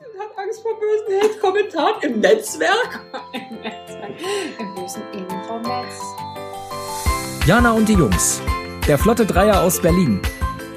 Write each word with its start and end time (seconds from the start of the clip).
und 0.00 0.18
hat 0.18 0.38
Angst 0.38 0.62
vor 0.62 0.72
bösen 0.80 1.20
Hate-Kommentaren 1.20 2.02
im 2.02 2.20
Netzwerk. 2.20 3.00
Im 3.32 3.60
Netzwerk. 3.60 4.14
Im 4.58 4.74
bösen 4.74 5.02
Infonnetz. 5.12 6.00
Jana 7.46 7.72
und 7.72 7.88
die 7.88 7.94
Jungs. 7.94 8.40
Der 8.88 8.98
Flotte 8.98 9.26
Dreier 9.26 9.62
aus 9.62 9.80
Berlin. 9.82 10.22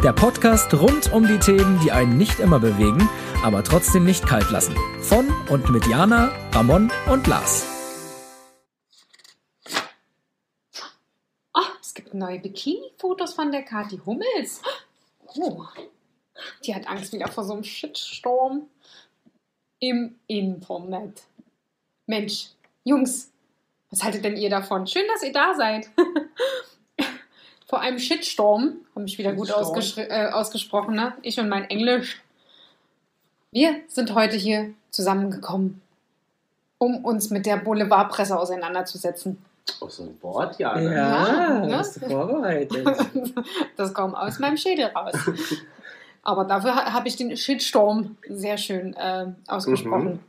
Der 0.03 0.11
Podcast 0.11 0.73
rund 0.73 1.13
um 1.13 1.25
die 1.25 1.39
Themen, 1.39 1.79
die 1.79 1.91
einen 1.93 2.17
nicht 2.17 2.41
immer 2.41 2.59
bewegen, 2.59 3.09
aber 3.43 3.63
trotzdem 3.63 4.03
nicht 4.03 4.27
kalt 4.27 4.51
lassen. 4.51 4.75
Von 5.01 5.29
und 5.49 5.69
mit 5.69 5.87
Jana, 5.87 6.29
Ramon 6.51 6.91
und 7.09 7.25
Lars. 7.25 7.65
Oh, 11.53 11.61
es 11.79 11.93
gibt 11.93 12.13
neue 12.13 12.39
Bikini-Fotos 12.39 13.33
von 13.33 13.53
der 13.53 13.63
Kathi 13.63 14.01
Hummels. 14.05 14.61
Oh, 15.37 15.63
die 16.65 16.75
hat 16.75 16.87
Angst 16.87 17.13
wieder 17.13 17.29
vor 17.29 17.45
so 17.45 17.53
einem 17.53 17.63
Shitstorm 17.63 18.67
im 19.83 20.15
Internet. 20.27 21.23
Mensch, 22.05 22.51
Jungs, 22.85 23.29
was 23.91 24.01
haltet 24.01 24.23
denn 24.23 24.37
ihr 24.37 24.49
davon? 24.49 24.87
Schön, 24.87 25.03
dass 25.11 25.23
ihr 25.23 25.33
da 25.33 25.53
seid. 25.55 25.89
vor 27.67 27.81
einem 27.81 27.99
Shitstorm, 27.99 28.77
habe 28.95 29.05
ich 29.05 29.17
wieder 29.17 29.33
gut 29.33 29.49
äh, 29.49 30.27
ausgesprochen, 30.27 30.95
ne? 30.95 31.13
Ich 31.21 31.37
und 31.37 31.49
mein 31.49 31.69
Englisch. 31.69 32.21
Wir 33.51 33.81
sind 33.89 34.15
heute 34.15 34.37
hier 34.37 34.73
zusammengekommen, 34.89 35.81
um 36.77 37.03
uns 37.03 37.29
mit 37.29 37.45
der 37.45 37.57
Boulevardpresse 37.57 38.39
auseinanderzusetzen. 38.39 39.43
Oh, 39.81 39.89
so 39.89 40.03
ein 40.03 40.17
Wort, 40.21 40.59
ja. 40.59 40.79
Ja, 40.79 40.89
ne? 40.89 40.95
Ja, 40.95 41.59
ne? 41.59 41.77
hast 41.77 41.97
du 41.97 42.07
vorbereitet. 42.09 42.87
Das 43.75 43.93
kommt 43.93 44.15
aus 44.15 44.39
meinem 44.39 44.55
Schädel 44.55 44.85
raus. 44.85 45.13
Aber 46.23 46.45
dafür 46.45 46.75
ha- 46.75 46.93
habe 46.93 47.07
ich 47.07 47.15
den 47.17 47.35
Shitstorm 47.35 48.15
sehr 48.29 48.57
schön 48.57 48.93
äh, 48.95 49.25
ausgesprochen. 49.47 50.05
Mhm. 50.13 50.19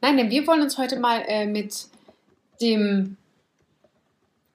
Nein, 0.00 0.16
denn 0.16 0.30
wir 0.30 0.46
wollen 0.46 0.62
uns 0.62 0.78
heute 0.78 0.98
mal 1.00 1.22
äh, 1.26 1.46
mit 1.46 1.86
dem 2.60 3.16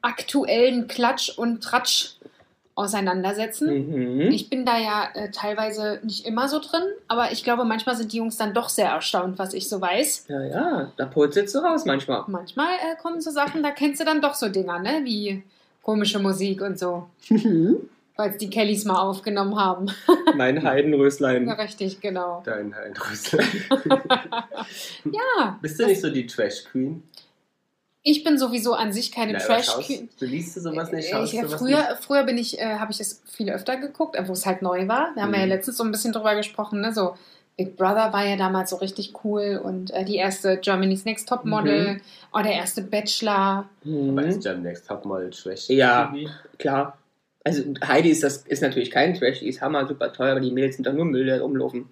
aktuellen 0.01 0.87
Klatsch 0.87 1.37
und 1.37 1.61
Tratsch 1.63 2.15
auseinandersetzen. 2.75 3.67
mhm. 4.17 4.31
Ich 4.31 4.49
bin 4.49 4.65
da 4.65 4.77
ja 4.79 5.07
äh, 5.13 5.29
teilweise 5.31 5.99
nicht 6.03 6.25
immer 6.25 6.49
so 6.49 6.59
drin, 6.59 6.81
aber 7.07 7.31
ich 7.31 7.43
glaube, 7.43 7.65
manchmal 7.65 7.95
sind 7.95 8.11
die 8.13 8.17
Jungs 8.17 8.35
dann 8.37 8.53
doch 8.53 8.67
sehr 8.69 8.89
erstaunt, 8.89 9.37
was 9.37 9.53
ich 9.53 9.69
so 9.69 9.79
weiß. 9.79 10.25
Ja, 10.27 10.41
ja, 10.43 10.91
da 10.97 11.05
purzelst 11.05 11.53
du 11.53 11.59
raus 11.59 11.85
manchmal. 11.85 12.23
Manchmal 12.27 12.73
äh, 12.75 12.95
kommen 13.01 13.21
so 13.21 13.29
Sachen, 13.29 13.61
da 13.61 13.71
kennst 13.71 14.01
du 14.01 14.05
dann 14.05 14.21
doch 14.21 14.33
so 14.33 14.49
Dinger, 14.49 14.79
ne? 14.79 15.01
Wie 15.03 15.43
komische 15.83 16.17
Musik 16.19 16.61
und 16.61 16.79
so. 16.79 17.07
Weil 17.29 17.77
es 18.17 18.37
die 18.37 18.49
Kellys 18.49 18.85
mal 18.85 18.97
aufgenommen 19.01 19.57
haben. 19.59 19.87
mein 20.35 20.63
Heidenröslein. 20.63 21.47
Ja, 21.47 21.53
richtig, 21.55 21.99
genau. 22.01 22.41
Dein 22.45 22.75
Heinrüssel. 22.75 23.39
Ja, 25.05 25.57
Bist 25.61 25.79
du 25.79 25.85
nicht 25.85 26.01
so 26.01 26.09
die 26.09 26.25
Trash 26.27 26.63
Queen? 26.65 27.03
ich 28.05 28.23
bin 28.25 28.37
sowieso 28.37 28.73
an 28.73 28.91
sich 28.91 29.13
keine 29.13 29.31
Na, 29.33 29.39
aber 29.39 29.47
trash 29.47 29.65
schaust- 29.67 29.89
Du 30.19 30.25
liest 30.25 30.57
du 30.57 30.59
sowas 30.61 30.91
nicht? 30.91 31.07
Äh, 31.07 31.11
Schaust 31.11 31.33
ich, 31.33 31.39
du 31.39 31.47
sowas 31.47 31.59
früher, 31.61 31.97
früher 32.01 32.23
bin 32.23 32.37
ich, 32.37 32.59
äh, 32.59 32.75
habe 32.77 32.91
ich 32.91 32.99
es 32.99 33.21
viel 33.25 33.49
öfter 33.49 33.77
geguckt, 33.77 34.17
wo 34.27 34.33
es 34.33 34.45
halt 34.45 34.61
neu 34.61 34.87
war. 34.89 35.11
Da 35.15 35.21
haben 35.21 35.31
wir 35.31 35.39
ja 35.39 35.45
Mhm. 35.45 35.51
letztens 35.51 35.77
so 35.77 35.83
ein 35.85 35.91
bisschen 35.91 36.11
drüber 36.11 36.35
gesprochen, 36.35 36.81
ne? 36.81 36.93
So 36.93 37.15
Big 37.55 37.77
Brother 37.77 38.11
war 38.11 38.25
ja 38.25 38.35
damals 38.35 38.71
so 38.71 38.75
richtig 38.77 39.13
cool 39.23 39.61
und 39.63 39.91
äh, 39.91 40.03
die 40.03 40.15
erste 40.17 40.57
Germany's 40.57 41.05
Next 41.05 41.29
Top 41.29 41.45
Model, 41.45 42.01
oh, 42.33 42.39
der 42.39 42.53
erste 42.53 42.81
Bachelor. 42.81 43.69
nicht? 43.83 44.09
Aber 44.09 44.21
Mhm. 44.21 44.27
ist 44.27 44.43
Jam 44.43 44.61
Next 44.63 44.85
Topmodel 44.87 45.29
Trash? 45.29 45.69
Ja. 45.69 46.13
Klar. 46.59 46.97
Also 47.43 47.63
Heidi 47.85 48.09
ist 48.09 48.23
das 48.23 48.37
ist 48.37 48.61
natürlich 48.61 48.89
kein 48.91 49.13
Trash, 49.15 49.39
die 49.39 49.49
ist 49.49 49.61
hammer 49.61 49.85
super 49.87 50.13
teuer, 50.13 50.31
aber 50.31 50.39
die 50.39 50.51
Mädels 50.51 50.75
sind 50.75 50.87
doch 50.87 50.93
nur 50.93 51.05
Müll, 51.05 51.25
der 51.25 51.41
rumlaufen. 51.41 51.89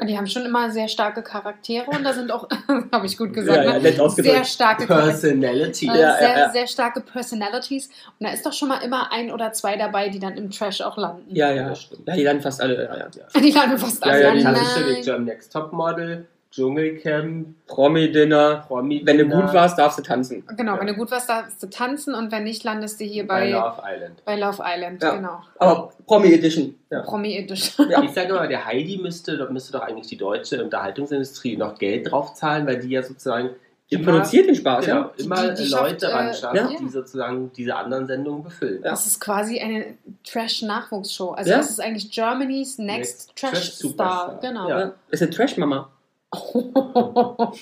Und 0.00 0.06
die 0.06 0.16
haben 0.16 0.26
schon 0.28 0.44
immer 0.46 0.70
sehr 0.70 0.86
starke 0.86 1.22
Charaktere 1.22 1.86
und 1.90 2.04
da 2.04 2.12
sind 2.12 2.30
auch, 2.30 2.46
habe 2.92 3.06
ich 3.06 3.16
gut 3.18 3.32
gesagt, 3.32 3.56
Ja, 3.56 3.64
ja, 3.64 3.72
ne? 3.72 3.80
nett 3.82 3.98
ausgedrückt. 3.98 4.34
sehr 4.36 4.44
starke. 4.44 4.86
Personality. 4.86 5.86
Äh, 5.86 5.88
Ja, 5.88 6.16
sehr, 6.18 6.28
ja, 6.30 6.38
ja. 6.38 6.50
sehr 6.50 6.66
starke 6.68 7.00
Personalities. 7.00 7.88
Und 8.20 8.26
da 8.28 8.32
ist 8.32 8.46
doch 8.46 8.52
schon 8.52 8.68
mal 8.68 8.78
immer 8.84 9.10
ein 9.10 9.32
oder 9.32 9.52
zwei 9.52 9.76
dabei, 9.76 10.08
die 10.08 10.20
dann 10.20 10.36
im 10.36 10.50
Trash 10.50 10.82
auch 10.82 10.96
landen. 10.98 11.34
Ja, 11.34 11.50
ja. 11.52 11.70
Das 11.70 11.82
stimmt. 11.82 12.06
Ja, 12.06 12.14
die 12.14 12.22
landen 12.22 12.42
fast 12.42 12.60
alle. 12.60 12.84
Ja, 12.84 12.96
ja. 12.96 13.40
Die 13.40 13.50
landen 13.50 13.78
fast 13.78 14.04
Ja, 14.04 14.12
alle. 14.12 14.22
ja, 14.22 14.32
die 14.34 14.40
Klassische 14.40 15.10
nein. 15.12 15.24
Next 15.24 15.52
Topmodel, 15.52 16.26
Dschungelcamp, 16.50 17.48
Promi-Dinner. 17.66 18.64
Promi. 18.66 19.02
Wenn 19.04 19.18
du 19.18 19.24
gut 19.26 19.52
warst, 19.52 19.78
darfst 19.78 19.98
du 19.98 20.02
tanzen. 20.02 20.44
Genau, 20.56 20.74
Ja. 20.74 20.80
wenn 20.80 20.86
du 20.86 20.94
gut 20.94 21.10
warst, 21.10 21.28
darfst 21.28 21.62
du 21.62 21.66
tanzen 21.68 22.14
und 22.14 22.32
wenn 22.32 22.44
nicht, 22.44 22.64
landest 22.64 23.00
du 23.00 23.04
hier 23.04 23.26
bei 23.26 23.40
bei, 23.40 23.50
Love 23.50 23.82
Island. 23.86 24.22
bei 24.24 24.36
Love 24.36 24.62
Island. 24.64 25.02
Ja. 25.02 25.14
Genau. 25.16 25.40
Aber 25.58 25.92
Promi-Edition. 26.06 26.74
Ja. 26.90 27.02
Promi 27.02 27.36
Edition. 27.36 27.90
Ja. 27.90 28.02
Ich 28.02 28.10
sage 28.12 28.28
immer, 28.30 28.46
der 28.46 28.64
Heidi 28.64 28.96
müsste, 28.98 29.46
müsste 29.50 29.72
doch 29.72 29.82
eigentlich 29.82 30.06
die 30.08 30.16
deutsche 30.16 30.62
Unterhaltungsindustrie 30.64 31.56
noch 31.56 31.78
Geld 31.78 32.10
draufzahlen, 32.10 32.66
weil 32.66 32.78
die 32.78 32.88
ja 32.90 33.02
sozusagen 33.02 33.50
Die 33.90 33.96
immer, 33.96 34.12
produziert 34.12 34.46
den 34.48 34.54
Spaß, 34.54 34.84
genau, 34.86 35.00
ja? 35.00 35.10
immer 35.18 35.48
Die- 35.54 35.62
die 35.64 35.68
Leute 35.70 36.00
schafft, 36.00 36.02
äh, 36.02 36.06
ran 36.06 36.34
schafft, 36.34 36.56
ja. 36.56 36.68
die 36.80 36.88
sozusagen 36.88 37.52
diese 37.56 37.74
anderen 37.76 38.06
Sendungen 38.06 38.42
befüllen. 38.42 38.82
Ja. 38.82 38.90
Das 38.90 39.06
ist 39.06 39.20
quasi 39.20 39.60
eine 39.60 39.94
Trash-Nachwuchsshow. 40.24 41.30
Also 41.32 41.50
Ja. 41.50 41.58
das 41.58 41.70
ist 41.70 41.80
eigentlich 41.80 42.10
Germany's 42.10 42.78
Next, 42.78 43.28
Next 43.28 43.36
Trash-Star. 43.36 43.50
Trash-Superstar. 43.52 44.38
Genau. 44.42 44.68
Ja. 44.68 44.78
Ja. 44.80 44.92
Ist 45.10 45.22
eine 45.22 45.30
Trash-Mama. 45.30 45.90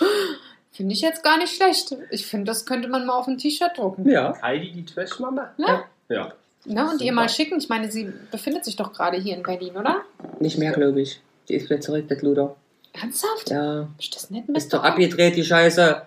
finde 0.72 0.93
ich 0.94 1.00
jetzt 1.00 1.22
gar 1.22 1.38
nicht 1.38 1.54
schlecht. 1.54 1.94
Ich 2.10 2.27
finde, 2.27 2.47
das 2.47 2.66
könnte 2.66 2.88
man 2.88 3.06
mal 3.06 3.15
auf 3.15 3.27
ein 3.27 3.38
T-Shirt 3.38 3.77
drucken. 3.77 4.09
Ja. 4.09 4.34
Heidi 4.43 4.72
die 4.72 4.84
Trash-Mama? 4.84 5.53
Ja. 5.56 5.84
Ja. 6.09 6.32
Ne? 6.65 6.82
Und 6.82 7.00
ihr 7.00 7.12
Super. 7.12 7.12
mal 7.12 7.28
schicken. 7.28 7.59
Ich 7.59 7.69
meine, 7.69 7.91
sie 7.91 8.12
befindet 8.31 8.65
sich 8.65 8.77
doch 8.77 8.93
gerade 8.93 9.16
hier 9.19 9.37
in 9.37 9.43
Berlin, 9.43 9.77
oder? 9.77 10.03
Nicht 10.41 10.59
mehr, 10.59 10.72
glaube 10.72 11.00
ich. 11.00 11.21
Die 11.49 11.54
ist 11.54 11.71
wieder 11.71 11.81
zurück, 11.81 12.09
der 12.09 12.21
Luder. 12.22 12.56
Ernsthaft? 12.93 13.50
Ja. 13.50 13.88
Ist 13.99 14.15
das 14.15 14.31
nicht 14.31 14.49
mit 14.49 14.56
Ist 14.56 14.72
doch 14.72 14.83
abgedreht, 14.83 15.37
die 15.37 15.44
Scheiße. 15.44 16.03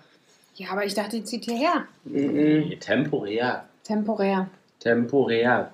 Ja, 0.55 0.69
aber 0.71 0.85
ich 0.85 0.93
dachte, 0.93 1.17
die 1.17 1.23
zieht 1.23 1.45
hierher. 1.45 1.85
Mhm. 2.03 2.77
Temporär. 2.79 3.63
Temporär. 3.83 4.49
Temporär. 4.79 5.71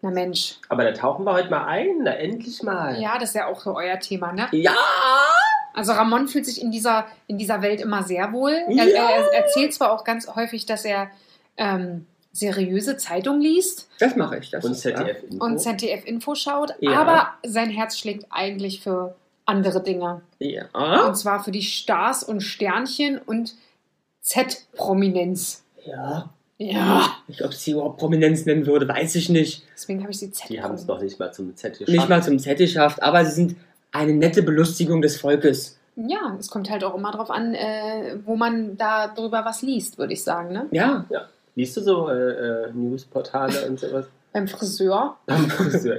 Na 0.00 0.10
Mensch. 0.10 0.56
Aber 0.68 0.84
da 0.84 0.92
tauchen 0.92 1.24
wir 1.24 1.32
heute 1.34 1.50
mal 1.50 1.66
ein, 1.66 2.02
na 2.02 2.12
endlich 2.12 2.62
mal. 2.62 3.00
Ja, 3.00 3.18
das 3.18 3.30
ist 3.30 3.34
ja 3.34 3.46
auch 3.46 3.60
so 3.60 3.76
euer 3.76 4.00
Thema, 4.00 4.32
ne? 4.32 4.48
Ja! 4.52 4.74
Also 5.74 5.92
Ramon 5.92 6.28
fühlt 6.28 6.46
sich 6.46 6.60
in 6.60 6.70
dieser, 6.70 7.06
in 7.26 7.38
dieser 7.38 7.62
Welt 7.62 7.80
immer 7.80 8.02
sehr 8.02 8.32
wohl. 8.32 8.56
Ja. 8.68 8.84
Er, 8.84 9.08
er 9.10 9.32
erzählt 9.34 9.72
zwar 9.74 9.92
auch 9.92 10.04
ganz 10.04 10.26
häufig, 10.34 10.66
dass 10.66 10.84
er 10.84 11.10
ähm, 11.56 12.06
seriöse 12.32 12.96
Zeitung 12.96 13.40
liest 13.40 13.88
Das 13.98 14.16
mache 14.16 14.38
ich. 14.38 14.50
Das 14.50 14.64
Und 14.64 14.72
ist- 14.72 14.80
ZDF 14.80 15.22
Info. 15.30 15.44
und 15.44 15.58
ZDF-Info 15.58 16.34
schaut, 16.34 16.74
Ja. 16.80 17.00
aber 17.00 17.28
sein 17.46 17.68
Herz 17.70 17.98
schlägt 17.98 18.26
eigentlich 18.30 18.80
für 18.82 19.14
andere 19.44 19.82
Dinge. 19.82 20.22
Ja. 20.38 20.64
ja. 20.74 21.06
Und 21.06 21.14
zwar 21.16 21.42
für 21.44 21.50
die 21.50 21.62
Stars 21.62 22.22
und 22.24 22.40
Sternchen 22.40 23.18
und 23.18 23.54
Z-Prominenz. 24.20 25.62
Ja. 25.84 26.30
Ja. 26.58 27.16
Ich, 27.26 27.44
ob 27.44 27.52
sie 27.52 27.72
überhaupt 27.72 27.98
Prominenz 27.98 28.46
nennen 28.46 28.66
würde, 28.66 28.86
weiß 28.86 29.16
ich 29.16 29.28
nicht. 29.28 29.64
Deswegen 29.74 30.00
habe 30.02 30.12
ich 30.12 30.18
sie 30.18 30.30
Z. 30.30 30.48
die 30.48 30.62
haben 30.62 30.74
es 30.74 30.86
noch 30.86 31.00
nicht 31.02 31.18
mal 31.18 31.32
zum 31.32 31.56
Z 31.56 31.72
geschafft. 31.72 31.88
Nicht 31.88 32.08
mal 32.08 32.22
zum 32.22 32.38
Z 32.38 32.56
geschafft, 32.58 33.02
aber 33.02 33.24
sie 33.24 33.32
sind 33.32 33.56
eine 33.92 34.12
nette 34.14 34.42
Belustigung 34.42 35.02
des 35.02 35.20
Volkes. 35.20 35.78
Ja, 35.96 36.36
es 36.40 36.48
kommt 36.48 36.70
halt 36.70 36.82
auch 36.84 36.94
immer 36.94 37.12
drauf 37.12 37.30
an, 37.30 37.54
äh, 37.54 38.16
wo 38.24 38.34
man 38.36 38.76
da 38.78 39.08
drüber 39.08 39.44
was 39.44 39.62
liest, 39.62 39.98
würde 39.98 40.14
ich 40.14 40.22
sagen. 40.24 40.52
Ne? 40.52 40.66
Ja. 40.70 41.04
Liest 41.54 41.76
du 41.76 41.82
so 41.82 42.08
äh, 42.08 42.14
äh, 42.14 42.72
Newsportale 42.72 43.66
und 43.68 43.78
sowas? 43.78 44.06
Beim 44.32 44.48
Friseur. 44.48 45.18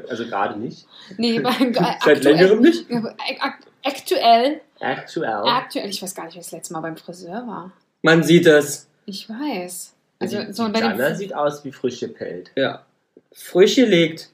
also 0.10 0.26
gerade 0.26 0.60
nicht. 0.60 0.88
Nee, 1.18 1.40
beim, 1.40 1.72
äh, 1.72 1.94
Seit 2.04 2.24
längerem 2.24 2.62
nicht? 2.62 2.88
Ak- 3.40 3.60
Aktuell, 3.86 4.62
Actual. 4.80 5.44
aktuell, 5.46 5.90
ich 5.90 6.02
weiß 6.02 6.16
gar 6.16 6.26
nicht, 6.26 6.36
wer 6.36 6.42
das 6.42 6.52
letzte 6.52 6.74
Mal 6.74 6.80
beim 6.80 6.98
Friseur 6.98 7.46
war. 7.46 7.72
Man 8.02 8.24
sieht 8.24 8.48
es. 8.48 8.88
Ich 9.06 9.30
weiß. 9.30 9.94
Also 10.20 10.42
die, 10.42 10.54
so 10.54 10.68
die 10.68 10.72
bei 10.82 11.14
sieht 11.16 11.36
aus 11.36 11.64
wie 11.66 11.72
frisch 11.72 12.00
gepellt. 12.00 12.50
Ja. 12.56 12.84
Frisch 13.34 13.76
gelegt. 13.76 14.32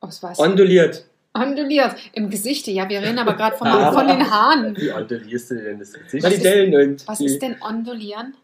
aus 0.00 0.22
was? 0.22 0.38
Onduliert. 0.38 1.04
Onduliert. 1.40 1.94
Im 2.12 2.30
Gesicht, 2.30 2.66
ja, 2.68 2.88
wir 2.88 3.00
reden 3.02 3.18
aber 3.18 3.34
gerade 3.34 3.56
von, 3.56 3.66
Ah. 3.68 3.92
von 3.92 4.06
den 4.06 4.30
Haaren. 4.30 4.76
Wie 4.76 4.90
ondulierst 4.92 5.50
du 5.50 5.54
denn 5.62 5.78
das 5.78 5.92
Gesicht? 5.92 6.24
Was 6.24 6.34
die 6.38 6.42
ist- 6.46 7.08
Was 7.08 7.18
die 7.18 7.24
ist 7.26 7.42
denn 7.42 7.56
ondulieren? 7.62 8.34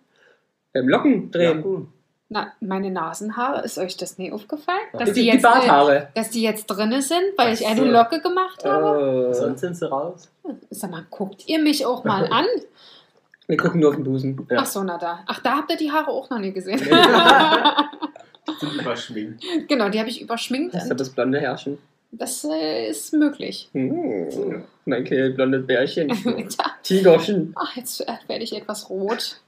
ähm, 0.74 0.88
Locken 0.88 1.30
drehen. 1.30 1.58
Locken. 1.62 1.88
Na, 2.30 2.52
meine 2.60 2.90
Nasenhaare, 2.90 3.62
ist 3.64 3.78
euch 3.78 3.96
das 3.96 4.18
nie 4.18 4.32
aufgefallen? 4.32 4.78
Ja. 4.94 4.98
Dass 5.00 5.08
Die, 5.10 5.14
die, 5.14 5.20
die 5.20 5.26
jetzt, 5.26 5.44
äh, 5.44 5.48
Barthaare. 5.48 6.08
dass 6.14 6.30
die 6.30 6.42
jetzt 6.42 6.66
drinne 6.66 7.02
sind, 7.02 7.22
weil 7.36 7.48
Ach 7.48 7.52
ich 7.60 7.66
eine 7.66 7.80
so. 7.80 7.86
Locke 7.86 8.20
gemacht 8.20 8.64
habe? 8.64 9.28
Äh, 9.30 9.34
Sonst 9.34 9.60
sind 9.60 9.76
sie 9.76 9.88
raus. 9.88 10.28
Sag 10.70 10.90
mal, 10.90 11.04
guckt 11.10 11.44
ihr 11.46 11.60
mich 11.62 11.84
auch 11.86 12.02
mal 12.04 12.26
an? 12.26 12.46
wir 13.46 13.56
gucken 13.56 13.80
nur 13.80 13.90
auf 13.90 13.96
den 13.96 14.04
Busen. 14.04 14.46
Ja. 14.50 14.58
Ach 14.60 14.66
so, 14.66 14.82
na 14.82 14.96
da. 14.98 15.20
Ach, 15.26 15.40
da 15.40 15.58
habt 15.58 15.70
ihr 15.70 15.76
die 15.76 15.92
Haare 15.92 16.10
auch 16.10 16.28
noch 16.30 16.38
nie 16.38 16.52
gesehen. 16.52 16.80
Die 18.46 18.66
sind 18.66 18.80
überschminkt. 18.80 19.42
genau, 19.68 19.88
die 19.88 19.98
habe 19.98 20.08
ich 20.10 20.20
überschminkt. 20.20 20.74
Das 20.74 20.84
ist 20.84 21.00
das 21.00 21.10
blonde 21.10 21.40
Herrchen. 21.40 21.78
Das 22.18 22.44
äh, 22.44 22.88
ist 22.88 23.12
möglich. 23.12 23.68
Hm. 23.72 24.64
Mein 24.84 25.04
kleines 25.04 25.34
blondes 25.34 25.66
Bärchen. 25.66 26.08
Tigerchen. 26.82 27.54
ach, 27.56 27.76
jetzt 27.76 28.00
äh, 28.00 28.12
werde 28.26 28.44
ich 28.44 28.54
etwas 28.54 28.90
rot. 28.90 29.40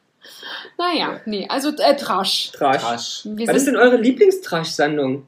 Naja, 0.79 1.21
nee, 1.25 1.47
also 1.49 1.69
äh, 1.71 1.97
Trash. 1.97 2.51
Trash. 2.53 2.83
Trash. 2.83 3.23
Was 3.25 3.57
ist 3.57 3.65
sind, 3.65 3.75
denn 3.75 3.77
eure 3.77 3.97
Lieblingstrash-Sendung? 3.97 5.27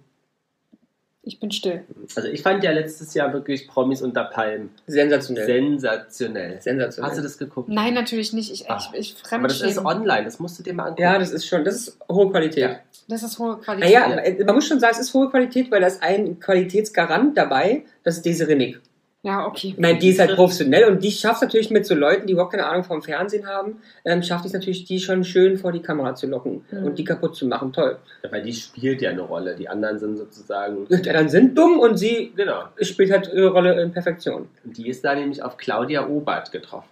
Ich 1.22 1.40
bin 1.40 1.50
still. 1.50 1.84
Also 2.14 2.28
ich 2.28 2.42
fand 2.42 2.64
ja 2.64 2.70
letztes 2.70 3.12
Jahr 3.12 3.32
wirklich 3.32 3.68
Promis 3.68 4.00
unter 4.02 4.24
Palmen 4.24 4.70
Sensationell. 4.86 5.46
sensationell. 5.46 6.60
Sensationell. 6.60 7.10
Hast 7.10 7.18
du 7.18 7.22
das 7.22 7.36
geguckt? 7.36 7.68
Nein, 7.68 7.92
natürlich 7.94 8.32
nicht. 8.32 8.50
Ich, 8.52 8.70
Ah. 8.70 8.78
ich, 8.94 9.14
ich 9.14 9.32
Aber 9.32 9.48
das 9.48 9.60
ist 9.60 9.78
online, 9.78 10.24
das 10.24 10.38
musst 10.38 10.58
du 10.58 10.62
dir 10.62 10.72
mal 10.72 10.84
angucken. 10.84 11.02
ja, 11.02 11.18
das 11.18 11.30
ist 11.32 11.46
schon, 11.46 11.64
das 11.64 11.74
ist 11.76 11.98
hohe 12.10 12.30
Qualität. 12.30 12.58
Ja. 12.62 12.76
Das 13.08 13.22
ist 13.22 13.38
hohe 13.38 13.58
Qualität. 13.58 13.92
Naja, 13.92 14.14
äh, 14.20 14.44
man 14.44 14.54
muss 14.54 14.66
schon 14.66 14.80
sagen, 14.80 14.92
es 14.94 15.00
ist 15.00 15.12
hohe 15.14 15.28
Qualität, 15.28 15.70
weil 15.70 15.80
da 15.80 15.88
ist 15.88 16.02
ein 16.02 16.38
Qualitätsgarant 16.40 17.36
dabei, 17.36 17.82
das 18.04 18.16
ist 18.18 18.24
diese 18.24 18.46
Renick. 18.48 18.80
Ja, 19.22 19.46
okay. 19.46 19.68
Ich 19.76 19.78
meine, 19.78 19.98
die 19.98 20.10
ist 20.10 20.20
halt 20.20 20.36
professionell 20.36 20.84
und 20.84 21.02
die 21.02 21.10
schafft 21.10 21.42
natürlich 21.42 21.70
mit 21.70 21.84
so 21.84 21.94
Leuten, 21.96 22.26
die 22.28 22.34
überhaupt 22.34 22.52
keine 22.52 22.66
Ahnung 22.66 22.84
vom 22.84 23.02
Fernsehen 23.02 23.46
haben, 23.48 23.82
ähm, 24.04 24.22
schafft 24.22 24.44
es 24.44 24.52
natürlich, 24.52 24.84
die 24.84 25.00
schon 25.00 25.24
schön 25.24 25.58
vor 25.58 25.72
die 25.72 25.82
Kamera 25.82 26.14
zu 26.14 26.28
locken 26.28 26.64
Mhm. 26.70 26.84
und 26.84 26.98
die 26.98 27.04
kaputt 27.04 27.34
zu 27.34 27.46
machen. 27.46 27.72
Toll. 27.72 27.98
Ja, 28.22 28.30
weil 28.30 28.42
die 28.42 28.52
spielt 28.52 29.02
ja 29.02 29.10
eine 29.10 29.22
Rolle. 29.22 29.56
Die 29.56 29.68
anderen 29.68 29.98
sind 29.98 30.16
sozusagen. 30.16 30.86
Die 30.88 30.94
anderen 30.94 31.28
sind 31.28 31.58
dumm 31.58 31.80
und 31.80 31.96
sie 31.96 32.32
Genau. 32.36 32.62
spielt 32.80 33.10
halt 33.10 33.28
ihre 33.34 33.48
Rolle 33.50 33.80
in 33.82 33.90
Perfektion. 33.90 34.48
Und 34.64 34.78
die 34.78 34.88
ist 34.88 35.04
da 35.04 35.14
nämlich 35.16 35.42
auf 35.42 35.56
Claudia 35.56 36.06
Obert 36.06 36.52
getroffen. 36.52 36.88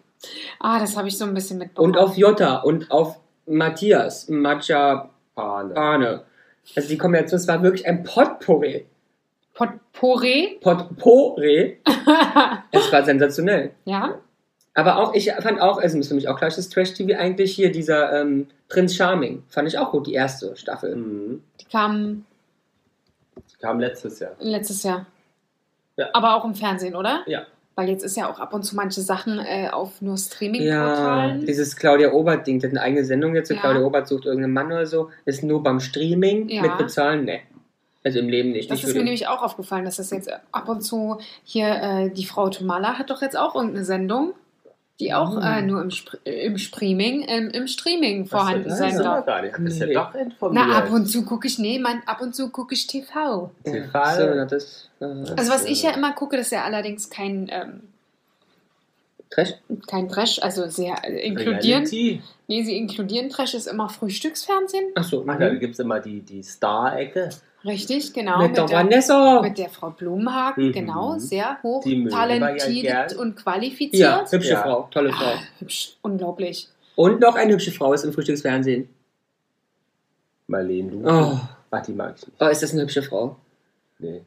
Ah, 0.58 0.80
das 0.80 0.96
habe 0.96 1.06
ich 1.06 1.16
so 1.16 1.24
ein 1.26 1.34
bisschen 1.34 1.58
mitbekommen. 1.58 1.92
Und 1.94 1.96
auf 1.98 2.16
Jota 2.16 2.56
und 2.56 2.90
auf 2.90 3.20
Matthias, 3.46 4.28
Macha 4.28 5.10
Fahne. 5.36 5.74
Pane. 5.74 6.22
Also 6.74 6.88
die 6.88 6.98
Kombination, 6.98 7.38
es 7.38 7.46
war 7.46 7.62
wirklich 7.62 7.86
ein 7.86 8.02
Potpourri. 8.02 8.86
Potpourri. 9.56 10.58
Potpourri. 10.60 11.78
Es 12.70 12.92
war 12.92 13.04
sensationell. 13.04 13.72
ja. 13.84 14.18
Aber 14.78 14.98
auch, 14.98 15.14
ich 15.14 15.32
fand 15.40 15.58
auch, 15.58 15.78
also 15.78 15.98
ist 15.98 16.08
für 16.08 16.14
mich 16.14 16.28
auch 16.28 16.38
das 16.38 16.68
Trash-TV 16.68 17.18
eigentlich 17.18 17.54
hier, 17.54 17.72
dieser 17.72 18.20
ähm, 18.20 18.46
Prinz 18.68 18.94
Charming, 18.94 19.42
fand 19.48 19.66
ich 19.68 19.78
auch 19.78 19.90
gut, 19.90 20.06
die 20.06 20.12
erste 20.12 20.54
Staffel. 20.54 20.94
Mhm. 20.96 21.42
Die 21.62 21.64
kam 21.64 22.26
Kam 23.58 23.80
letztes 23.80 24.18
Jahr. 24.20 24.32
letztes 24.38 24.82
Jahr. 24.82 25.06
Ja. 25.96 26.08
Aber 26.12 26.34
auch 26.36 26.44
im 26.44 26.54
Fernsehen, 26.54 26.94
oder? 26.94 27.22
Ja. 27.26 27.46
Weil 27.74 27.88
jetzt 27.88 28.04
ist 28.04 28.18
ja 28.18 28.30
auch 28.30 28.38
ab 28.38 28.52
und 28.52 28.64
zu 28.64 28.76
manche 28.76 29.00
Sachen 29.00 29.38
äh, 29.38 29.70
auf 29.72 30.02
nur 30.02 30.16
Ja, 30.16 30.18
Streaming-Portalen. 30.18 31.46
dieses 31.46 31.74
Claudia 31.74 32.12
Obert-Ding, 32.12 32.58
die 32.58 32.66
hat 32.66 32.72
eine 32.72 32.82
eigene 32.82 33.04
Sendung 33.06 33.34
jetzt, 33.34 33.50
Ja. 33.50 33.56
Claudia 33.56 33.80
Obert 33.82 34.06
sucht 34.08 34.26
irgendeinen 34.26 34.52
Mann 34.52 34.66
oder 34.66 34.84
so, 34.84 35.08
ist 35.24 35.42
nur 35.42 35.62
beim 35.62 35.80
Streaming 35.80 36.50
Ja. 36.50 36.60
mit 36.60 36.76
Bezahlen, 36.76 37.24
ne. 37.24 37.40
Also 38.06 38.20
im 38.20 38.28
Leben 38.28 38.52
nicht. 38.52 38.70
Das 38.70 38.78
Ich 38.78 38.84
ist 38.84 38.90
mir 38.90 38.94
würde- 39.00 39.04
nämlich 39.06 39.26
auch 39.26 39.42
aufgefallen, 39.42 39.84
dass 39.84 39.96
das 39.96 40.10
jetzt 40.10 40.30
ab 40.52 40.68
und 40.68 40.80
zu 40.82 41.18
hier, 41.42 41.66
äh, 41.68 42.10
die 42.10 42.24
Frau 42.24 42.48
Tomala 42.50 42.98
hat 43.00 43.10
doch 43.10 43.20
jetzt 43.20 43.36
auch 43.36 43.56
irgendeine 43.56 43.84
Sendung, 43.84 44.32
die 45.00 45.12
auch 45.12 45.34
Mhm. 45.34 45.42
äh, 45.42 45.62
nur 45.62 45.82
im, 45.82 45.90
Spr 45.90 46.16
im 46.24 46.56
Streaming, 46.56 47.24
ähm, 47.26 47.50
im 47.50 47.66
Streaming 47.66 48.26
vorhanden 48.26 48.68
das 48.68 48.78
sein 48.78 48.92
ist 48.94 49.00
darf. 49.02 49.26
gar 49.26 49.42
nicht. 49.42 49.56
Bist 49.58 49.80
ja 49.80 49.86
Nee. 49.86 49.94
doch 49.94 50.14
informiert. 50.14 50.66
Na, 50.68 50.78
ab 50.78 50.90
und 50.92 51.06
zu 51.06 51.24
gucke 51.24 51.48
ich, 51.48 51.58
nee, 51.58 51.80
man, 51.80 52.00
ab 52.06 52.20
und 52.22 52.36
zu 52.36 52.48
gucke 52.50 52.74
ich 52.74 52.86
TV. 52.86 53.50
TV. 53.64 54.04
So, 54.16 54.22
na, 54.36 54.44
das, 54.44 54.88
äh, 55.00 55.04
Also 55.36 55.50
was 55.52 55.64
ich 55.64 55.82
ja 55.82 55.90
immer 55.90 56.12
gucke, 56.12 56.36
das 56.36 56.46
ist 56.46 56.52
ja 56.52 56.62
allerdings 56.62 57.10
kein, 57.10 57.48
ähm, 57.50 57.80
Trash? 59.30 59.54
kein 59.88 60.08
Trash, 60.08 60.38
also 60.40 60.68
sehr 60.68 60.94
äh, 61.04 61.26
inkludieren. 61.26 61.82
Reality. 61.84 62.22
Nee, 62.46 62.62
sie 62.62 62.76
inkludieren 62.76 63.28
Trash 63.28 63.54
ist 63.54 63.66
immer 63.66 63.88
Frühstücksfernsehen. 63.88 64.92
Achso, 64.94 65.24
Ach, 65.26 65.38
da 65.38 65.52
gibt 65.56 65.74
es 65.74 65.80
immer 65.80 65.98
die, 65.98 66.20
die 66.20 66.42
Star-Ecke. 66.44 67.30
Richtig, 67.66 68.12
genau. 68.12 68.38
mit 68.42 68.56
der 68.56 68.66
der, 68.66 68.78
Vanessa. 68.78 69.42
mit 69.42 69.58
der 69.58 69.68
Frau 69.68 69.90
Blumenhagen, 69.90 70.68
Mhm. 70.68 70.72
genau, 70.72 71.18
sehr 71.18 71.58
hoch 71.62 71.84
ja 71.84 72.08
talentiert 72.08 73.08
gern. 73.10 73.18
und 73.18 73.36
Ja, 73.36 73.42
qualifiziert. 73.42 74.32
hübsche 74.32 74.50
Ja. 74.52 74.62
Frau, 74.62 74.88
tolle 74.90 75.12
Frau. 75.12 75.32
Hübsch, 75.58 75.96
unglaublich. 76.02 76.68
Und 76.94 77.20
noch 77.20 77.34
eine 77.34 77.52
hübsche 77.52 77.72
Frau 77.72 77.92
ist 77.92 78.04
im 78.04 78.12
Frühstücksfernsehen. 78.12 78.88
Marlene 80.46 80.90
Luke. 80.92 81.08
Oh, 81.10 81.40
Ach, 81.70 81.82
die 81.82 81.92
mag 81.92 82.14
ich 82.16 82.26
nicht. 82.26 82.40
oh, 82.40 82.46
ist 82.46 82.62
das 82.62 82.72
eine 82.72 82.82
hübsche 82.82 83.02
Frau? 83.02 83.36
Nee. 83.98 84.22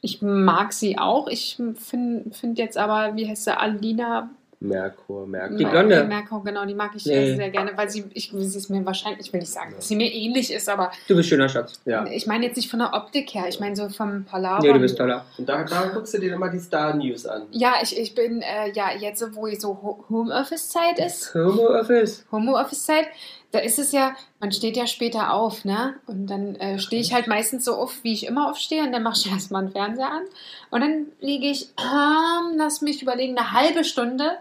Ich 0.00 0.20
mag 0.22 0.72
sie 0.72 0.98
auch. 0.98 1.28
Ich 1.28 1.56
finde 1.76 2.30
find 2.32 2.58
jetzt 2.58 2.76
aber, 2.76 3.14
wie 3.16 3.28
heißt 3.28 3.44
sie, 3.44 3.56
Alina 3.56 4.30
Merkur, 4.60 5.24
Merkur. 5.26 5.56
Die 5.56 5.64
Blonde. 5.64 6.04
Merkel, 6.04 6.40
genau, 6.44 6.64
die 6.66 6.74
mag 6.74 6.90
ich 6.96 7.06
Nee. 7.06 7.36
sehr 7.36 7.50
gerne, 7.50 7.72
weil 7.76 7.88
sie, 7.88 8.04
ich, 8.14 8.30
sie 8.36 8.58
ist 8.58 8.68
mir 8.70 8.84
wahrscheinlich, 8.84 9.26
ich 9.26 9.32
will 9.32 9.38
nicht 9.40 9.52
sagen, 9.52 9.72
dass 9.76 9.86
sie 9.86 9.94
mir 9.94 10.12
ähnlich 10.12 10.52
ist, 10.52 10.68
aber 10.68 10.90
Du 11.06 11.14
bist 11.14 11.28
schöner 11.28 11.48
Schatz. 11.48 11.80
Ja. 11.84 12.04
ich 12.06 12.26
meine 12.26 12.46
jetzt 12.46 12.56
nicht 12.56 12.68
von 12.68 12.80
der 12.80 12.92
Optik 12.92 13.32
her, 13.34 13.44
ich 13.48 13.60
meine 13.60 13.76
so 13.76 13.88
vom 13.88 14.24
Palaver. 14.24 14.60
Nee, 14.66 14.72
du 14.72 14.80
bist 14.80 14.98
toller. 14.98 15.24
Und 15.38 15.48
da, 15.48 15.62
da 15.62 15.86
guckst 15.94 16.12
du 16.14 16.18
dir 16.18 16.34
immer 16.34 16.48
die 16.48 16.58
Star-News 16.58 17.26
an. 17.26 17.42
Ja, 17.52 17.74
ich, 17.82 17.96
ich 17.96 18.14
bin 18.16 18.42
äh, 18.42 18.70
ja 18.72 18.90
jetzt, 18.98 19.20
so, 19.20 19.26
wo 19.36 19.48
so 19.54 19.68
Ho- 19.80 20.04
Homeoffice-Zeit 20.10 20.98
ist, 20.98 21.34
Homeoffice. 21.34 22.24
Homeoffice-Zeit, 22.32 23.06
da 23.50 23.60
ist 23.60 23.78
es 23.78 23.92
ja, 23.92 24.14
man 24.40 24.52
steht 24.52 24.76
ja 24.76 24.86
später 24.86 25.32
auf, 25.32 25.64
ne? 25.64 25.94
Und 26.06 26.26
dann 26.26 26.54
äh, 26.56 26.78
stehe 26.78 27.00
ich 27.00 27.14
halt 27.14 27.26
meistens 27.28 27.64
so 27.64 27.74
auf, 27.74 28.02
wie 28.02 28.12
ich 28.12 28.26
immer 28.26 28.50
aufstehe, 28.50 28.82
und 28.82 28.92
dann 28.92 29.02
mache 29.02 29.16
ich 29.24 29.30
erstmal 29.30 29.62
einen 29.62 29.72
Fernseher 29.72 30.10
an. 30.10 30.22
Und 30.70 30.80
dann 30.82 31.06
liege 31.20 31.46
ich, 31.46 31.70
ähm, 31.78 32.56
lass 32.56 32.82
mich 32.82 33.00
überlegen, 33.02 33.36
eine 33.38 33.52
halbe 33.52 33.84
Stunde 33.84 34.32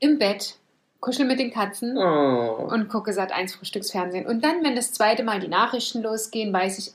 im 0.00 0.18
Bett, 0.18 0.54
kuschel 1.00 1.26
mit 1.26 1.38
den 1.38 1.52
Katzen 1.52 1.98
Oh. 1.98 2.68
und 2.72 2.88
gucke 2.88 3.12
seit 3.12 3.30
eins 3.32 3.54
Frühstücksfernsehen. 3.54 4.26
Und 4.26 4.42
dann, 4.42 4.64
wenn 4.64 4.74
das 4.74 4.92
zweite 4.92 5.22
Mal 5.22 5.40
die 5.40 5.48
Nachrichten 5.48 6.02
losgehen, 6.02 6.50
weiß 6.52 6.78
ich, 6.78 6.92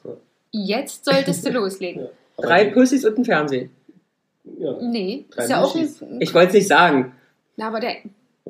jetzt 0.51 1.05
solltest 1.05 1.45
du 1.45 1.51
loslegen. 1.51 2.07
Drei 2.37 2.65
Pussys 2.65 3.05
und 3.05 3.19
ein 3.19 3.25
Fernsehen. 3.25 3.69
Ja. 4.57 4.73
Nee, 4.81 5.25
Drei 5.29 5.43
ist 5.43 5.49
ja 5.51 5.61
auch 5.63 5.75
ein, 5.75 6.21
Ich 6.21 6.33
wollte 6.33 6.47
es 6.49 6.53
nicht 6.55 6.67
sagen, 6.67 7.13
Na, 7.55 7.67
aber 7.67 7.81
der, 7.81 7.97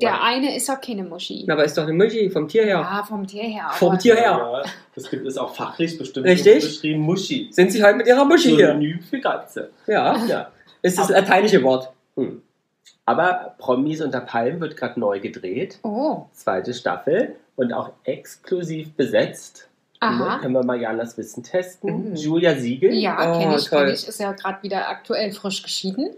der 0.00 0.22
eine 0.22 0.56
ist 0.56 0.70
auch 0.70 0.80
keine 0.80 1.02
Muschi. 1.04 1.46
aber 1.48 1.64
ist 1.64 1.76
doch 1.78 1.82
eine 1.84 1.92
Muschi 1.92 2.28
vom 2.30 2.48
Tier 2.48 2.64
her. 2.64 2.78
Ja, 2.80 3.02
vom 3.06 3.26
Tier 3.26 3.44
her. 3.44 3.70
Vom 3.72 3.98
Tier 3.98 4.14
her. 4.16 4.22
Ja, 4.22 4.62
das 4.94 5.10
gibt 5.10 5.26
es 5.26 5.36
auch 5.38 5.54
fachlich 5.54 5.96
bestimmt 5.98 6.26
Richtig. 6.26 6.62
beschrieben. 6.64 7.00
Muschi. 7.00 7.48
Sind 7.52 7.72
sie 7.72 7.82
heute 7.82 7.96
mit 7.96 8.06
ihrer 8.06 8.24
Muschi 8.24 8.50
hier? 8.50 8.68
Synonym 8.68 9.00
für 9.00 9.20
Katze. 9.20 9.70
Ja, 9.86 10.16
Ja. 10.26 10.50
ist 10.82 10.98
das 10.98 11.08
lateinische 11.10 11.62
Wort. 11.62 11.90
Hm. 12.16 12.42
Aber 13.06 13.54
Promis 13.58 14.00
unter 14.00 14.20
Palmen 14.20 14.60
wird 14.60 14.76
gerade 14.76 15.00
neu 15.00 15.20
gedreht. 15.20 15.78
Oh, 15.82 16.26
Zweite 16.32 16.74
Staffel 16.74 17.34
und 17.56 17.72
auch 17.72 17.90
exklusiv 18.04 18.92
besetzt. 18.94 19.66
Ne? 20.02 20.08
aha. 20.08 20.38
Können 20.38 20.54
wir 20.54 20.64
mal 20.64 20.80
Janas 20.80 21.18
Wissen 21.18 21.42
testen. 21.42 22.10
Mhm. 22.10 22.14
Julia 22.16 22.54
Siegel. 22.56 22.94
Ja, 22.94 23.16
Oh, 23.34 23.38
kenne 23.38 23.56
ich, 23.56 23.68
kenn 23.68 23.88
ich. 23.88 24.08
Ist 24.08 24.18
ja 24.20 24.32
gerade 24.32 24.62
wieder 24.62 24.88
aktuell 24.88 25.30
frisch 25.32 25.62
geschieden. 25.62 26.10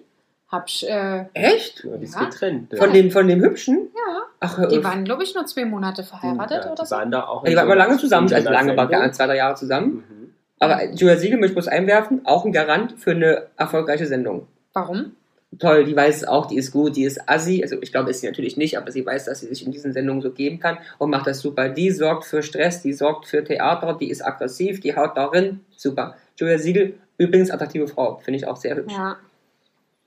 Hab 0.52 0.68
ich, 0.68 0.86
äh, 0.88 1.24
Echt? 1.32 1.82
Ja, 1.82 1.96
die 1.96 2.04
ist 2.04 2.14
Ja. 2.14 2.24
getrennt. 2.26 2.76
Von 2.76 2.92
dem, 2.92 3.10
von 3.10 3.26
dem 3.26 3.40
Hübschen? 3.40 3.88
ja, 3.94 4.22
Ach, 4.40 4.58
hör 4.58 4.68
die 4.68 4.78
auf. 4.78 4.84
waren, 4.84 5.04
glaube 5.04 5.22
ich, 5.22 5.34
nur 5.34 5.46
zwei 5.46 5.64
Monate 5.64 6.04
verheiratet 6.04 6.66
oder 6.66 6.74
die 6.82 6.86
so. 6.86 6.94
waren 6.94 7.10
da 7.10 7.24
auch 7.26 7.42
die 7.42 7.56
waren 7.56 7.64
so 7.66 7.72
aber 7.72 7.76
lange 7.76 7.96
zusammen, 7.98 8.28
in 8.28 8.34
also 8.34 8.44
so 8.44 8.54
einer 8.54 8.58
lange, 8.66 8.76
war 8.76 8.88
Sendung. 8.88 9.12
zwei, 9.14 9.26
drei 9.26 9.36
Jahre 9.36 9.54
zusammen. 9.56 9.94
Mhm. 10.08 10.34
Aber 10.58 10.84
Julia 10.92 11.16
Siegel 11.16 11.38
möchte 11.38 11.52
ich 11.52 11.54
bloß 11.56 11.68
einwerfen, 11.68 12.20
auch 12.24 12.44
ein 12.44 12.52
Garant 12.52 12.92
für 13.00 13.12
eine 13.12 13.46
erfolgreiche 13.56 14.06
Sendung. 14.06 14.46
Warum? 14.74 15.16
Toll, 15.58 15.84
die 15.84 15.96
weiß 15.96 16.16
es 16.18 16.24
auch, 16.24 16.46
die 16.46 16.56
ist 16.56 16.70
gut, 16.70 16.96
die 16.96 17.04
ist 17.04 17.28
assi. 17.28 17.62
Also 17.62 17.76
ich 17.82 17.90
glaube, 17.92 18.10
ist 18.10 18.20
sie 18.20 18.26
natürlich 18.26 18.56
nicht, 18.56 18.78
aber 18.78 18.90
sie 18.90 19.04
weiß, 19.04 19.24
dass 19.26 19.40
sie 19.40 19.46
sich 19.48 19.66
in 19.66 19.72
diesen 19.72 19.92
Sendungen 19.92 20.22
so 20.22 20.30
geben 20.32 20.60
kann 20.60 20.78
und 20.98 21.10
macht 21.10 21.26
das 21.26 21.40
super. 21.40 21.68
Die 21.68 21.90
sorgt 21.90 22.24
für 22.24 22.42
Stress, 22.42 22.80
die 22.82 22.92
sorgt 22.92 23.26
für 23.26 23.42
Theater, 23.44 23.96
die 23.98 24.08
ist 24.10 24.22
aggressiv, 24.24 24.80
die 24.80 24.94
haut 24.96 25.16
darin. 25.16 25.60
Super. 25.76 26.16
Julia 26.36 26.58
Siegel, 26.58 26.94
übrigens 27.18 27.50
attraktive 27.50 27.86
Frau, 27.88 28.16
finde 28.18 28.38
ich 28.38 28.46
auch 28.46 28.56
sehr 28.56 28.76
hübsch. 28.76 28.94
Ja, 28.94 29.16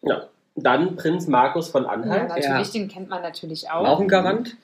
Ja. 0.02 0.28
Dann 0.56 0.96
Prinz 0.96 1.28
Markus 1.28 1.70
von 1.70 1.84
ja 1.84 1.90
Anhalt. 1.90 2.30
natürlich, 2.30 2.72
den 2.72 2.88
kennt 2.88 3.10
man 3.10 3.22
natürlich 3.22 3.70
auch. 3.70 3.86
Auch 3.86 4.00
ein 4.00 4.08
Garant. 4.08 4.56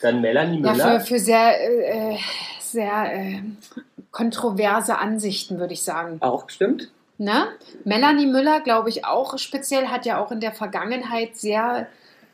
Dann 0.00 0.20
Melanie 0.20 0.62
Ja, 0.62 0.72
Müller. 0.72 1.00
für, 1.00 1.06
für 1.06 1.18
sehr, 1.18 2.12
äh, 2.12 2.16
sehr 2.60 3.12
äh, 3.14 3.42
kontroverse 4.12 4.98
Ansichten, 4.98 5.58
würde 5.58 5.74
ich 5.74 5.82
sagen. 5.82 6.18
Auch 6.20 6.48
stimmt. 6.48 6.90
Ne? 7.18 7.48
Melanie 7.84 8.26
Müller, 8.26 8.60
glaube 8.60 8.88
ich, 8.88 9.04
auch 9.04 9.36
speziell, 9.38 9.88
hat 9.88 10.06
ja 10.06 10.24
auch 10.24 10.30
in 10.32 10.40
der 10.40 10.52
Vergangenheit 10.52 11.36
sehr 11.36 11.86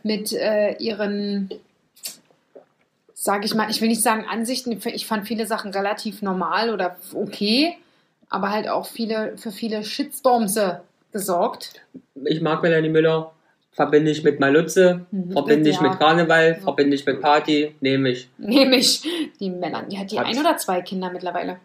mit 0.04 0.32
äh, 0.32 0.76
ihren, 0.76 1.50
sage 3.14 3.46
ich 3.46 3.54
mal, 3.54 3.68
ich 3.68 3.80
will 3.80 3.88
nicht 3.88 4.02
sagen 4.02 4.26
Ansichten, 4.30 4.78
ich 4.84 5.06
fand 5.06 5.26
viele 5.26 5.46
Sachen 5.46 5.72
relativ 5.72 6.22
normal 6.22 6.72
oder 6.72 6.96
okay, 7.14 7.76
aber 8.28 8.50
halt 8.50 8.68
auch 8.68 8.86
viele 8.86 9.36
für 9.36 9.50
viele 9.50 9.82
Shitstorms 9.82 10.60
gesorgt. 11.16 11.72
Ich 12.24 12.40
mag 12.40 12.62
Melanie 12.62 12.88
Müller, 12.88 13.32
verbinde 13.72 14.10
ich 14.10 14.22
mit 14.24 14.40
Malutze, 14.40 15.06
Mhm. 15.10 15.32
verbinde 15.32 15.70
ich 15.70 15.76
Ja. 15.76 15.82
mit 15.82 15.98
Karneval, 15.98 16.48
Ja. 16.58 16.62
verbinde 16.62 16.94
ich 16.94 17.04
mit 17.06 17.20
Party, 17.20 17.74
nehme 17.80 18.10
ich. 18.10 18.28
Nämlich 18.38 19.02
die 19.40 19.50
Melanie, 19.50 19.88
die 19.90 19.98
hat 19.98 20.10
die 20.12 20.18
Hat- 20.18 20.26
ein 20.26 20.38
oder 20.38 20.56
zwei 20.56 20.80
Kinder 20.82 21.10
mittlerweile. 21.10 21.58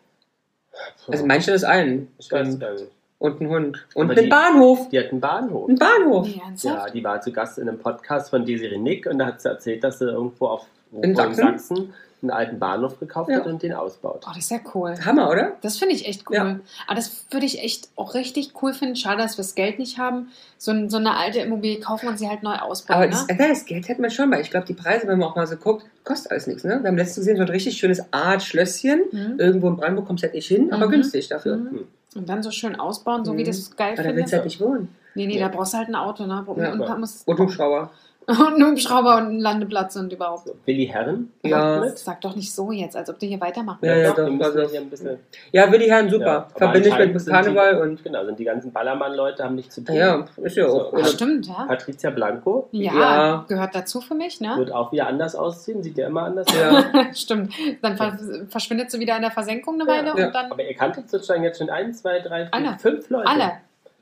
Also 1.07 1.25
manche 1.25 1.51
ist 1.51 1.63
ein. 1.63 2.07
ich 2.17 2.31
weiß 2.31 2.57
gar 2.59 2.71
nicht. 2.73 2.85
Und 3.19 3.39
ein 3.39 3.49
Hund. 3.49 3.85
Und 3.93 4.05
Aber 4.05 4.13
einen 4.13 4.23
die- 4.23 4.29
Bahnhof. 4.29 4.89
Die 4.89 4.97
hat 4.97 5.11
einen 5.11 5.21
Bahnhof. 5.21 5.69
Ein 5.69 5.75
Bahnhof. 5.75 6.25
Nee, 6.27 6.41
Ja, 6.63 6.89
die 6.89 7.03
war 7.03 7.21
zu 7.21 7.31
Gast 7.31 7.59
in 7.59 7.69
einem 7.69 7.77
Podcast 7.77 8.31
von 8.31 8.45
Desiree 8.45 8.77
Nick 8.79 9.05
und 9.05 9.19
da 9.19 9.27
hat 9.27 9.41
sie 9.41 9.49
erzählt, 9.49 9.83
dass 9.83 9.99
sie 9.99 10.05
irgendwo 10.09 10.47
auf 10.47 10.65
In 10.91 11.13
irgendwo 11.13 11.33
Sachsen? 11.33 11.93
Einen 12.21 12.31
alten 12.31 12.59
Bahnhof 12.59 12.99
gekauft 12.99 13.29
Ja. 13.29 13.37
hat 13.37 13.47
und 13.47 13.63
den 13.63 13.73
ausbaut. 13.73 14.23
Oh, 14.27 14.29
das 14.33 14.43
ist 14.45 14.51
ja 14.51 14.59
cool. 14.75 14.93
Hammer, 15.05 15.29
oder? 15.29 15.53
Das 15.61 15.77
finde 15.77 15.95
ich 15.95 16.07
echt 16.07 16.29
cool. 16.29 16.35
Ja. 16.35 16.59
Aber 16.87 16.95
das 16.95 17.25
würde 17.31 17.45
ich 17.45 17.63
echt 17.63 17.89
auch 17.95 18.13
richtig 18.13 18.53
cool 18.61 18.73
finden. 18.73 18.95
Schade, 18.95 19.17
dass 19.23 19.37
wir 19.37 19.43
das 19.43 19.55
Geld 19.55 19.79
nicht 19.79 19.97
haben. 19.97 20.27
So, 20.57 20.87
so 20.87 20.97
eine 20.97 21.17
alte 21.17 21.39
Immobilie 21.39 21.79
kaufen 21.79 22.07
und 22.09 22.19
sie 22.19 22.29
halt 22.29 22.43
neu 22.43 22.55
ausbauen. 22.55 22.95
Aber 22.97 23.05
ne? 23.07 23.11
das, 23.11 23.25
ja, 23.27 23.47
das 23.47 23.65
Geld 23.65 23.87
hätten 23.87 24.03
wir 24.03 24.11
schon, 24.11 24.29
weil 24.31 24.41
ich 24.41 24.51
glaube, 24.51 24.67
die 24.67 24.73
Preise, 24.73 25.07
wenn 25.07 25.17
man 25.17 25.29
auch 25.29 25.35
mal 25.35 25.47
so 25.47 25.55
guckt, 25.57 25.83
kostet 26.03 26.31
alles 26.31 26.45
nichts. 26.47 26.63
Ne? 26.63 26.79
Wir 26.81 26.87
haben 26.89 26.97
letztens 26.97 27.17
gesehen, 27.25 27.37
so 27.37 27.43
ein 27.43 27.49
richtig 27.49 27.77
schönes 27.77 28.01
Art 28.13 28.43
Schlösschen. 28.43 29.01
Mhm. 29.11 29.35
Irgendwo 29.39 29.69
in 29.69 29.77
Brandenburg 29.77 30.07
kommst 30.07 30.23
du 30.23 30.27
halt 30.27 30.35
nicht 30.35 30.47
hin, 30.47 30.71
aber 30.71 30.87
Mhm. 30.87 30.91
günstig 30.91 31.27
dafür. 31.29 31.57
Mhm. 31.57 31.87
Und 32.13 32.27
dann 32.29 32.43
so 32.43 32.51
schön 32.51 32.75
ausbauen, 32.75 33.23
so 33.25 33.33
wie 33.35 33.41
Mhm. 33.41 33.45
du 33.45 33.49
es 33.51 33.75
geil 33.75 33.93
Aber 33.97 34.03
da 34.07 34.15
willst 34.15 34.31
du 34.33 34.37
halt 34.37 34.45
nicht 34.45 34.59
wohnen. 34.61 34.89
Nee, 35.15 35.27
nee, 35.27 35.39
Ja. 35.39 35.49
da 35.49 35.55
brauchst 35.55 35.73
du 35.73 35.77
halt 35.77 35.87
ein 35.89 35.95
Auto, 35.95 36.25
ne? 36.25 36.43
Und, 36.45 36.61
Ja. 36.61 36.71
und, 36.71 36.81
Und 37.25 37.39
Hubschrauber. 37.39 37.89
Und 38.27 38.39
einen 38.39 38.71
Hubschrauber 38.71 39.17
und 39.17 39.25
einen 39.25 39.39
Landeplatz 39.39 39.95
und 39.95 40.13
überhaupt. 40.13 40.47
So, 40.47 40.55
Willi 40.65 40.85
Herren? 40.85 41.31
Ja. 41.43 41.85
Sag 41.95 42.21
doch 42.21 42.35
nicht 42.35 42.53
so 42.53 42.71
jetzt, 42.71 42.95
als 42.95 43.09
ob 43.09 43.19
du 43.19 43.25
hier 43.25 43.41
weitermachen 43.41 43.79
Ja, 43.81 43.95
ja, 43.95 44.09
doch, 44.13 44.27
doch, 44.29 44.45
also- 44.45 44.69
hier 44.69 44.81
ein 44.81 44.89
bisschen. 44.89 45.17
Ja, 45.51 45.71
Willi 45.71 45.87
Herrn, 45.87 46.09
super. 46.09 46.25
Ja, 46.25 46.47
Verbinde 46.55 46.89
ich 46.89 46.97
mit 46.97 47.25
Karneval 47.25 47.81
und. 47.81 48.03
Genau, 48.03 48.23
sind 48.25 48.37
die 48.39 48.43
ganzen 48.43 48.71
Ballermann-Leute 48.71 49.43
haben 49.43 49.55
nichts 49.55 49.75
zu 49.75 49.83
tun. 49.83 49.95
Ja, 49.95 50.25
ist 50.37 50.55
ja 50.55 50.67
auch. 50.67 50.95
So. 50.95 51.03
Stimmt, 51.05 51.47
ja. 51.47 51.65
Patricia 51.67 52.09
Blanco 52.11 52.69
ja. 52.71 52.93
Ja. 52.93 53.45
gehört 53.47 53.75
dazu 53.75 54.01
für 54.01 54.15
mich, 54.15 54.39
ne? 54.39 54.55
wird 54.57 54.71
auch 54.71 54.91
wieder 54.91 55.07
anders 55.07 55.35
aussehen, 55.35 55.81
sieht 55.83 55.97
ja 55.97 56.07
immer 56.07 56.23
anders 56.23 56.47
aus. 56.47 56.55
ja. 56.55 57.05
stimmt. 57.13 57.53
Dann 57.81 57.97
ver 57.97 58.17
verschwindet 58.49 58.91
sie 58.91 58.99
wieder 58.99 59.15
in 59.15 59.21
der 59.23 59.31
Versenkung 59.31 59.75
eine 59.81 59.87
Weile 59.89 60.13
ja. 60.17 60.27
und 60.27 60.35
dann 60.35 60.51
Aber 60.51 60.63
ihr 60.63 60.75
kanntet 60.75 61.09
sozusagen 61.09 61.43
jetzt 61.43 61.57
schon 61.57 61.69
ein, 61.69 61.93
zwei, 61.93 62.19
drei, 62.19 62.45
vier, 62.45 62.53
Alle. 62.53 62.77
fünf 62.79 63.09
Leute. 63.09 63.27
alle. 63.27 63.51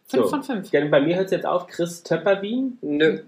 Fünf 0.07 0.23
So. 0.23 0.29
von 0.29 0.43
fünf. 0.43 0.71
Ja, 0.71 0.83
bei 0.85 1.01
mir 1.01 1.15
hört 1.17 1.25
es 1.25 1.31
jetzt 1.31 1.45
auf, 1.45 1.67
Chris 1.67 2.01
Töpperwien, 2.03 2.77
Nö, 2.81 3.19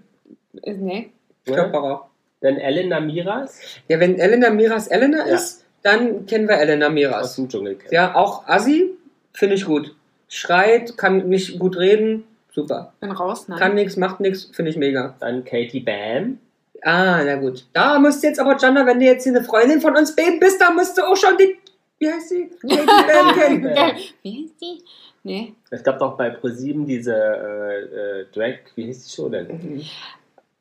Nee. 0.52 1.10
ne? 1.46 1.54
Körperer. 1.54 2.08
dann 2.40 2.56
Elena 2.56 3.00
Miras 3.00 3.60
Ja, 3.88 3.98
wenn 4.00 4.18
Elena 4.18 4.50
Miras 4.50 4.86
Elena 4.88 5.26
Ja. 5.26 5.34
ist, 5.34 5.64
dann 5.82 6.26
kennen 6.26 6.48
wir 6.48 6.56
Elena 6.58 6.86
aus 6.86 6.92
Miras. 6.92 7.36
dem 7.36 7.48
Dschungelcamp. 7.48 7.92
Ja, 7.92 8.14
auch 8.14 8.46
Assi, 8.46 8.90
finde 9.32 9.54
ich 9.56 9.64
gut. 9.64 9.94
Schreit, 10.28 10.96
kann 10.96 11.28
nicht 11.28 11.58
gut 11.58 11.76
reden, 11.76 12.24
super. 12.52 12.92
Bin 13.00 13.10
raus, 13.10 13.48
nein. 13.48 13.58
Kann 13.58 13.74
nichts, 13.74 13.96
macht 13.96 14.20
nichts, 14.20 14.50
finde 14.54 14.70
ich 14.70 14.76
mega. 14.76 15.14
Dann 15.20 15.44
Katie 15.44 15.80
Bam. 15.80 16.38
Ah, 16.82 17.22
na 17.24 17.36
gut. 17.36 17.64
Da 17.72 17.98
musst 17.98 18.22
du 18.22 18.26
jetzt 18.28 18.40
aber, 18.40 18.56
Jana, 18.58 18.86
wenn 18.86 18.98
du 18.98 19.04
jetzt 19.04 19.24
hier 19.24 19.34
eine 19.34 19.44
Freundin 19.44 19.80
von 19.80 19.96
uns 19.96 20.16
beiden 20.16 20.40
bist, 20.40 20.60
da 20.60 20.70
musst 20.70 20.96
du 20.98 21.02
auch 21.02 21.16
schon 21.16 21.36
die, 21.38 21.56
wie 21.98 22.10
heißt 22.10 22.28
sie? 22.30 22.50
Katie 22.60 22.86
Bam 22.86 23.34
kennen. 23.36 23.64
Wie 24.22 24.42
heißt 24.44 24.60
die? 24.60 24.82
Nee. 25.24 25.54
Es 25.70 25.84
gab 25.84 25.98
doch 26.00 26.16
bei 26.16 26.30
ProSieben 26.30 26.84
diese 26.84 27.14
äh, 27.14 28.22
äh, 28.22 28.26
Drag, 28.34 28.58
wie 28.74 28.86
hieß 28.86 29.04
die 29.06 29.12
Show 29.14 29.28
denn? 29.28 29.80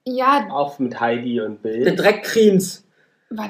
Ja, 0.05 0.48
Auch 0.51 0.79
mit 0.79 1.00
Heidi 1.00 1.41
und 1.41 1.62
Bill. 1.62 1.86
The 1.86 1.96
Drag 1.96 2.22
Queens. 2.24 2.84
war, 3.29 3.50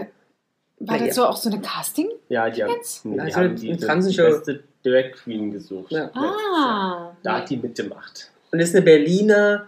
war 0.80 0.98
Ja, 0.98 1.08
das 1.08 1.16
so 1.16 1.26
auch 1.26 1.38
so 1.38 1.50
eine 1.50 1.62
Casting? 1.62 2.10
Ja, 2.30 2.50
die 2.50 2.64
haben, 2.64 2.74
nee, 3.04 3.14
die, 3.14 3.20
Also 3.22 3.38
haben 3.38 3.56
die, 3.56 3.78
die, 3.78 4.16
beste 4.18 4.64
Drag 4.84 5.12
Queen 5.14 5.52
gesucht. 5.52 5.92
Ja. 5.92 6.10
Ah. 6.14 7.16
Da 7.24 7.38
hat 7.38 7.50
die 7.50 7.58
mitgemacht. 7.58 8.32
Und 8.52 8.60
ist 8.60 8.76
eine 8.76 8.84
Berliner 8.84 9.68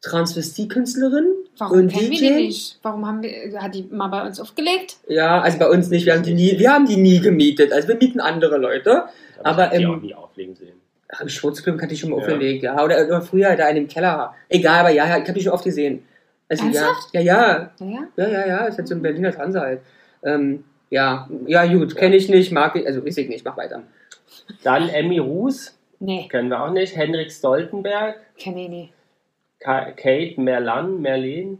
Transvestiet-Künstlerin. 0.00 1.26
Warum 1.58 1.78
und 1.78 1.88
kennen 1.88 2.10
wir 2.10 2.18
DJ? 2.18 2.26
die 2.26 2.34
nicht? 2.46 2.78
Warum 2.82 3.06
haben 3.06 3.22
wir, 3.22 3.60
hat 3.60 3.74
die 3.74 3.84
mal 3.84 4.08
bei 4.08 4.26
uns 4.26 4.40
aufgelegt? 4.40 4.96
Ja, 5.08 5.40
also 5.40 5.58
bei 5.58 5.68
uns 5.68 5.88
nicht. 5.90 6.06
Wir 6.06 6.14
haben 6.14 6.22
die 6.22 6.34
nie, 6.34 6.58
wir 6.58 6.72
haben 6.72 6.86
die 6.86 6.96
nie 6.96 7.20
gemietet. 7.20 7.72
Also 7.72 7.88
wir 7.88 7.96
mieten 7.96 8.20
andere 8.20 8.58
Leute. 8.58 9.04
Aber, 9.44 9.64
Aber, 9.64 9.72
ich 9.72 9.78
die 9.80 9.86
auch 9.86 10.00
nie 10.00 10.14
auflegen 10.14 10.54
sehen. 10.56 10.71
Ach, 11.14 11.20
im 11.20 11.28
Schwurzclub 11.28 11.80
hatte 11.80 11.92
ich 11.92 12.00
schon 12.00 12.10
mal 12.10 12.16
Ja. 12.16 12.22
aufgelegt, 12.22 12.62
ja. 12.62 12.82
Oder, 12.82 13.04
oder 13.06 13.20
früher 13.20 13.54
da 13.54 13.68
in 13.68 13.76
dem 13.76 13.88
Keller. 13.88 14.34
Egal, 14.48 14.80
aber 14.80 14.90
ja, 14.90 15.06
ja 15.06 15.18
ich 15.18 15.22
habe 15.24 15.34
die 15.34 15.42
schon 15.42 15.52
oft 15.52 15.64
gesehen. 15.64 16.04
Also, 16.48 16.64
Ernsthaft? 16.64 17.08
Ja, 17.12 17.20
ja, 17.20 17.34
ja, 17.50 17.70
Naja. 17.80 18.08
ja, 18.16 18.28
ja, 18.28 18.46
ja, 18.46 18.56
ist 18.66 18.78
halt 18.78 18.88
so 18.88 18.94
ein 18.94 19.02
Berliner 19.02 19.32
Transe 19.32 19.60
halt. 19.60 19.80
Ähm, 20.24 20.64
ja, 20.90 21.28
ja, 21.46 21.66
gut, 21.66 21.96
kenne 21.96 22.16
ich 22.16 22.28
nicht, 22.28 22.50
mag 22.52 22.76
ich, 22.76 22.86
also 22.86 23.04
weiß 23.04 23.16
ich 23.18 23.28
nicht, 23.28 23.44
mach 23.44 23.56
weiter. 23.56 23.82
Dann 24.62 24.88
Emmy 24.88 25.18
Ruß, 25.18 25.78
Nee, 26.00 26.26
kennen 26.28 26.48
wir 26.48 26.60
auch 26.64 26.72
nicht. 26.72 26.96
Henrik 26.96 27.30
Stoltenberg. 27.30 28.16
kenne 28.38 28.62
ich 28.64 28.68
nicht. 28.68 28.92
Ka 29.60 29.92
Kate 29.92 30.40
Merlan, 30.40 31.00
Merlin, 31.00 31.58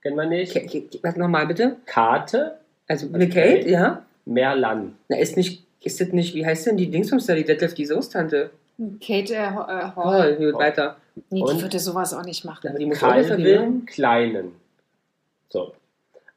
kennen 0.00 0.16
wir 0.16 0.24
nicht. 0.26 0.52
Ke- 0.54 0.64
Ke- 0.66 0.98
Was 1.02 1.16
nochmal 1.16 1.46
bitte? 1.46 1.76
Kate 1.84 2.58
Also 2.88 3.08
eine 3.12 3.28
Kate, 3.28 3.68
ja? 3.68 4.02
Merlan. 4.24 4.96
Na, 5.08 5.18
ist 5.18 5.36
nicht, 5.36 5.66
ist 5.82 6.00
das 6.00 6.08
nicht, 6.08 6.34
wie 6.34 6.46
heißt 6.46 6.66
denn 6.66 6.76
die 6.78 6.90
Dingsbums 6.90 7.26
da, 7.26 7.34
die 7.34 7.44
Detlef, 7.44 7.74
die 7.74 7.84
Soßtante? 7.84 8.50
Kate 9.00 9.34
äh, 9.34 9.38
äh, 9.38 9.50
Hall. 9.96 10.36
Oh, 10.38 10.44
gut, 10.44 10.54
weiter. 10.60 10.96
Nee, 11.30 11.42
die 11.46 11.52
Und? 11.52 11.62
würde 11.62 11.78
sowas 11.78 12.12
auch 12.12 12.22
nicht 12.24 12.44
Ja, 12.44 12.50
machen. 12.50 12.76
die 12.78 12.86
muss. 12.86 12.98
Calvin 12.98 13.86
Kleinen. 13.86 14.52
So. 15.48 15.72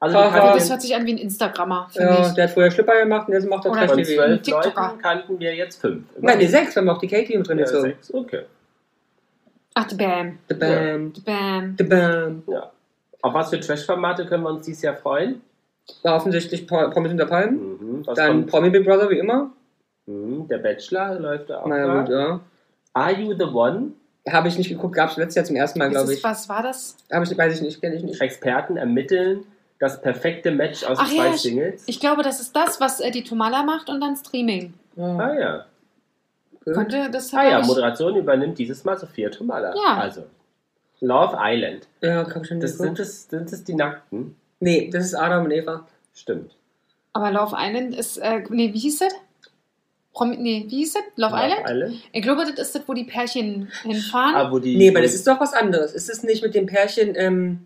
Also 0.02 0.16
wir 0.18 0.30
kannten 0.30 0.58
Das 0.58 0.70
hört 0.70 0.82
sich 0.82 0.96
an 0.96 1.06
wie 1.06 1.12
ein 1.14 1.18
Instagrammer 1.18 1.90
für 1.92 2.02
Ja, 2.02 2.20
mich. 2.22 2.32
der 2.32 2.46
hat 2.46 2.52
vorher 2.52 2.72
Schlipper 2.72 2.98
gemacht 3.02 3.28
und 3.28 3.34
jetzt 3.34 3.50
macht 3.50 3.66
er 3.66 3.74
Trash 3.74 3.90
von 3.90 3.98
TV. 3.98 4.14
zwölf 4.24 4.42
TikToker. 4.42 4.82
Leuten 4.88 5.02
kannten 5.02 5.40
wir 5.40 5.54
jetzt 5.56 5.82
fünf. 5.82 6.06
Nein, 6.22 6.40
die 6.40 6.48
sechs, 6.48 6.74
wir 6.76 6.82
haben 6.82 6.90
auch 6.90 7.00
die 7.00 7.08
Katie 7.10 7.38
mit 7.38 7.46
drin 7.48 7.58
Ja, 7.60 7.66
gezogen. 7.66 7.84
sechs. 7.84 8.14
Okay. 8.14 8.44
Ach, 9.74 9.90
the 9.90 9.96
Bam. 9.96 10.40
The 10.48 10.54
Bam, 10.56 11.14
The 11.16 11.22
Bam. 11.22 11.76
The 11.78 11.84
Bam. 11.84 12.44
Ja. 12.48 12.72
Auf 13.22 13.34
was 13.34 13.50
für 13.50 13.60
Trash-Formate 13.60 14.26
können 14.26 14.44
wir 14.44 14.50
uns 14.52 14.66
dieses 14.66 14.82
Jahr 14.82 14.96
freuen? 14.96 15.42
War 16.04 16.16
offensichtlich 16.16 16.66
Pro- 16.66 16.90
Promis 16.92 17.12
unter 17.12 17.26
Palmen. 17.26 17.58
Mhm. 18.00 18.04
Dann 18.16 18.28
kommt? 18.28 18.48
Promi 18.48 18.70
Big 18.70 18.86
Brother 18.86 19.10
wie 19.10 19.20
immer. 19.20 19.52
Mhm. 20.10 20.48
Der 20.48 20.58
Bachelor 20.58 21.20
läuft 21.20 21.50
da 21.50 21.62
auch. 21.62 21.68
Naja, 21.68 21.86
da. 21.88 22.00
gut, 22.02 22.10
ja. 22.10 22.40
Are 22.94 23.14
You 23.14 23.36
the 23.38 23.44
One? 23.46 23.92
Habe 24.28 24.48
ich 24.48 24.58
nicht 24.58 24.70
geguckt, 24.70 24.96
gab 24.96 25.12
es 25.12 25.18
letztes 25.18 25.36
Jahr 25.36 25.46
zum 25.46 25.56
ersten 25.56 25.80
Mal, 25.80 25.88
Was, 25.88 25.94
glaube 25.94 26.14
ich. 26.14 26.24
was 26.24 26.50
war 26.50 26.64
das? 26.64 26.98
Habe 27.12 27.26
ich, 27.26 27.38
weiß 27.38 27.56
ich 27.56 27.62
nicht, 27.62 27.80
kenne 27.80 27.96
ich 27.96 28.04
nicht. 28.04 28.20
Experten 28.20 28.78
ermitteln 28.78 29.46
das 29.80 30.02
perfekte 30.02 30.52
Match 30.52 30.84
aus 30.84 30.98
Ach 31.00 31.08
zwei 31.10 31.28
ja, 31.28 31.38
Singles. 31.38 31.84
Ich 31.86 32.00
glaube, 32.00 32.22
das 32.22 32.42
ist 32.42 32.56
das, 32.56 32.82
was 32.82 33.00
äh, 33.00 33.12
die 33.12 33.24
Tomala 33.24 33.64
macht 33.64 33.90
und 33.90 34.02
dann 34.02 34.16
Streaming. 34.18 34.74
Ah, 34.98 35.18
ah 35.18 35.40
ja. 35.40 35.66
gut. 36.66 36.74
Könnte 36.74 37.10
das 37.12 37.34
Ah 37.34 37.44
ja, 37.48 37.60
ich- 37.62 37.68
Moderation 37.68 38.16
übernimmt 38.16 38.58
dieses 38.58 38.84
Mal 38.84 38.98
Sophia 38.98 39.30
Tomala. 39.30 39.74
Ja. 39.76 39.98
Also. 40.00 40.24
Love 41.02 41.38
Island. 41.40 41.88
Ja, 42.02 42.26
komm 42.26 42.44
schon. 42.44 42.60
Das 42.60 42.78
sind, 42.78 43.00
es, 43.00 43.30
sind 43.30 43.52
es 43.54 43.64
die 43.64 43.74
Nackten? 43.76 44.36
nee, 44.60 44.90
das 44.92 45.06
ist 45.06 45.16
Adam 45.16 45.46
und 45.46 45.52
Eva. 45.52 45.88
Stimmt. 46.14 46.56
Aber 47.14 47.32
Love 47.32 47.56
Island 47.58 47.96
ist, 47.96 48.18
äh, 48.18 48.44
nee, 48.50 48.74
wie 48.74 48.80
hieß 48.80 49.00
das? 49.00 49.14
Prom 50.20 50.32
nee, 50.38 50.66
wie 50.68 50.78
hieß 50.78 50.94
das? 50.94 51.04
Love, 51.16 51.36
Island? 51.36 51.94
Ich 52.12 52.22
glaube, 52.22 52.42
das 52.46 52.60
ist 52.68 52.76
das, 52.76 52.82
wo 52.88 52.94
die 52.94 53.06
Pärchen 53.06 53.70
hinfahren. 53.84 54.36
Ah, 54.36 54.52
wo 54.52 54.60
die, 54.60 54.76
Nee, 54.78 54.90
aber 54.90 55.02
das 55.02 55.14
ist 55.14 55.26
doch 55.26 55.40
was 55.40 55.54
anderes. 55.54 55.94
Ist 55.94 56.10
es 56.10 56.24
nicht 56.24 56.44
mit 56.44 56.54
dem 56.56 56.66
Pärchen 56.66 57.14
ähm, 57.16 57.60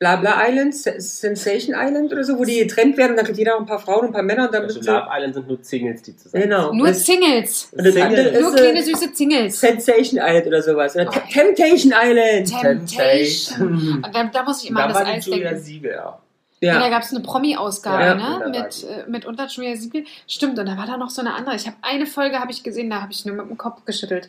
Blabla 0.00 0.46
Island, 0.48 0.76
Se- 0.76 1.00
Sensation 1.00 1.74
Island 1.76 2.12
oder 2.12 2.22
so, 2.22 2.38
wo 2.38 2.44
die 2.44 2.58
getrennt 2.58 2.96
werden 2.96 3.10
und 3.12 3.16
dann 3.16 3.24
kriegt 3.26 3.38
jeder 3.38 3.52
noch 3.54 3.60
ein 3.60 3.66
paar 3.66 3.80
Frauen 3.80 4.00
und 4.02 4.06
ein 4.08 4.12
paar 4.12 4.22
Männer 4.22 4.44
und 4.46 4.54
dann 4.54 4.62
also 4.62 4.78
müssen. 4.78 4.92
Love 4.92 5.06
Island 5.12 5.34
sind 5.34 5.48
nur 5.48 5.58
Singles, 5.60 6.02
die 6.02 6.16
zusammen 6.16 6.42
Genau. 6.44 6.72
Nur 6.72 6.86
das, 6.88 7.04
Singles. 7.04 7.68
und 7.72 7.84
das 7.84 7.94
Single. 7.94 8.02
andere 8.18 8.40
Nur 8.40 8.50
ist 8.50 8.56
kleine 8.60 8.78
äh, 8.78 8.82
süße 8.82 9.08
Singles. 9.14 9.60
Sensation 9.60 10.20
Island 10.22 10.46
oder 10.46 10.62
sowas. 10.62 10.94
Oder 10.94 11.08
Oh. 11.08 11.10
Te- 11.12 11.22
Temptation 11.32 11.92
Island. 12.00 12.48
Temptation. 12.60 14.02
Und 14.04 14.14
da, 14.14 14.24
da 14.24 14.42
muss 14.44 14.62
ich 14.62 14.70
immer 14.70 14.84
an 14.84 14.88
Da 14.92 14.94
das 14.94 15.02
war 15.04 15.12
die 15.12 15.18
Eis 15.18 15.26
Julia 15.26 15.48
denken. 15.50 15.64
Siegel 15.64 15.98
auch. 15.98 16.18
Ja, 16.60 16.74
da 16.78 16.84
Ja. 16.86 16.88
gab 16.90 17.02
es 17.02 17.10
eine 17.12 17.20
Promi-Ausgabe, 17.20 18.02
Ja, 18.02 18.14
da 18.14 18.38
ne? 18.40 18.48
Mit, 18.50 18.84
äh, 18.84 19.08
mit 19.08 19.26
unter 19.26 19.46
Julia 19.46 19.76
Siegel. 19.76 20.04
Stimmt, 20.26 20.58
und 20.58 20.66
da 20.66 20.76
war 20.76 20.86
da 20.86 20.96
noch 20.96 21.10
so 21.10 21.20
eine 21.20 21.34
andere. 21.34 21.54
Ich 21.56 21.66
habe 21.66 21.76
eine 21.82 22.06
Folge 22.06 22.38
habe 22.40 22.50
ich 22.50 22.62
gesehen, 22.62 22.90
da 22.90 23.00
habe 23.02 23.12
ich 23.12 23.24
nur 23.24 23.36
mit 23.36 23.48
dem 23.48 23.56
Kopf 23.56 23.84
geschüttelt. 23.84 24.28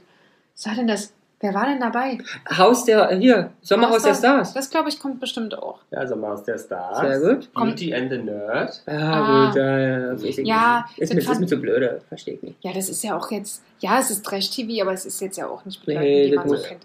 Was 0.55 0.67
war 0.67 0.75
denn 0.75 0.87
das? 0.87 1.13
Wer 1.41 1.53
war 1.53 1.67
denn 1.67 1.79
dabei? 1.79 2.17
Haus 2.57 2.83
der, 2.83 3.15
hier, 3.17 3.51
Sommerhaus 3.61 4.03
der 4.03 4.13
Stars. 4.13 4.53
Das 4.53 4.69
glaube 4.69 4.89
ich 4.89 4.99
kommt 4.99 5.21
bestimmt 5.21 5.57
auch. 5.57 5.79
Ja, 5.89 6.03
Maus 6.17 6.43
der 6.43 6.57
Stars. 6.57 6.99
Sehr 6.99 7.19
gut. 7.35 7.53
Beauty 7.53 7.95
and 7.95 8.11
the 8.11 8.17
Nerd. 8.17 8.83
Ja, 8.85 8.93
Ah. 8.93 9.45
gut, 9.47 9.55
ja, 9.55 9.79
ja. 9.79 10.11
weiß 10.11 10.23
ich 10.23 10.45
Ja. 10.45 10.85
Ist 10.97 11.13
das 11.15 11.25
mir, 11.25 11.31
ist 11.31 11.39
mir 11.39 11.47
so 11.47 11.57
blöde, 11.57 12.01
verstehe 12.09 12.33
ich 12.33 12.43
nicht. 12.43 12.57
Ja, 12.61 12.73
das 12.73 12.89
ist 12.89 13.01
ja 13.05 13.15
auch 13.17 13.31
jetzt, 13.31 13.63
ja, 13.79 13.99
es 13.99 14.11
ist 14.11 14.25
Trash-TV, 14.25 14.81
aber 14.81 14.91
es 14.91 15.05
ist 15.05 15.21
jetzt 15.21 15.37
ja 15.37 15.47
auch 15.47 15.63
nicht 15.63 15.87
mit 15.87 15.97
Nee, 15.97 16.29
das 16.29 16.45
man 16.45 16.49
so 16.57 16.61
kennt. 16.61 16.81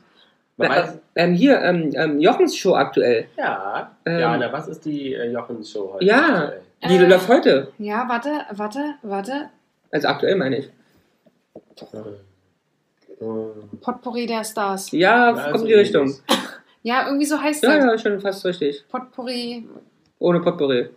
Man 0.57 0.69
Na, 0.69 0.77
weiß, 0.77 0.99
ähm, 1.17 1.35
hier, 1.35 1.61
ähm, 1.63 1.91
ähm, 1.97 2.21
Jochens 2.21 2.57
Show 2.57 2.75
aktuell. 2.75 3.27
ja. 3.37 3.91
Ähm, 4.07 4.19
ja, 4.21 4.37
na, 4.37 4.53
was 4.53 4.69
ist 4.69 4.85
die 4.85 5.13
äh, 5.15 5.31
Jochens-Show 5.33 5.95
heute? 5.95 6.05
Ja. 6.05 6.19
aktuell? 6.45 6.61
Die 6.89 6.97
Äh. 6.97 7.07
läuft 7.09 7.29
heute. 7.29 7.73
Ja, 7.79 8.09
warte, 8.09 8.31
warte, 8.53 8.95
warte. 9.03 9.51
Also 9.91 10.09
aktuell 10.09 10.37
meine 10.37 10.59
ich. 10.59 10.71
Hm. 13.19 13.71
Potpourri 13.81 14.27
der 14.27 14.45
Stars. 14.45 14.91
Ja, 14.93 15.35
Ja, 15.37 15.51
kommt 15.51 15.63
in 15.63 15.67
die 15.69 15.75
Richtung. 15.75 16.03
ähnlich. 16.03 16.23
Ja, 16.87 17.07
irgendwie 17.07 17.25
so 17.25 17.41
heißt 17.41 17.63
Ja, 17.63 17.77
das. 17.79 17.85
ja, 17.87 17.99
schon 17.99 18.21
fast 18.21 18.45
richtig. 18.45 18.85
Potpourri 18.91 19.67
Ohne 20.19 20.41
Potpourri. 20.41 20.91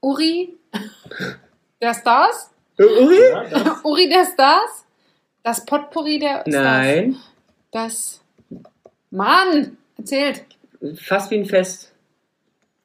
Uri 0.00 0.54
der 1.82 1.94
Stars? 1.94 2.52
Äh, 2.78 2.84
Uri? 2.84 3.18
Ja, 3.32 3.42
das, 3.44 3.80
Uri 3.84 4.08
der 4.08 4.24
Stars? 4.24 4.86
Das 5.42 5.64
Potpourri 5.66 6.20
der 6.20 6.42
Stars? 6.42 6.46
Nein. 6.54 7.16
Das. 7.72 8.22
Mann! 9.10 9.76
Erzählt. 9.98 10.44
Fast 10.96 11.30
wie 11.30 11.36
ein 11.38 11.46
Fest. 11.46 11.92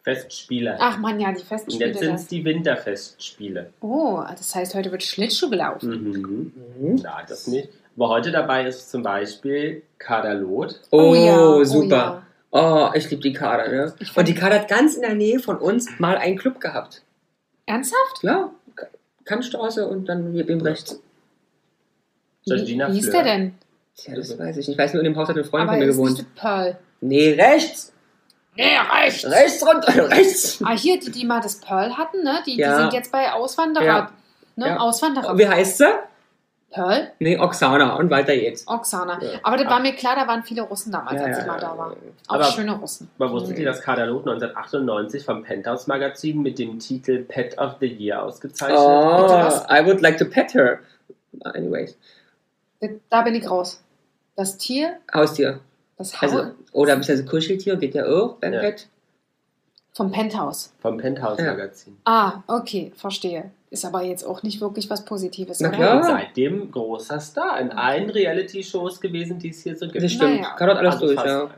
Festspiele. 0.04 0.78
Ach 0.80 0.98
Mann, 0.98 1.20
ja, 1.20 1.32
die 1.32 1.40
Und 1.42 1.46
Festspiele. 1.48 1.88
jetzt 1.88 2.00
sind 2.00 2.16
es 2.16 2.28
die 2.28 2.44
Winterfestspiele. 2.44 3.72
Oh, 3.82 4.24
das 4.30 4.56
heißt, 4.56 4.74
heute 4.74 4.92
wird 4.92 5.04
Schlittschuh 5.04 5.50
gelaufen. 5.50 6.12
Mhm. 6.12 6.54
Mhm. 6.92 6.98
Ja, 6.98 7.22
das 7.28 7.48
nicht. 7.48 7.70
Aber 7.96 8.10
heute 8.10 8.32
dabei 8.32 8.66
ist 8.66 8.90
zum 8.90 9.04
Beispiel 9.04 9.84
Kaderlot. 10.00 10.80
Oh, 10.92 11.14
ja, 11.14 11.64
super. 11.66 12.24
Oh, 12.50 12.90
ich 12.96 13.10
liebe 13.12 13.22
die 13.22 13.34
Kader, 13.34 13.70
ne? 13.70 13.94
Und 14.16 14.28
die 14.28 14.34
Kader 14.34 14.56
hat 14.62 14.68
ganz 14.70 14.96
in 14.96 15.02
der 15.02 15.14
Nähe 15.14 15.40
von 15.40 15.58
uns 15.58 16.00
mal 16.00 16.18
einen 16.18 16.38
Club 16.38 16.60
gehabt. 16.60 17.04
Ja. 17.68 17.76
Ernsthaft? 17.76 18.24
Ja, 18.24 18.50
K- 18.76 18.88
Kantstraße 19.26 19.88
und 19.88 20.06
dann 20.10 20.32
hier 20.34 20.46
bin 20.46 20.62
rechts. 20.62 21.00
Georgina 22.46 22.90
Wie 22.90 22.94
hieß 22.96 23.12
der 23.12 23.24
denn? 23.24 23.54
Tja, 24.04 24.16
das 24.16 24.38
weiß 24.38 24.58
ich 24.58 24.68
nicht. 24.68 24.70
Ich 24.70 24.78
weiß 24.78 24.94
nur, 24.94 25.04
in 25.04 25.12
dem 25.12 25.18
Haus 25.18 25.30
hat 25.30 25.36
eine 25.36 25.44
Freundin 25.46 25.70
Aber 25.70 25.78
von 25.78 25.80
mir 25.80 25.88
nicht 25.88 25.96
gewohnt. 25.98 26.20
das 26.20 26.26
Pearl. 26.42 26.78
Nee, 27.02 27.34
rechts! 27.34 27.94
Nee, 28.56 28.78
rechts. 29.04 29.26
Rechts 29.26 29.66
runter, 29.66 30.10
rechts! 30.10 30.62
Ah, 30.64 30.76
hier, 30.78 31.00
die, 31.00 31.12
die 31.12 31.26
mal 31.26 31.40
das 31.42 31.60
Pearl 31.62 31.98
hatten, 31.98 32.24
ne? 32.24 32.40
Die, 32.46 32.58
Ja. 32.58 32.76
die 32.76 32.82
sind 32.84 32.94
jetzt 32.94 33.12
bei 33.12 33.32
Auswanderer. 33.32 33.86
Ja. 33.86 34.12
Ne? 34.56 34.68
Ja. 34.68 34.78
Auswanderer. 34.78 35.38
Wie 35.38 35.48
heißt 35.48 35.78
sie? 35.78 35.86
Pearl? 36.70 37.12
Nee, 37.20 37.38
Oksana 37.38 37.96
und 37.98 38.10
weiter 38.10 38.34
geht's. 38.36 38.66
Oksana. 38.68 39.22
Ja. 39.22 39.40
Aber 39.44 39.58
das 39.58 39.68
war 39.68 39.80
mir 39.82 39.94
klar, 39.94 40.16
da 40.16 40.26
waren 40.28 40.44
viele 40.44 40.62
Russen 40.62 40.92
damals, 40.92 41.20
Ja, 41.20 41.28
als 41.28 41.38
ja, 41.38 41.42
ich 41.44 41.48
mal 41.48 41.62
ja, 41.62 41.68
da 41.70 41.78
war. 41.78 41.92
Auch 42.28 42.36
Aber- 42.36 42.44
schöne 42.46 42.74
Russen. 42.78 43.10
Man 43.18 43.30
wusstet 43.32 43.60
ihr, 43.60 43.66
dass 43.66 43.82
Katalog 43.82 44.22
1998 44.26 45.26
vom 45.26 45.44
Penthouse 45.44 45.88
Magazin 45.88 46.42
mit 46.42 46.60
dem 46.60 46.80
Titel 46.80 47.24
Pet 47.26 47.58
of 47.58 47.76
the 47.82 47.88
Year 47.88 48.24
ausgezeichnet 48.24 48.78
Bitte 48.78 49.66
Oh? 49.70 49.74
I 49.74 49.86
would 49.86 50.02
like 50.02 50.18
to 50.18 50.26
pet 50.26 50.54
her. 50.54 50.80
Anyways, 51.44 51.98
Da 53.10 53.22
bin 53.22 53.36
ich 53.36 53.50
raus. 53.50 53.84
Das 54.42 54.58
Tier, 54.58 54.98
Haustier. 55.14 55.60
das 56.00 56.20
Haus 56.20 56.32
Also, 56.32 56.52
oder 56.72 56.96
beziehungsweise 56.96 57.26
Kuscheltier 57.30 57.76
geht 57.76 57.94
ja 57.94 58.06
auch 58.08 58.38
beim 58.38 58.54
Ja. 58.54 58.62
Vom 59.94 60.12
Penthouse. 60.12 60.74
vom 60.82 60.98
Penthouse 60.98 61.38
Ja. 61.40 61.52
Magazin. 61.52 61.96
Ah, 62.06 62.42
okay, 62.48 62.92
verstehe. 62.96 63.52
Ist 63.70 63.86
aber 63.86 64.02
jetzt 64.02 64.24
auch 64.24 64.42
nicht 64.42 64.60
wirklich 64.60 64.90
was 64.90 65.06
Positives, 65.06 65.60
Na 65.60 65.70
klar. 65.70 65.98
Und 65.98 66.04
seitdem 66.06 66.72
großer 66.72 67.20
Star 67.20 67.60
in 67.60 67.70
allen 67.72 68.10
Reality-Shows 68.10 69.00
gewesen, 69.00 69.38
die 69.38 69.50
es 69.50 69.62
hier 69.62 69.76
so 69.78 69.88
gibt. 69.88 70.04
Das 70.04 70.12
stimmt. 70.12 70.42
Naja. 70.42 70.56
Kann 70.56 70.68
dort 70.70 70.80
alles 70.80 70.94
Also 70.96 71.06
durch, 71.08 71.24
ja. 71.24 71.50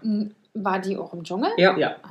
War 0.56 0.80
die 0.80 0.98
auch 0.98 1.13
im 1.13 1.24
Dschungel? 1.24 1.50
Ja. 1.58 1.78
Ja, 1.78 1.96
Ah, 2.04 2.10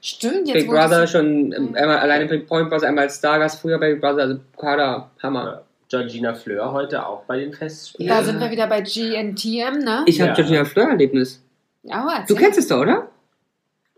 stimmt, 0.00 0.48
jetzt 0.48 0.54
Big 0.54 0.68
Brother 0.68 1.06
schon 1.06 1.52
ähm, 1.52 1.74
einmal 1.76 1.98
alleine 1.98 2.24
Big 2.26 2.46
Point 2.48 2.70
war 2.70 2.80
sie 2.80 2.86
einmal 2.86 3.04
als 3.04 3.18
Stargast, 3.18 3.60
früher 3.60 3.78
bei 3.78 3.92
Big 3.92 4.00
Brother, 4.00 4.22
also 4.22 4.38
Kader, 4.56 5.10
Hammer. 5.22 5.62
Georgina 5.90 6.34
Fleur 6.34 6.72
heute 6.72 7.04
auch 7.04 7.24
bei 7.24 7.38
den 7.40 7.52
Festspielen. 7.52 8.08
Da 8.08 8.22
sind 8.22 8.40
wir 8.40 8.50
wieder 8.50 8.68
bei 8.68 8.80
GNTM, 8.80 9.78
ne? 9.84 10.04
Ich 10.06 10.20
habe 10.20 10.30
Ja. 10.30 10.34
Georgina 10.36 10.64
Fleur-Erlebnis. 10.64 11.42
Ja, 11.82 12.24
Du 12.28 12.34
kennst 12.36 12.58
es 12.58 12.68
doch, 12.68 12.80
oder? 12.80 13.08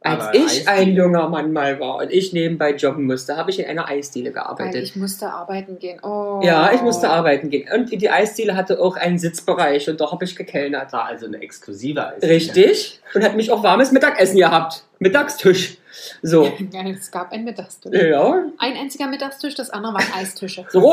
Als 0.04 0.20
Aber 0.24 0.34
ich 0.34 0.42
Eisdiele. 0.42 0.70
ein 0.70 0.94
junger 0.96 1.28
Mann 1.28 1.52
mal 1.52 1.78
war 1.78 1.98
und 1.98 2.10
ich 2.10 2.32
nebenbei 2.32 2.74
jobben 2.74 3.04
musste, 3.06 3.36
habe 3.36 3.50
ich 3.50 3.60
in 3.60 3.66
einer 3.66 3.86
Eisdiele 3.88 4.30
Weil 4.30 4.32
gearbeitet. 4.34 4.82
ich 4.82 4.96
musste 4.96 5.28
arbeiten 5.30 5.78
gehen. 5.78 6.00
Oh. 6.02 6.40
Ja, 6.42 6.72
ich 6.72 6.80
musste 6.82 7.08
arbeiten 7.08 7.50
gehen. 7.50 7.68
Und 7.72 7.92
die 7.92 8.10
Eisdiele 8.10 8.56
hatte 8.56 8.80
auch 8.80 8.96
einen 8.96 9.18
Sitzbereich 9.18 9.88
und 9.88 10.00
da 10.00 10.10
habe 10.10 10.24
ich 10.24 10.34
gekellnert. 10.34 10.92
War 10.92 11.04
also 11.04 11.26
eine 11.26 11.40
exklusive 11.40 12.04
Eisdiele. 12.04 12.32
Richtig. 12.32 13.00
Und 13.14 13.22
hat 13.22 13.36
mich 13.36 13.52
auch 13.52 13.62
warmes 13.62 13.92
Mittagessen 13.92 14.38
gehabt. 14.38 14.82
Mittagstisch. 14.98 15.76
So. 16.22 16.44
Ja, 16.72 16.82
es 16.88 17.10
gab 17.10 17.32
einen 17.32 17.44
Mittagstisch. 17.44 17.92
Ja, 18.00 18.44
Ein 18.58 18.76
einziger 18.76 19.08
Mittagstisch, 19.08 19.54
das 19.54 19.70
andere 19.70 19.94
waren 19.94 20.06
Eistische. 20.14 20.64
so. 20.70 20.92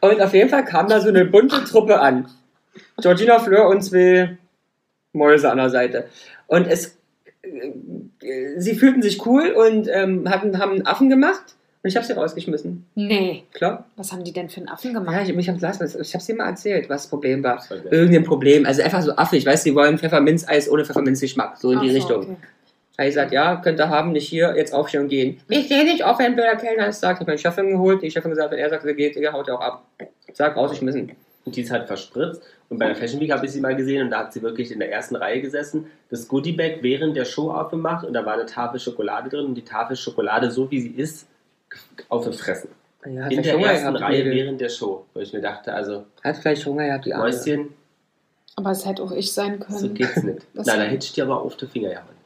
Und 0.00 0.20
auf 0.20 0.34
jeden 0.34 0.48
Fall 0.50 0.64
kam 0.64 0.88
da 0.88 1.00
so 1.00 1.08
eine 1.08 1.24
bunte 1.24 1.64
Truppe 1.64 2.00
an. 2.00 2.28
Georgina 3.00 3.38
Fleur 3.38 3.68
und 3.68 3.82
zwei 3.82 4.36
Mäuse 5.12 5.50
an 5.50 5.58
der 5.58 5.70
Seite. 5.70 6.08
Und 6.46 6.66
es, 6.66 6.96
äh, 7.42 8.58
sie 8.60 8.74
fühlten 8.74 9.02
sich 9.02 9.24
cool 9.26 9.50
und 9.50 9.88
ähm, 9.90 10.28
hatten, 10.28 10.58
haben 10.58 10.72
einen 10.72 10.86
Affen 10.86 11.08
gemacht. 11.10 11.56
Und 11.82 11.88
ich 11.88 11.96
habe 11.96 12.06
sie 12.06 12.12
rausgeschmissen. 12.12 12.86
Nee. 12.94 13.42
Klar. 13.52 13.86
Was 13.96 14.12
haben 14.12 14.22
die 14.22 14.32
denn 14.32 14.48
für 14.48 14.58
einen 14.58 14.68
Affen 14.68 14.92
Ja, 14.92 15.00
gemacht? 15.00 15.22
ich, 15.28 15.36
ich 15.36 15.48
habe 15.48 15.58
ich 16.00 16.14
hab's 16.14 16.26
dir 16.26 16.36
mal 16.36 16.48
erzählt, 16.50 16.88
was 16.88 17.02
das 17.02 17.10
Problem 17.10 17.42
war. 17.42 17.60
Irgendein 17.90 18.22
Problem. 18.22 18.64
Also 18.66 18.82
einfach 18.82 19.02
so 19.02 19.16
affig. 19.16 19.44
Weißt 19.44 19.66
du, 19.66 19.70
sie 19.70 19.74
wollen 19.74 19.98
Pfefferminzeis 19.98 20.70
ohne 20.70 20.84
Pfefferminzgeschmack. 20.84 21.56
So 21.56 21.72
in 21.72 21.80
die 21.80 21.88
Ach 21.88 21.90
so, 21.90 21.96
Richtung. 21.96 22.22
okay. 22.22 22.36
Habe 22.98 23.08
ich 23.08 23.14
gesagt, 23.14 23.32
ja, 23.32 23.56
könnt 23.56 23.80
ihr 23.80 23.88
haben, 23.88 24.12
nicht 24.12 24.28
hier, 24.28 24.54
jetzt 24.56 24.74
aufstehen 24.74 25.02
und 25.02 25.08
gehen. 25.08 25.40
Ich 25.48 25.68
gehe 25.68 25.84
nicht 25.84 26.04
auf, 26.04 26.18
wenn 26.18 26.36
der 26.36 26.56
Kellner 26.56 26.88
es 26.88 27.00
sagt. 27.00 27.16
Ich 27.16 27.20
habe 27.20 27.30
meine 27.30 27.38
Chefin 27.38 27.70
geholt, 27.70 28.02
die 28.02 28.10
Chefin 28.10 28.30
gesagt, 28.30 28.50
wenn 28.52 28.58
er 28.58 28.68
sagt, 28.70 28.84
er 28.84 28.94
geht, 28.94 29.16
ihr 29.16 29.32
haut 29.32 29.48
er 29.48 29.56
auch 29.56 29.60
ab. 29.62 29.86
Sag, 30.32 30.56
rausgeschmissen. 30.56 31.12
Und 31.44 31.56
die 31.56 31.62
ist 31.62 31.70
halt 31.70 31.86
verspritzt. 31.86 32.42
Und 32.68 32.78
bei 32.78 32.86
der 32.86 32.94
Fashion 32.96 33.20
Week 33.20 33.32
habe 33.32 33.44
ich 33.44 33.52
sie 33.52 33.60
mal 33.60 33.74
gesehen 33.74 34.02
und 34.04 34.10
da 34.10 34.20
hat 34.20 34.32
sie 34.32 34.42
wirklich 34.42 34.70
in 34.70 34.78
der 34.78 34.92
ersten 34.92 35.16
Reihe 35.16 35.40
gesessen, 35.40 35.86
das 36.08 36.28
Goodiebag 36.28 36.78
während 36.82 37.16
der 37.16 37.24
Show 37.24 37.50
aufgemacht 37.50 38.06
und 38.06 38.12
da 38.14 38.24
war 38.24 38.34
eine 38.34 38.46
Tafel 38.46 38.78
Schokolade 38.78 39.28
drin 39.28 39.46
und 39.46 39.54
die 39.54 39.64
Tafel 39.64 39.96
Schokolade, 39.96 40.50
so 40.50 40.70
wie 40.70 40.80
sie 40.80 40.90
ist, 40.90 41.26
aufgefressen. 42.08 42.70
Ja, 43.04 43.24
hat 43.24 43.32
In 43.32 43.38
vielleicht 43.42 43.46
der 43.46 43.54
Hunger 43.56 43.72
ersten 43.72 43.96
Reihe 43.96 44.18
Mädel. 44.18 44.32
während 44.34 44.60
der 44.60 44.68
Show. 44.68 45.04
Wo 45.12 45.20
ich 45.20 45.32
mir 45.32 45.40
dachte, 45.40 45.74
also, 45.74 46.04
Hat 46.22 46.36
vielleicht 46.36 46.64
Hunger 46.64 46.86
gehabt, 46.86 47.04
die 47.06 47.12
Arme. 47.14 47.24
Mäuschen, 47.24 47.70
Aber 48.56 48.70
es 48.70 48.86
hätte 48.86 49.02
auch 49.02 49.10
ich 49.12 49.32
sein 49.32 49.58
können. 49.58 49.78
so 49.78 49.88
geht's 49.88 50.22
nicht. 50.22 50.46
Nein, 50.54 50.64
da 50.64 50.86
du 50.86 50.96
dir 50.96 51.24
aber 51.24 51.42
auf 51.42 51.56
die 51.56 51.66
Finger 51.66 51.88
gehauen. 51.90 52.21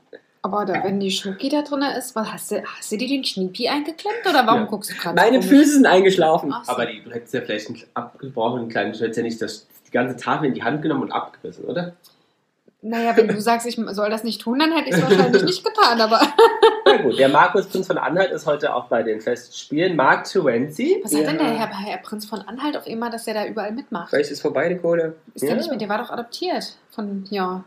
Aber 0.47 0.65
da, 0.65 0.85
wenn 0.85 1.01
die 1.01 1.11
Schnucki 1.11 1.49
da 1.49 1.63
drin 1.63 1.83
ist, 1.99 2.15
was, 2.15 2.33
hast, 2.33 2.51
du, 2.53 2.63
hast 2.65 2.93
du 2.93 2.97
dir 2.97 3.09
den 3.09 3.25
Schniepi 3.25 3.69
eingeklemmt 3.69 4.21
oder 4.29 4.47
warum 4.47 4.61
Ja. 4.61 4.67
guckst 4.67 4.91
du 4.93 4.95
gerade 4.95 5.17
Meine 5.17 5.43
so 5.43 5.49
Füße 5.49 5.73
sind 5.73 5.87
eingeschlafen. 5.87 6.55
So. 6.65 6.73
Aber 6.73 6.87
die, 6.87 7.03
du 7.03 7.11
hättest 7.11 7.35
ja 7.35 7.41
vielleicht 7.41 7.69
einen 7.69 7.83
abgebrochenen 7.95 8.69
kleinen, 8.69 8.93
du 8.93 8.99
hättest 9.01 9.17
ja 9.17 9.23
nicht 9.25 9.43
das, 9.43 9.67
die 9.87 9.91
ganze 9.91 10.17
Tafel 10.17 10.47
in 10.47 10.55
die 10.55 10.63
Hand 10.63 10.83
genommen 10.83 11.03
und 11.03 11.13
abgerissen, 11.13 11.65
oder? 11.65 11.95
Naja, 12.83 13.17
wenn 13.17 13.27
du 13.27 13.41
sagst, 13.41 13.67
ich 13.67 13.75
soll 13.91 14.11
das 14.11 14.23
nicht 14.23 14.41
tun, 14.43 14.61
dann 14.61 14.71
hätte 14.71 14.91
ich 14.91 14.95
es 14.97 15.03
wahrscheinlich 15.03 15.43
nicht 15.43 15.65
getan. 15.65 16.01
Aber 16.01 16.21
Na 16.85 16.97
gut, 17.03 17.19
der 17.19 17.29
Markus 17.29 17.67
Prinz 17.67 17.89
von 17.89 17.99
Anhalt 17.99 18.31
ist 18.31 18.47
heute 18.47 18.73
auch 18.75 18.85
bei 18.87 19.03
den 19.03 19.21
Festspielen. 19.21 19.97
Mark 19.97 20.25
Terenzi. 20.25 21.01
was 21.03 21.13
hat 21.13 21.23
denn 21.27 21.37
Ja. 21.41 21.43
der 21.47 21.59
Herr, 21.59 21.69
Herr 21.85 21.97
Prinz 21.99 22.27
von 22.27 22.43
Anhalt 22.43 22.77
auf 22.77 22.87
immer, 22.87 23.11
dass 23.11 23.27
er 23.27 23.35
da 23.35 23.45
überall 23.47 23.73
mitmacht? 23.73 24.11
Vielleicht 24.11 24.31
ist 24.31 24.43
vorbei, 24.43 24.69
die 24.69 24.77
Kohle. 24.77 25.17
Ist 25.35 25.43
der 25.43 25.51
Ja. 25.51 25.57
nicht 25.57 25.71
mit? 25.71 25.81
Der 25.81 25.89
war 25.89 25.99
doch 25.99 26.11
adoptiert 26.11 26.77
von, 26.91 27.25
ja, 27.31 27.65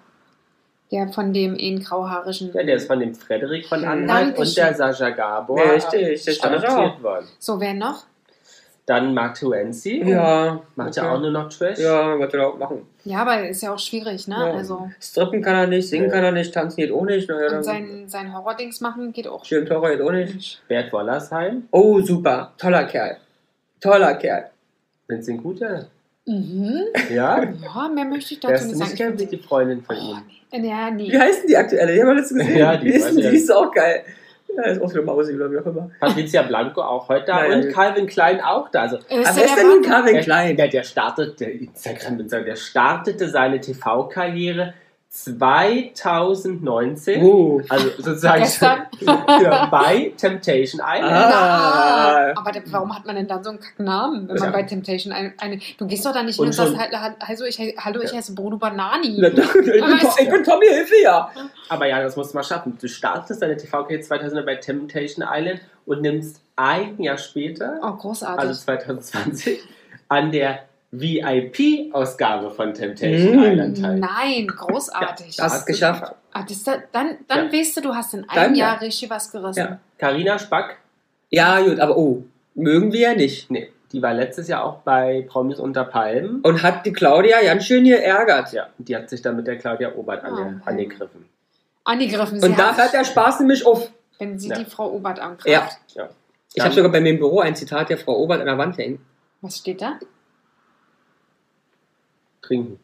der 0.92 1.08
von 1.10 1.34
dem 1.34 1.56
einen 1.60 1.84
grauhaarigen. 1.84 2.52
Ja, 2.54 2.64
der 2.64 2.76
ist 2.76 2.88
von 2.88 3.00
dem 3.00 3.14
Frederik 3.14 3.66
von 3.68 3.84
Anhalt 3.86 4.38
und 4.38 4.58
der 4.58 4.74
Sascha 4.74 5.10
Gabor 5.12 5.64
Ja, 5.64 5.72
richtig, 5.74 6.24
der 6.24 6.34
Sascha. 6.34 6.48
adoptiert 6.48 7.04
worden. 7.04 7.28
So, 7.38 7.60
wer 7.60 7.74
noch? 7.74 8.06
Dann 8.86 9.14
Mark 9.14 9.36
Terenzi. 9.36 10.02
Ja. 10.04 10.62
Macht 10.76 10.98
okay. 10.98 11.06
ja 11.06 11.14
auch 11.14 11.20
nur 11.20 11.30
noch 11.30 11.48
Trash. 11.48 11.78
Ja, 11.78 12.18
was 12.18 12.34
will 12.34 12.40
er 12.40 12.48
auch 12.48 12.58
machen. 12.58 12.88
Ja, 13.04 13.20
aber 13.22 13.48
ist 13.48 13.62
ja 13.62 13.72
auch 13.72 13.78
schwierig, 13.78 14.28
ne? 14.28 14.34
Ja. 14.36 14.54
Also, 14.54 14.90
Strippen 15.00 15.44
kann 15.44 15.54
er 15.56 15.68
nicht, 15.68 15.88
singen 15.88 16.06
Ja. 16.06 16.12
kann 16.12 16.24
er 16.24 16.32
nicht, 16.32 16.52
tanzen 16.52 16.78
geht 16.78 16.92
auch 16.92 17.06
nicht. 17.06 17.30
Naja, 17.30 17.46
und 17.46 17.54
dann 17.54 17.64
sein, 17.64 18.06
sein 18.08 18.34
Horror-Dings 18.34 18.82
machen 18.82 19.14
geht 19.14 19.28
auch. 19.28 19.46
Schön 19.46 19.68
Torre 19.68 19.92
geht 19.92 20.02
auch 20.02 20.12
nicht. 20.12 20.64
Bert 20.68 20.92
Wollersheim. 20.92 21.68
Oh, 21.70 22.02
super. 22.02 22.54
Toller 22.58 22.86
Kerl. 22.86 23.18
Toller 23.80 24.16
Kerl. 24.16 24.50
Findest 25.06 25.30
du 25.30 25.34
ihn 25.34 25.44
gut, 25.44 25.60
ja? 25.60 25.86
Mhm. 26.30 26.84
Ja? 27.12 27.44
Ja, 27.44 27.90
mehr 27.94 28.06
möchte 28.06 28.36
ich 28.36 28.40
dazu 28.40 28.54
Wärst 28.54 28.68
nicht 28.68 28.78
sagen. 28.78 28.90
nicht 28.92 28.98
gern 28.98 29.20
wie 29.20 29.26
die 29.26 29.38
Freundin 29.42 29.82
von 29.82 29.96
ihm? 29.96 30.22
Oh, 30.52 30.58
ja, 30.58 30.92
nee. 30.92 31.12
Wie 31.12 31.20
heißt 31.20 31.42
denn 31.42 31.48
die 31.48 31.58
aktuelle? 31.58 31.94
Die 31.94 32.02
haben 32.02 32.08
wir 32.08 32.14
letztens 32.16 32.42
gesehen. 32.42 32.58
Ja, 32.60 32.78
die 32.78 32.92
die, 32.92 32.98
ich 32.98 33.06
die 33.16 33.22
ist 33.22 33.52
auch 33.52 33.72
geil. 33.72 34.04
Ja, 34.56 34.64
ist 34.64 34.82
auch 34.82 34.90
so 34.90 34.98
eine 34.98 35.06
Mausi 35.06 35.34
oder 35.34 35.52
wie 35.52 35.58
auch 35.58 35.66
immer. 35.66 35.90
Patricia 36.00 36.44
Blanco 36.44 36.82
auch 36.82 37.10
heute 37.10 37.26
da 37.26 37.48
Nein, 37.48 37.66
und. 37.66 37.74
Calvin 37.74 38.06
Klein 38.06 38.42
auch 38.42 38.70
da. 38.70 38.82
Also, 38.82 38.98
Ist 38.98 39.06
Aber 39.10 39.22
ja 39.22 39.36
wer 39.36 39.46
ist 39.46 39.56
der 39.56 39.64
denn. 39.64 39.82
Calvin 39.82 40.14
der, 40.14 40.24
Klein? 40.24 40.58
der, 40.58 40.68
der 40.68 40.84
startet, 40.84 41.40
der 41.40 41.52
Instagram, 41.52 42.28
der 42.28 42.56
startete 42.56 43.30
seine 43.30 43.60
TV-Karriere 43.60 44.76
2019. 45.10 47.24
Oh. 47.24 47.62
Also 47.68 47.90
sozusagen 47.98 48.44
ja, 49.02 49.66
bei 49.66 50.14
Temptation 50.16 50.80
Island. 50.86 51.12
Ah. 51.12 51.99
Aber 52.38 52.52
der, 52.52 52.64
warum 52.68 52.96
hat 52.96 53.06
man 53.06 53.16
denn 53.16 53.28
dann 53.28 53.44
so 53.44 53.50
einen 53.52 53.60
Kacknamen, 53.60 54.28
wenn 54.28 54.36
man 54.36 54.46
Ja. 54.46 54.52
bei 54.52 54.64
Temptation 54.64 55.14
eine, 55.14 55.34
eine. 55.40 55.60
Du 55.78 55.88
gehst 55.88 56.06
doch 56.06 56.14
da 56.14 56.24
nicht 56.24 56.36
hin 56.36 56.44
Und 56.46 56.60
und 56.60 56.78
sagst, 56.78 56.94
also 57.20 57.46
ich, 57.46 57.58
hallo, 57.60 58.02
ich 58.02 58.12
Ja. 58.12 58.18
heiße 58.18 58.34
Bruno 58.36 58.58
Banani. 58.58 59.18
Na 59.20 59.30
doch, 59.30 59.56
ich, 59.56 59.66
bin, 59.66 59.84
ich 60.20 60.30
bin 60.30 60.44
Tommy 60.44 60.66
Hilfe, 60.68 60.96
ja. 61.04 61.32
Aber 61.70 61.88
ja, 61.88 62.02
das 62.02 62.16
musst 62.16 62.34
du 62.34 62.38
mal 62.38 62.44
schaffen. 62.44 62.78
Du 62.80 62.88
startest 62.88 63.42
deine 63.42 63.58
TV-Karriere 63.58 64.02
2000 64.02 64.46
bei 64.46 64.56
Temptation 64.56 65.26
Island 65.30 65.62
und 65.86 66.02
nimmst 66.02 66.42
ein 66.56 67.02
Jahr 67.02 67.18
später, 67.18 67.80
Oh, 67.82 67.94
großartig. 67.94 68.40
also 68.40 68.54
2020, 68.62 69.60
an 70.08 70.32
der 70.32 70.60
VIP-Ausgabe 70.92 72.50
von 72.52 72.74
Temptation 72.74 73.38
Mm. 73.38 73.44
Island 73.44 73.82
teil. 73.82 74.00
Nein, 74.00 74.48
großartig. 74.48 75.36
Das 75.38 75.58
ist 75.60 75.66
geschafft. 75.66 76.14
ah, 76.34 76.44
das, 76.48 76.64
da- 76.64 76.78
dann 76.92 77.18
dann 77.28 77.52
Ja. 77.52 77.60
weißt 77.60 77.78
du, 77.78 77.82
du 77.82 77.96
hast 77.96 78.14
in 78.14 78.22
Dann 78.28 78.38
einem 78.38 78.56
ja. 78.56 78.68
Jahr 78.74 78.82
richtig 78.82 79.10
was 79.10 79.32
gerissen. 79.32 79.60
Ja. 79.60 79.80
Carina 79.98 80.40
Spack, 80.40 80.78
Ja, 81.30 81.60
gut, 81.62 81.80
aber 81.80 81.98
oh, 81.98 82.24
mögen 82.56 82.92
wir 82.92 83.00
ja 83.00 83.14
nicht. 83.16 83.50
nee, 83.52 83.72
die 83.92 84.02
war 84.02 84.14
letztes 84.14 84.48
Jahr 84.48 84.64
auch 84.64 84.80
bei 84.80 85.26
Promis 85.28 85.60
unter 85.60 85.84
Palmen. 85.86 86.42
Und 86.42 86.64
hat 86.64 86.86
die 86.86 86.94
Claudia 86.94 87.42
ganz 87.44 87.66
schön 87.66 87.84
geärgert. 87.86 88.52
Ja, 88.54 88.68
die 88.78 88.96
hat 88.96 89.10
sich 89.10 89.22
dann 89.22 89.36
mit 89.36 89.48
der 89.48 89.58
Claudia 89.58 89.94
Obert 89.96 90.24
Oh, 90.24 90.28
ange 90.28 90.62
angegriffen. 90.66 91.26
Angegriffen. 91.84 92.40
Sie 92.40 92.48
Und 92.48 92.58
da 92.60 92.70
hat- 92.72 92.78
hört 92.78 92.94
der 92.94 93.04
Spaß 93.06 93.40
nämlich 93.42 93.66
auf. 93.66 93.92
Wenn 94.20 94.38
sie 94.38 94.50
Ja. 94.50 94.58
die 94.60 94.66
Frau 94.66 94.92
Obert 94.92 95.20
angreift. 95.20 95.78
Ja. 95.96 96.04
Ja. 96.04 96.10
Ich 96.54 96.64
habe 96.64 96.74
sogar 96.74 96.92
bei 96.92 97.00
mir 97.02 97.12
im 97.12 97.20
Büro 97.20 97.40
ein 97.40 97.56
Zitat 97.56 97.90
der 97.90 97.98
Frau 97.98 98.18
Obert 98.18 98.42
an 98.42 98.48
der 98.48 98.58
Wand 98.58 98.78
hängen. 98.78 99.00
Was 99.42 99.58
steht 99.58 99.82
da? 99.82 99.98
Trinken. 102.42 102.80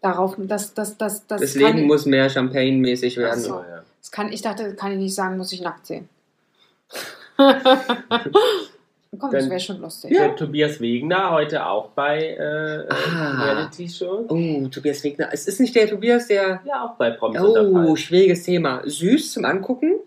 Darauf, 0.00 0.34
das, 0.38 0.74
das, 0.74 0.98
das, 0.98 1.26
das, 1.26 1.40
Das 1.40 1.54
kann, 1.54 1.76
Leben 1.76 1.86
muss 1.86 2.06
mehr 2.06 2.28
Champagne-mäßig 2.28 3.16
werden. 3.16 3.40
so. 3.40 3.60
ja. 3.60 3.82
das 4.00 4.10
kann, 4.10 4.32
ich 4.32 4.42
dachte, 4.42 4.74
kann 4.74 4.92
ich 4.92 4.98
nicht 4.98 5.14
sagen, 5.14 5.36
muss 5.36 5.52
ich 5.52 5.60
nackt 5.62 5.86
sehen. 5.86 6.08
Komm, 9.18 9.30
das 9.30 9.42
Dann- 9.42 9.50
wäre 9.50 9.60
schon 9.60 9.80
lustig. 9.80 10.10
Ja. 10.10 10.28
Der 10.28 10.36
Tobias 10.36 10.80
Wegener 10.80 11.30
heute 11.32 11.66
auch 11.66 11.90
bei 11.90 12.28
äh, 12.30 12.86
Ah. 12.90 13.42
Reality-Show. 13.44 14.26
Oh, 14.28 14.68
Tobias 14.68 15.04
Wegner. 15.04 15.28
Es 15.32 15.46
ist 15.46 15.60
nicht 15.60 15.74
der 15.76 15.86
Tobias, 15.88 16.28
der. 16.28 16.62
Ja, 16.64 16.84
auch 16.86 16.94
bei 16.96 17.10
Promis 17.10 17.40
Oh, 17.42 17.94
schwieriges 17.96 18.44
Thema. 18.44 18.80
Süß 18.86 19.32
zum 19.32 19.44
Angucken, 19.44 20.00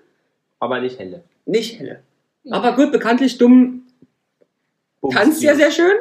Aber 0.60 0.80
nicht 0.82 0.98
helle. 1.00 1.24
nicht 1.46 1.80
helle. 1.80 2.02
Aber 2.50 2.74
gut, 2.76 2.92
bekanntlich 2.92 3.38
dumm. 3.38 3.84
Tanzt 5.12 5.44
ja 5.44 5.54
sehr 5.54 5.70
schön. 5.72 5.92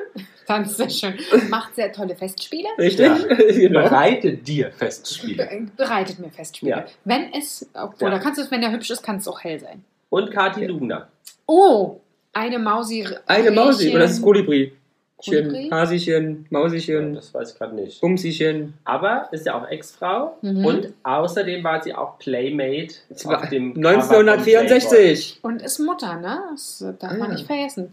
Tanzt 0.47 0.77
sehr 0.79 0.89
schön. 0.89 1.15
Macht 1.51 1.75
sehr 1.75 1.93
tolle 1.93 2.17
Festspiele. 2.17 2.69
Richtig. 2.79 3.07
Ja. 3.07 3.17
genau. 3.37 3.83
Bereite 3.83 4.33
dir 4.33 4.71
Festspiele. 4.73 5.45
Be- 5.47 5.67
Bereitet 5.77 6.19
mir 6.21 6.31
Festspiele. 6.31 6.71
Ja. 6.71 6.87
Wenn 7.05 7.33
es, 7.35 7.69
obwohl, 7.75 8.09
Ja. 8.09 8.15
da 8.17 8.19
kannst 8.23 8.39
du 8.39 8.43
es, 8.45 8.51
wenn 8.51 8.63
der 8.63 8.73
hübsch 8.73 8.91
ist, 8.91 9.03
kann 9.03 9.17
es 9.17 9.29
auch 9.29 9.43
hell 9.45 9.61
sein. 9.61 9.85
Und 10.15 10.31
Kati 10.31 10.65
Lugner. 10.67 11.09
Oh, 11.47 11.97
eine 12.33 12.59
Mausi. 12.59 13.05
Eine 13.27 13.51
Mausi 13.51 13.91
oder 13.91 14.01
das 14.01 14.13
ist 14.13 14.23
Kolibri. 14.23 14.73
Kolibri? 15.17 15.69
Hasischen, 15.73 16.47
Mausichen, 16.51 17.15
Das 17.15 17.33
weiß 17.35 17.53
ich 17.53 17.59
gerade 17.59 17.75
nicht. 17.75 18.01
Bumsichen. 18.01 18.75
Aber 18.85 19.29
ist 19.33 19.45
ja 19.47 19.55
auch 19.61 19.67
Ex-Frau 19.69 20.37
Mhm. 20.43 20.65
und 20.65 20.93
außerdem 21.03 21.65
war 21.65 21.83
sie 21.83 21.95
auch 21.95 22.19
Playmate 22.19 22.95
Das 23.09 23.27
war 23.27 23.43
auf 23.43 23.49
dem 23.49 23.75
Cover 23.75 24.01
von 24.03 24.29
1964. 24.29 25.39
Und 25.43 25.63
ist 25.63 25.79
Mutter, 25.81 26.17
ne? 26.21 26.39
Das 26.53 26.85
darf 27.01 27.13
Ah, 27.13 27.17
man 27.17 27.31
nicht 27.33 27.47
vergessen. 27.47 27.91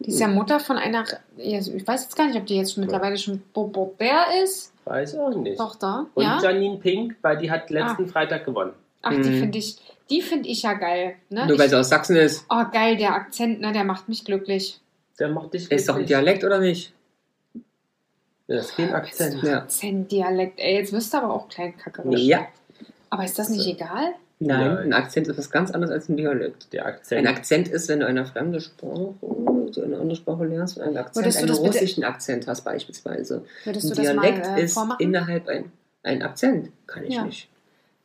Die 0.00 0.10
ist 0.10 0.20
ja 0.20 0.28
Mutter 0.28 0.58
von 0.60 0.76
einer, 0.76 1.04
ich 1.38 1.86
weiß 1.86 2.02
jetzt 2.04 2.16
gar 2.16 2.26
nicht, 2.26 2.36
ob 2.36 2.44
die 2.46 2.56
jetzt 2.56 2.76
mittlerweile 2.76 3.16
schon 3.16 3.40
Bobert 3.54 4.26
ist. 4.44 4.72
Playboy. 4.84 5.00
Weiß 5.02 5.16
auch 5.16 5.36
nicht. 5.36 5.56
Tochter, 5.58 6.06
Und 6.14 6.24
ja? 6.24 6.38
Janine 6.42 6.76
Pink, 6.78 7.16
weil 7.22 7.38
die 7.38 7.50
hat 7.50 7.70
letzten 7.70 8.08
Freitag 8.08 8.44
gewonnen. 8.44 8.72
Ach, 9.02 9.10
die 9.12 9.16
Mhm. 9.18 9.38
finde 9.40 9.58
ich, 9.58 9.76
die 10.10 10.22
finde 10.22 10.48
ich 10.48 10.62
ja 10.62 10.74
geil. 10.74 11.16
Ne? 11.30 11.46
Nur 11.46 11.58
weil 11.58 11.68
sie 11.68 11.78
aus 11.78 11.88
Sachsen 11.88 12.16
ist. 12.16 12.44
oh, 12.50 12.64
geil, 12.72 12.96
der 12.96 13.14
Akzent, 13.14 13.60
ne? 13.60 13.72
Der 13.72 13.84
macht 13.84 14.08
mich 14.08 14.24
glücklich. 14.24 14.80
Der 15.18 15.28
mochte 15.28 15.56
ich 15.58 15.70
Ist 15.70 15.88
doch 15.88 15.96
ein. 15.96 16.06
Dialekt, 16.06 16.44
oder 16.44 16.58
nicht? 16.58 16.92
Ja, 18.48 18.56
Das 18.56 18.66
ist 18.70 18.76
kein 18.76 18.92
Akzent. 18.92 19.42
Ja. 19.42 19.58
Akzent-Dialekt, 19.58 20.58
ey, 20.58 20.76
jetzt 20.76 20.92
wirst 20.92 21.12
du 21.14 21.18
aber 21.18 21.32
auch 21.34 21.48
kleinkackerisch. 21.48 22.20
Ja. 22.22 22.46
Aber 23.10 23.24
ist 23.24 23.38
das 23.38 23.48
nicht 23.50 23.66
egal? 23.66 24.14
Nein, 24.40 24.58
Nein. 24.74 24.78
ein 24.78 24.92
Akzent 24.94 25.28
ist 25.28 25.38
was 25.38 25.50
ganz 25.50 25.70
anderes 25.70 25.92
als 25.92 26.08
ein 26.08 26.16
Dialekt. 26.16 26.72
Der 26.72 26.84
Ein 26.86 26.94
Akzent. 26.94 27.28
Akzent 27.28 27.68
ist, 27.68 27.88
wenn 27.88 28.00
du 28.00 28.06
eine 28.06 28.26
fremde 28.26 28.60
Sprache, 28.60 29.14
so 29.70 29.82
eine 29.82 29.96
andere 29.98 30.16
Sprache 30.16 30.44
lernst 30.44 30.78
und 30.78 30.82
einen 30.82 30.96
Akzent, 30.96 31.24
Würdest 31.24 31.40
du 31.40 31.46
einen 31.46 31.54
russischen 31.56 32.02
Akzent 32.04 32.46
hast 32.48 32.62
beispielsweise. 32.64 33.44
Würdest 33.64 33.84
Ein 33.86 33.90
du 33.90 33.94
das 34.02 34.12
Dialekt 34.12 34.46
mal 34.48 34.58
äh, 34.58 34.64
ist 34.64 34.78
innerhalb 34.98 35.46
ein, 35.48 35.70
ein 36.02 36.22
Akzent. 36.22 36.70
Kann 36.88 37.04
ich 37.04 37.14
Ja. 37.14 37.24
nicht. 37.24 37.48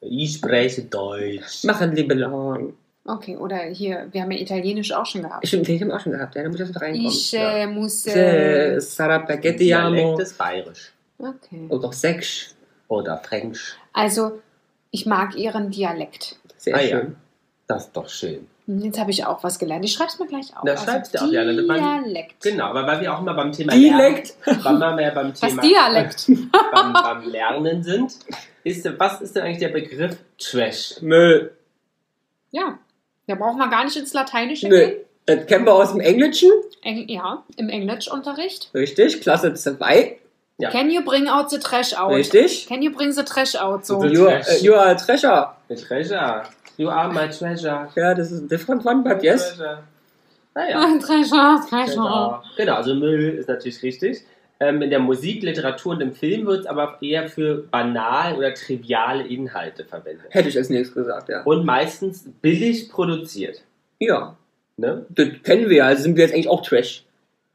Ich 0.02 0.34
spreche 0.36 0.84
Deutsch. 0.84 1.64
Machen 1.64 1.94
liebe 1.94 2.14
Lang. 2.14 2.74
Okay, 3.06 3.38
oder 3.38 3.58
hier, 3.58 4.08
wir 4.12 4.22
haben 4.22 4.32
ja 4.32 4.40
Italienisch 4.40 4.92
auch 4.92 5.06
schon 5.06 5.22
gehabt. 5.22 5.46
Habe 5.46 5.72
ich 5.72 5.92
auch 5.92 6.00
schon 6.02 6.12
gehabt, 6.12 6.36
ja, 6.36 6.44
da 6.44 6.50
muss 6.50 6.60
ich 6.60 6.68
jetzt 6.68 6.82
reinkommen. 6.82 7.08
Ich 7.08 7.32
ja. 7.32 7.58
äh, 7.60 7.68
muss. 7.68 8.06
Äh, 8.06 8.80
Sarah. 8.80 9.20
Dialekt 9.20 10.20
ist 10.20 10.38
bayerisch. 10.38 10.92
okay. 11.18 11.68
Oder 11.70 11.94
Sächsch. 11.94 12.50
Oder 12.90 13.18
fränkisch. 13.18 13.78
Also, 13.94 14.40
ich 14.92 15.06
mag 15.06 15.36
ihren 15.36 15.72
Dialekt. 15.72 16.38
Sehr 16.58 16.76
Ah, 16.76 16.82
ja. 16.82 17.00
schön. 17.00 17.16
Das 17.68 17.86
ist 17.86 17.94
doch 17.96 18.10
schön. 18.10 18.48
Hm, 18.68 18.80
Jetzt 18.82 19.00
habe 19.00 19.12
ich 19.12 19.26
auch 19.26 19.44
was 19.44 19.58
gelernt. 19.60 19.84
Ich 19.86 19.94
schreibe 19.94 20.10
es 20.12 20.20
mir 20.20 20.28
gleich 20.28 20.50
auf. 20.56 20.64
Also 20.64 20.70
Also 20.72 20.86
Na, 20.86 20.92
schreib's 20.92 21.12
dir 21.12 21.22
auf, 21.24 21.32
Jana. 21.32 21.54
Das 21.54 21.68
war- 21.68 22.02
Dialekt. 22.02 22.44
Genau, 22.44 22.66
aber 22.66 22.86
weil 22.86 23.02
wir 23.02 23.14
auch 23.14 23.22
immer 23.22 23.34
beim 23.34 23.52
Thema 23.52 23.74
Dialekt. 23.74 24.34
Lernen, 24.46 24.64
weil 24.64 24.80
wir 24.80 24.96
mehr 24.96 25.12
beim 25.12 25.30
Das 25.32 25.40
Thema 25.40 25.62
Dialekt. 25.62 26.26
beim, 26.74 26.94
beim 26.94 27.30
Lernen 27.30 27.84
sind, 27.84 28.14
ist, 28.64 29.00
was 29.00 29.22
ist 29.22 29.36
denn 29.36 29.44
eigentlich 29.44 29.60
der 29.60 29.70
Begriff 29.70 30.18
Trash? 30.38 30.96
Müll. 31.02 31.54
Ja. 32.52 32.78
Da 33.28 33.36
brauchen 33.36 33.58
wir 33.58 33.68
gar 33.70 33.84
nicht 33.86 33.96
ins 33.98 34.14
Lateinische 34.14 34.68
Nö. 34.70 34.78
gehen. 34.86 34.94
Das 35.26 35.46
kennen 35.48 35.66
wir 35.66 35.74
aus 35.74 35.92
dem 35.92 36.00
Englischen. 36.00 36.50
Eng 36.84 37.08
ja, 37.10 37.44
im 37.58 37.68
Englischunterricht. 37.70 38.70
Richtig. 38.74 39.20
Klasse 39.22 39.54
2. 39.54 40.18
Ja. 40.60 40.70
Can 40.72 40.90
you 40.90 41.04
bring 41.04 41.28
out 41.28 41.50
the 41.50 41.60
trash 41.60 41.94
out? 41.94 42.12
Richtig. 42.14 42.66
Can 42.68 42.82
you 42.82 42.92
bring 42.92 43.12
the 43.12 43.24
trash 43.24 43.56
out? 43.56 43.86
So. 43.86 44.00
The- 44.02 44.08
You 44.08 44.28
are, 44.28 44.40
Trash. 44.42 44.62
äh, 44.62 44.66
you 44.66 44.74
are 44.76 44.90
a 44.92 44.96
treasure. 44.96 45.50
The 45.68 45.76
Treasure. 45.76 46.44
You 46.78 46.90
are 46.90 47.12
my 47.12 47.28
treasure. 47.30 47.90
Ja, 47.96 48.14
das 48.14 48.32
ist 48.32 48.42
ein 48.44 48.48
different 48.48 48.86
one, 48.86 49.04
but 49.04 49.24
yes. 49.24 49.56
Treasure. 49.56 49.84
Naja. 50.56 50.80
Ah, 50.80 50.98
Treasure, 51.00 51.60
Treasure. 51.70 51.96
Treasure. 51.96 52.42
Genau, 52.58 52.74
also 52.76 52.96
Müll 52.96 53.36
ist 53.40 53.48
natürlich 53.50 53.82
richtig. 53.84 54.24
Ähm, 54.60 54.82
in 54.82 54.90
der 54.90 55.00
Musik, 55.00 55.44
Literatur 55.44 55.94
und 55.94 56.02
im 56.02 56.14
Film 56.14 56.48
wird 56.48 56.62
es 56.62 56.66
aber 56.66 56.98
eher 57.02 57.30
für 57.30 57.64
banal 57.70 58.36
oder 58.36 58.54
triviale 58.56 59.28
Inhalte 59.28 59.86
verwendet. 59.86 60.26
Hätte 60.30 60.50
ich 60.50 60.58
als 60.58 60.70
nächstes 60.70 60.96
gesagt, 60.96 61.30
ja. 61.30 61.44
Und 61.44 61.64
meistens 61.66 62.26
billig 62.42 62.90
produziert. 62.90 63.62
Ja, 64.00 64.36
Ne? 64.80 65.08
das 65.10 65.28
kennen 65.44 65.70
wir 65.70 65.78
ja. 65.78 65.86
Also 65.88 66.04
sind 66.04 66.16
wir 66.18 66.24
jetzt 66.24 66.34
eigentlich 66.36 66.50
auch 66.50 66.62
Trash. 66.62 67.04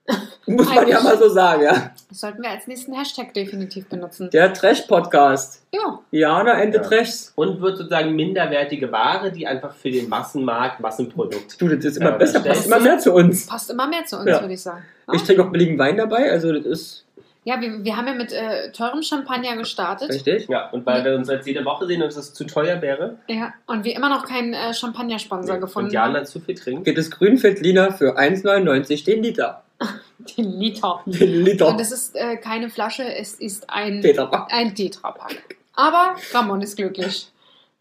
Muss 0.46 0.68
man 0.74 0.88
ja 0.88 1.00
mal 1.00 1.16
so 1.16 1.28
sagen, 1.28 1.62
ja. 1.62 1.90
Das 2.08 2.20
sollten 2.20 2.42
wir 2.42 2.50
als 2.50 2.66
nächsten 2.66 2.92
Hashtag 2.92 3.32
definitiv 3.32 3.86
benutzen. 3.88 4.28
Der 4.30 4.52
Trash-Podcast. 4.52 5.62
Ja. 5.72 6.00
Jana 6.10 6.54
and 6.54 6.72
the 6.74 6.80
Ja. 6.80 6.86
Trashs. 6.86 7.32
Und 7.36 7.60
wird 7.60 7.76
sozusagen 7.78 8.14
minderwertige 8.16 8.90
Ware, 8.90 9.30
die 9.30 9.46
einfach 9.46 9.72
für 9.74 9.90
den 9.90 10.08
Massenmarkt, 10.08 10.80
Massenprodukt. 10.80 11.60
Du, 11.60 11.68
das 11.68 11.84
ist 11.84 11.96
immer 11.98 12.10
Ja, 12.10 12.16
besser, 12.16 12.40
das 12.40 12.48
passt 12.58 12.66
immer 12.66 12.80
mehr 12.80 12.98
zu 12.98 13.12
uns. 13.14 13.46
Passt 13.46 13.70
immer 13.70 13.86
mehr 13.88 14.04
zu 14.04 14.16
uns, 14.18 14.26
Ja. 14.28 14.40
würde 14.40 14.54
ich 14.54 14.62
sagen. 14.62 14.82
Ich 15.12 15.22
trinke 15.22 15.44
auch 15.44 15.50
billigen 15.50 15.78
Wein 15.78 15.96
dabei, 15.96 16.30
also 16.30 16.52
das 16.52 16.64
ist 16.66 17.04
Ja, 17.44 17.60
wir, 17.60 17.84
wir 17.84 17.96
haben 17.96 18.06
ja 18.06 18.14
mit 18.14 18.32
äh, 18.32 18.70
teurem 18.70 19.02
Champagner 19.02 19.56
gestartet. 19.56 20.10
richtig. 20.10 20.48
Ja, 20.48 20.70
und 20.70 20.86
weil 20.86 21.04
wir 21.04 21.16
uns 21.16 21.28
jetzt 21.28 21.46
jede 21.46 21.64
Woche 21.64 21.86
sehen 21.86 22.00
und 22.00 22.08
es 22.08 22.32
zu 22.32 22.44
teuer 22.44 22.80
wäre 22.80 23.18
Ja, 23.26 23.52
und 23.66 23.84
wir 23.84 23.96
immer 23.96 24.08
noch 24.08 24.24
keinen 24.24 24.54
äh, 24.54 24.72
Champagner-Sponsor 24.72 25.58
gefunden 25.58 25.88
und 25.88 25.94
Jana 25.94 26.18
haben. 26.18 26.26
zu 26.26 26.38
viel 26.40 26.54
trinkt, 26.54 26.84
Geht 26.84 26.98
es 26.98 27.10
Grünfeldliner 27.10 27.92
für 27.92 28.16
1,99 28.16 29.04
den 29.04 29.22
Liter. 29.22 29.64
Den 30.38 30.60
Liter. 30.60 31.02
Den 31.04 31.44
Liter. 31.44 31.66
Und 31.66 31.80
es 31.80 31.90
ist 31.90 32.14
äh, 32.14 32.36
keine 32.36 32.70
Flasche, 32.70 33.02
es 33.02 33.34
ist 33.34 33.68
ein, 33.68 34.00
Tetrapack. 34.02 34.52
ein 34.52 34.72
Tetrapack. 34.72 35.56
Aber 35.74 36.14
Ramon 36.32 36.62
ist 36.62 36.76
glücklich. 36.76 37.28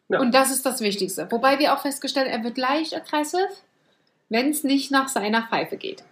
Ja. 0.10 0.19
Und 0.19 0.34
das 0.34 0.50
ist 0.50 0.65
das 0.65 0.82
Wichtigste. 0.82 1.28
Wobei 1.30 1.60
wir 1.60 1.74
auch 1.74 1.82
festgestellt 1.82 2.28
haben, 2.28 2.39
er 2.39 2.43
wird 2.43 2.58
leicht 2.58 2.95
aggressiv, 2.95 3.47
wenn 4.30 4.50
es 4.50 4.63
nicht 4.63 4.89
nach 4.89 5.08
seiner 5.08 5.43
Pfeife 5.43 5.78
geht. 5.78 6.04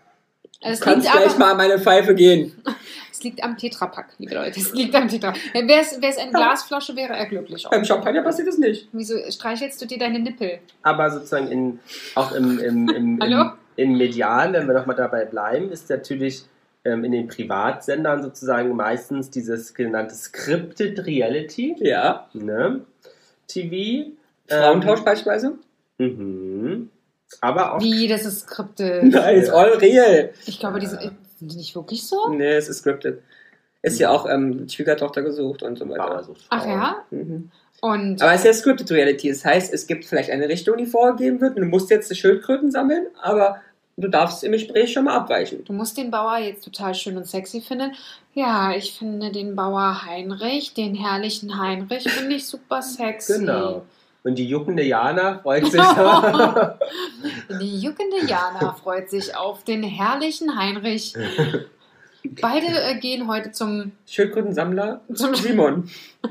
Also 0.61 0.73
es, 0.73 0.81
Kannst 0.81 1.05
liegt 1.07 1.17
gleich 1.17 1.29
aber, 1.31 1.39
mal 1.39 1.51
an 1.51 1.57
meine 1.57 1.79
Pfeife 1.79 2.13
gehen. 2.15 2.53
es 3.11 3.23
liegt 3.23 3.41
am 3.43 3.57
Tetrapack, 3.57 4.07
liebe 4.17 4.35
Leute. 4.35 4.59
Es 4.59 4.73
liegt 4.73 4.93
am 4.93 5.07
Tetrapack. 5.07 5.39
Wäre 5.53 5.81
es 5.81 6.17
eine 6.17 6.31
Glasflasche, 6.31 6.95
wäre 6.95 7.13
er 7.13 7.25
glücklich. 7.27 7.65
Auch. 7.65 7.71
Beim 7.71 7.85
Champagner 7.85 8.23
passiert 8.23 8.49
das 8.49 8.57
nicht. 8.57 8.89
Wieso 8.91 9.15
streichelst 9.31 9.81
du 9.81 9.85
dir 9.85 9.97
deine 9.97 10.19
Nippel? 10.19 10.59
aber 10.83 11.09
sozusagen 11.11 11.47
in, 11.47 11.79
auch 12.15 12.33
im, 12.33 12.59
im, 12.59 12.89
im, 12.89 13.21
im, 13.21 13.51
im 13.77 13.97
Medial, 13.97 14.51
wenn 14.53 14.67
wir 14.67 14.73
nochmal 14.73 14.95
dabei 14.97 15.23
bleiben, 15.25 15.71
ist 15.71 15.89
natürlich 15.89 16.43
ähm, 16.83 17.05
in 17.05 17.11
den 17.13 17.27
Privatsendern 17.27 18.21
sozusagen 18.23 18.75
meistens 18.75 19.29
dieses 19.29 19.73
genannte 19.73 20.15
Scripted 20.15 21.05
Reality, 21.05 21.75
Ja. 21.79 22.27
ne? 22.33 22.81
TV. 23.47 24.11
Frauentausch 24.47 25.01
beispielsweise? 25.01 25.57
Mhm. 25.99 26.89
Aber 27.41 27.75
auch 27.75 27.81
Wie, 27.81 28.07
das 28.07 28.25
ist 28.25 28.41
Skripte. 28.41 29.01
Nein, 29.03 29.37
ist 29.37 29.49
all 29.49 29.73
real. 29.73 30.31
Ich 30.45 30.59
glaube, 30.59 30.79
die 30.79 30.87
sind, 30.87 31.01
sind 31.37 31.51
die 31.51 31.57
nicht 31.57 31.75
wirklich 31.75 32.05
so? 32.05 32.29
Nee, 32.29 32.53
es 32.55 32.67
ist 32.69 32.79
scripted. 32.79 33.21
Ist 33.81 33.99
ja 33.99 34.09
auch 34.09 34.29
ähm, 34.29 34.67
Schwiegertochter 34.67 35.21
gesucht 35.21 35.63
und 35.63 35.77
so 35.77 35.87
weiter. 35.87 36.27
Ach 36.49 36.65
ja? 36.65 36.97
Mhm. 37.11 37.49
Und 37.81 38.21
Aber 38.21 38.33
es 38.33 38.41
ist 38.41 38.45
ja 38.45 38.53
Scripted 38.53 38.91
Reality. 38.91 39.29
Das 39.29 39.45
heißt, 39.45 39.73
es 39.73 39.87
gibt 39.87 40.03
vielleicht 40.03 40.29
eine 40.31 40.49
Richtung, 40.49 40.75
die 40.75 40.85
vorgegeben 40.85 41.39
wird. 41.39 41.55
und 41.55 41.61
Du 41.61 41.67
musst 41.69 41.89
jetzt 41.89 42.11
die 42.11 42.15
Schildkröten 42.15 42.71
sammeln, 42.71 43.07
aber 43.21 43.61
du 43.95 44.09
darfst 44.09 44.43
im 44.43 44.51
Gespräch 44.51 44.91
schon 44.91 45.05
mal 45.05 45.15
abweichen. 45.15 45.63
du 45.63 45.71
musst 45.71 45.97
den 45.97 46.11
Bauer 46.11 46.37
jetzt 46.39 46.65
total 46.65 46.93
schön 46.93 47.15
und 47.15 47.25
sexy 47.25 47.61
finden. 47.61 47.93
Ja, 48.33 48.73
ich 48.75 48.97
finde 48.97 49.31
den 49.31 49.55
Bauer 49.55 50.05
Heinrich, 50.05 50.73
den 50.73 50.93
herrlichen 50.95 51.57
Heinrich, 51.57 52.03
finde 52.09 52.35
ich 52.35 52.45
super 52.47 52.81
sexy. 52.81 53.39
Genau. 53.39 53.83
Und 54.23 54.35
die 54.35 54.47
juckende 54.47 54.83
Jana 54.83 55.39
freut 55.39 55.65
sich. 55.65 55.81
Die 57.61 57.79
juckende 57.79 58.25
Jana 58.25 58.73
freut 58.73 59.09
sich 59.09 59.35
auf 59.35 59.63
den 59.63 59.83
herrlichen 59.83 60.57
Heinrich. 60.57 61.15
Beide 62.41 62.67
äh, 62.67 62.95
gehen 62.99 63.27
heute 63.27 63.51
zum, 63.51 63.91
Schildkrötensammler 64.07 65.01
zum 65.13 65.35
Simon. 65.35 65.89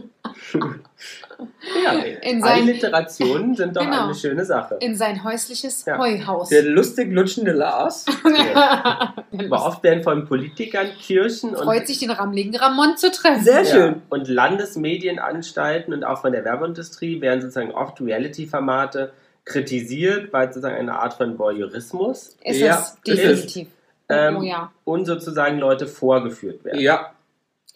ja, 1.84 1.92
In 2.22 2.40
sein- 2.42 2.62
Alliterationen 2.62 3.54
sind 3.54 3.76
doch 3.76 3.82
Genau. 3.84 4.04
eine 4.06 4.14
schöne 4.14 4.44
Sache. 4.44 4.76
in 4.80 4.96
sein 4.96 5.22
häusliches 5.24 5.84
Ja. 5.86 5.98
Heuhaus. 5.98 6.48
Der 6.50 6.62
lustig 6.64 7.10
lutschende 7.12 7.52
Lars. 7.52 8.04
Aber 8.54 9.66
oft 9.66 9.82
werden 9.82 10.02
von 10.02 10.26
Politikern, 10.26 10.88
Kirchen 11.00 11.50
und, 11.54 11.64
freut 11.64 11.86
sich, 11.86 11.98
den 12.00 12.10
rammeligen 12.10 12.56
Ramon 12.56 12.96
zu 12.96 13.10
treffen. 13.10 13.42
Sehr 13.44 13.62
ja, 13.62 13.70
schön. 13.70 14.02
und 14.10 14.28
Landesmedienanstalten 14.28 15.92
und 15.94 16.04
auch 16.04 16.20
von 16.20 16.32
der 16.32 16.44
Werbeindustrie 16.44 17.20
werden 17.20 17.40
sozusagen 17.40 17.70
oft 17.72 18.00
Reality-Formate 18.00 19.12
kritisiert, 19.44 20.32
weil 20.32 20.48
sozusagen 20.48 20.76
eine 20.76 20.98
Art 20.98 21.14
von 21.14 21.38
Voyeurismus 21.38 22.36
Ist 22.42 22.60
Ja, 22.60 22.74
es 22.74 22.88
ist 22.88 22.98
es. 22.98 23.02
definitiv. 23.46 23.68
Ähm, 24.08 24.36
oh 24.38 24.42
ja. 24.42 24.72
und 24.84 25.04
sozusagen 25.04 25.58
Leute 25.58 25.86
vorgeführt 25.86 26.64
werden. 26.64 26.80
Ja. 26.80 27.12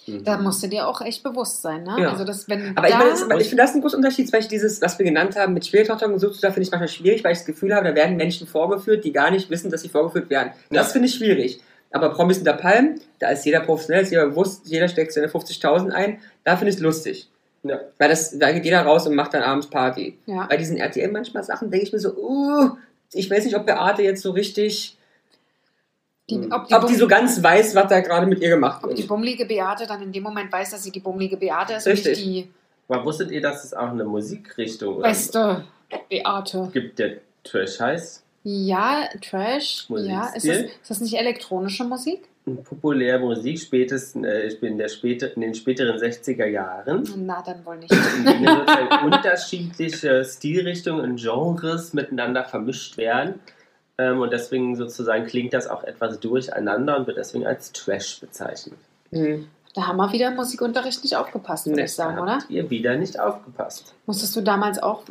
Mhm. 0.06 0.24
Da 0.24 0.38
musst 0.38 0.62
du 0.62 0.66
dir 0.68 0.88
auch 0.88 1.00
echt 1.00 1.22
bewusst 1.22 1.62
sein, 1.62 1.84
ne? 1.84 1.96
Ja. 2.00 2.10
Also 2.10 2.24
das, 2.24 2.48
wenn 2.48 2.76
Aber 2.76 2.88
ich, 2.88 2.92
da, 2.92 2.98
meine, 2.98 3.10
das 3.10 3.22
ist, 3.22 3.40
ich 3.40 3.48
finde 3.48 3.62
das 3.62 3.74
ein 3.74 3.80
großer 3.82 3.96
Unterschied, 3.96 4.32
weil 4.32 4.40
ich 4.40 4.48
dieses, 4.48 4.82
was 4.82 4.98
wir 4.98 5.04
genannt 5.04 5.36
haben, 5.36 5.54
mit 5.54 5.66
Schwiegertochter 5.66 6.08
gesucht, 6.08 6.42
da 6.42 6.48
finde 6.48 6.62
ich 6.62 6.70
manchmal 6.70 6.88
schwierig, 6.88 7.22
weil 7.22 7.32
ich 7.32 7.38
das 7.38 7.46
Gefühl 7.46 7.74
habe, 7.74 7.88
da 7.88 7.94
werden 7.94 8.16
Menschen 8.16 8.46
vorgeführt, 8.46 9.04
die 9.04 9.12
gar 9.12 9.30
nicht 9.30 9.48
wissen, 9.50 9.70
dass 9.70 9.82
sie 9.82 9.88
vorgeführt 9.88 10.28
werden. 10.30 10.52
Das 10.70 10.88
Ja. 10.88 10.92
finde 10.92 11.08
ich 11.08 11.14
schwierig. 11.14 11.60
Aber 11.92 12.08
Promis 12.10 12.38
unter 12.38 12.54
Palm, 12.54 12.96
da 13.18 13.28
ist 13.28 13.44
jeder 13.44 13.60
professionell, 13.60 14.02
ist 14.02 14.10
jeder 14.10 14.26
bewusst, 14.26 14.62
jeder 14.64 14.88
steckt 14.88 15.12
seine 15.12 15.28
50.000 15.28 15.90
ein, 15.92 16.18
da 16.42 16.56
finde 16.56 16.70
ich 16.70 16.76
es 16.76 16.82
lustig. 16.82 17.28
Ja. 17.62 17.78
Weil 17.98 18.08
das, 18.08 18.36
da 18.36 18.50
geht 18.50 18.64
jeder 18.64 18.80
raus 18.82 19.06
und 19.06 19.14
macht 19.14 19.34
dann 19.34 19.42
abends 19.42 19.68
Party. 19.68 20.18
ja. 20.26 20.46
Bei 20.48 20.56
diesen 20.56 20.78
RTL 20.78 21.12
manchmal 21.12 21.44
Sachen 21.44 21.70
denke 21.70 21.86
ich 21.86 21.92
mir 21.92 22.00
so, 22.00 22.12
uh, 22.16 22.70
ich 23.12 23.30
weiß 23.30 23.44
nicht, 23.44 23.54
ob 23.54 23.66
Beate 23.66 24.02
jetzt 24.02 24.22
so 24.22 24.32
richtig, 24.32 24.96
die, 26.30 26.38
Mhm. 26.38 26.52
ob, 26.52 26.68
die 26.68 26.74
ob 26.74 26.86
die 26.86 26.94
so 26.94 27.06
ganz 27.08 27.42
weiß, 27.42 27.74
was 27.74 27.88
da 27.88 28.00
gerade 28.00 28.26
mit 28.26 28.40
ihr 28.40 28.50
gemacht 28.50 28.82
ob 28.84 28.90
die 28.90 28.98
wird. 28.98 29.08
bummelige 29.08 29.44
Beate 29.44 29.86
dann 29.86 30.02
in 30.02 30.12
dem 30.12 30.22
Moment 30.22 30.52
weiß, 30.52 30.70
dass 30.70 30.82
sie 30.84 30.90
die 30.92 31.00
bummelige 31.00 31.36
Beate 31.36 31.74
ist 31.74 31.86
Richtig. 31.86 32.24
und 32.24 32.32
nicht 32.32 32.48
Aber 32.88 33.04
wusstet 33.04 33.30
ihr, 33.30 33.40
dass 33.40 33.64
es 33.64 33.74
auch 33.74 33.88
eine 33.90 34.04
Musikrichtung 34.04 34.94
die 34.94 34.98
oder 35.00 35.08
beste 35.08 35.64
Beate. 36.08 36.70
gibt, 36.72 36.98
der 36.98 37.16
Trash 37.44 37.80
heißt? 37.80 38.22
Ja, 38.44 39.08
Trash. 39.20 39.86
Ja, 39.88 40.26
ist 40.26 40.36
das, 40.36 40.44
Musikstil. 40.44 40.64
ist 40.80 40.90
das 40.90 41.00
nicht 41.00 41.14
elektronische 41.14 41.84
Musik? 41.84 42.28
Populäre 42.64 43.20
Musik 43.20 43.60
spätestens 43.60 44.26
äh, 44.26 44.46
ich 44.48 44.58
bin 44.58 44.72
in, 44.72 44.78
der 44.78 44.88
späte, 44.88 45.26
in 45.26 45.42
den 45.42 45.54
späteren 45.54 45.96
60er 45.96 46.46
Jahren. 46.46 47.08
Na, 47.18 47.40
dann 47.42 47.64
wohl 47.64 47.78
nicht. 47.78 47.92
in 47.92 49.04
unterschiedliche 49.04 50.24
Stilrichtungen 50.24 51.02
und 51.12 51.16
Genres 51.20 51.92
miteinander 51.92 52.44
vermischt 52.44 52.96
werden. 52.96 53.34
Ähm, 54.02 54.20
und 54.20 54.32
deswegen 54.32 54.74
sozusagen 54.76 55.26
klingt 55.26 55.52
das 55.52 55.68
auch 55.68 55.84
etwas 55.84 56.18
durcheinander 56.20 56.96
und 56.96 57.06
wird 57.06 57.18
deswegen 57.18 57.46
als 57.46 57.72
Trash 57.72 58.20
bezeichnet. 58.20 58.78
Hm. 59.10 59.46
Da 59.74 59.86
haben 59.86 59.96
wir 59.96 60.12
wieder 60.12 60.28
im 60.28 60.36
Musikunterricht 60.36 61.02
nicht 61.02 61.16
aufgepasst, 61.16 61.66
würde 61.66 61.82
ich 61.82 61.94
sagen, 61.94 62.18
oder? 62.18 62.38
ihr 62.48 62.68
wieder 62.68 62.96
nicht 62.96 63.18
aufgepasst. 63.18 63.94
Musstest 64.06 64.36
du 64.36 64.42
damals 64.42 64.82
auch, 64.82 65.02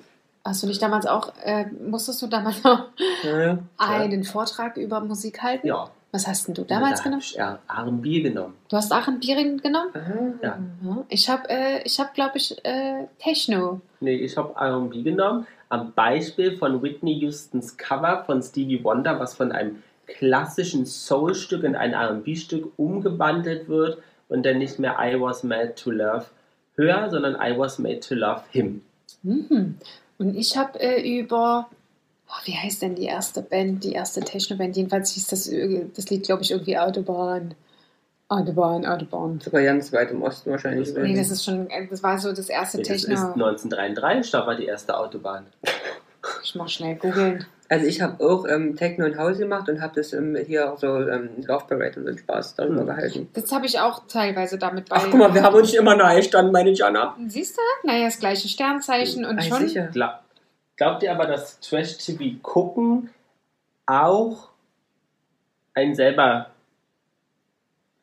hast 0.46 0.62
du 0.62 0.68
nicht 0.68 0.82
damals 0.82 1.08
auch, 1.08 1.34
äh, 1.44 1.66
musstest 1.66 2.22
du 2.22 2.28
damals 2.28 2.58
auch 2.66 2.86
Ja. 3.24 3.58
einen 3.78 4.24
Vortrag 4.24 4.78
über 4.78 5.00
Musik 5.00 5.42
halten? 5.42 5.68
Ja. 5.68 5.90
Was 6.12 6.28
hast 6.28 6.48
denn 6.48 6.54
du 6.56 6.64
damals 6.64 7.00
da 7.00 7.04
genommen? 7.06 7.22
Ich 7.26 7.36
ja 7.36 7.60
R&B 7.70 8.22
genommen. 8.22 8.54
Du 8.68 8.76
hast 8.76 8.92
Bier 9.22 9.58
genommen? 9.58 9.92
Aha. 9.94 10.14
Ja. 10.44 10.58
Mhm. 10.82 11.04
Ich 11.08 11.30
habe, 11.30 11.50
äh, 11.50 11.82
ich 11.84 12.00
hab, 12.02 12.14
glaube 12.14 12.38
ich, 12.38 12.64
äh, 12.66 13.08
Techno. 13.18 13.80
Nee, 14.02 14.16
ich 14.16 14.36
habe 14.36 14.54
R&B 14.60 15.04
genommen. 15.04 15.48
Am 15.72 15.94
Beispiel 15.94 16.58
von 16.58 16.84
Whitney 16.84 17.22
Houstons 17.22 17.78
Cover 17.78 18.26
von 18.26 18.42
Stevie 18.42 18.84
Wonder, 18.84 19.22
was 19.22 19.36
von 19.36 19.54
einem 19.54 19.82
klassischen 20.06 20.86
Soul-Stück 20.86 21.64
in 21.64 21.78
ein 21.78 21.94
R&B-Stück 21.94 22.74
umgewandelt 22.76 23.70
wird 23.70 24.00
und 24.28 24.46
dann 24.46 24.58
nicht 24.58 24.80
mehr 24.80 24.98
I 25.00 25.18
was 25.18 25.44
made 25.44 25.76
to 25.76 25.92
love 25.92 26.26
her, 26.76 27.10
sondern 27.10 27.36
I 27.36 27.58
was 27.58 27.80
made 27.80 28.02
to 28.02 28.16
love 28.16 28.42
him. 28.52 28.82
Mhm. 29.24 29.78
Und 30.18 30.36
ich 30.36 30.58
habe 30.58 30.78
äh, 30.82 31.20
über, 31.20 31.70
oh, 32.28 32.42
wie 32.44 32.58
heißt 32.58 32.82
denn 32.82 32.96
die 32.96 33.06
erste 33.06 33.42
Band, 33.42 33.86
die 33.86 33.94
erste 33.94 34.20
Techno-Band? 34.20 34.76
Jedenfalls 34.76 35.12
hieß 35.12 35.28
das, 35.28 35.48
äh, 35.48 35.86
das 35.96 36.10
Lied, 36.10 36.24
glaube 36.24 36.42
ich, 36.42 36.52
irgendwie 36.52 36.78
Autobahn. 36.78 37.56
Autobahn, 38.32 38.86
Autobahn. 38.86 39.40
Sogar 39.42 39.62
ganz 39.62 39.92
weit 39.94 40.12
im 40.12 40.22
Osten 40.24 40.52
wahrscheinlich. 40.52 40.94
Nee, 40.96 41.16
das 41.16 41.30
ist 41.32 41.44
schon, 41.44 41.70
äh, 41.70 41.88
das 41.88 42.02
war 42.02 42.18
so 42.18 42.30
das 42.32 42.50
erste 42.50 42.78
Das 42.80 42.88
ist 42.90 43.06
Techno. 43.08 43.34
1933, 43.34 44.32
da 44.32 44.48
war 44.48 44.56
die 44.56 44.66
erste 44.66 44.98
Autobahn. 44.98 45.46
Ich 46.44 46.54
mach 46.54 46.70
schnell 46.70 46.96
googeln. 46.96 47.46
Also 47.68 47.88
ich 47.88 48.00
habe 48.00 48.24
auch 48.24 48.48
ähm, 48.48 48.76
Techno 48.76 49.06
in 49.06 49.18
Haus 49.18 49.40
gemacht 49.40 49.68
und 49.70 49.82
habe 49.82 49.94
das 49.96 50.14
ähm, 50.14 50.38
hier 50.46 50.72
auch 50.72 50.78
so 50.78 50.98
ähm, 51.08 51.30
Love 51.48 51.66
Parade 51.68 51.94
und 51.98 52.04
so 52.04 52.10
einen 52.10 52.18
Spaß 52.20 52.56
darüber 52.56 52.82
Hm. 52.82 52.86
gehalten. 52.86 53.30
Das 53.34 53.52
habe 53.52 53.66
ich 53.66 53.80
auch 53.80 54.04
teilweise 54.08 54.60
damit 54.60 54.88
bei. 54.88 54.98
Ach 54.98 55.06
guck 55.10 55.20
mal, 55.20 55.34
wir 55.34 55.42
haben 55.42 55.56
uns 55.56 55.72
nicht 55.72 55.80
immer 55.80 55.96
nahe 55.96 56.18
gestanden, 56.18 56.52
meine 56.52 56.70
Jana. 56.72 57.16
Siehst 57.28 57.58
du? 57.58 57.88
Naja, 57.88 58.06
das 58.06 58.20
gleiche 58.20 58.48
Sternzeichen 58.48 59.26
und 59.26 59.40
Ei, 59.40 59.42
schon. 59.44 59.68
sicher. 59.68 59.88
Gla 59.88 60.22
glaubt 60.78 61.02
ihr 61.02 61.12
aber, 61.12 61.26
dass 61.26 61.60
Trash-TV 61.60 62.38
gucken 62.44 63.10
auch 63.88 64.50
einen 65.74 65.96
selber 65.96 66.51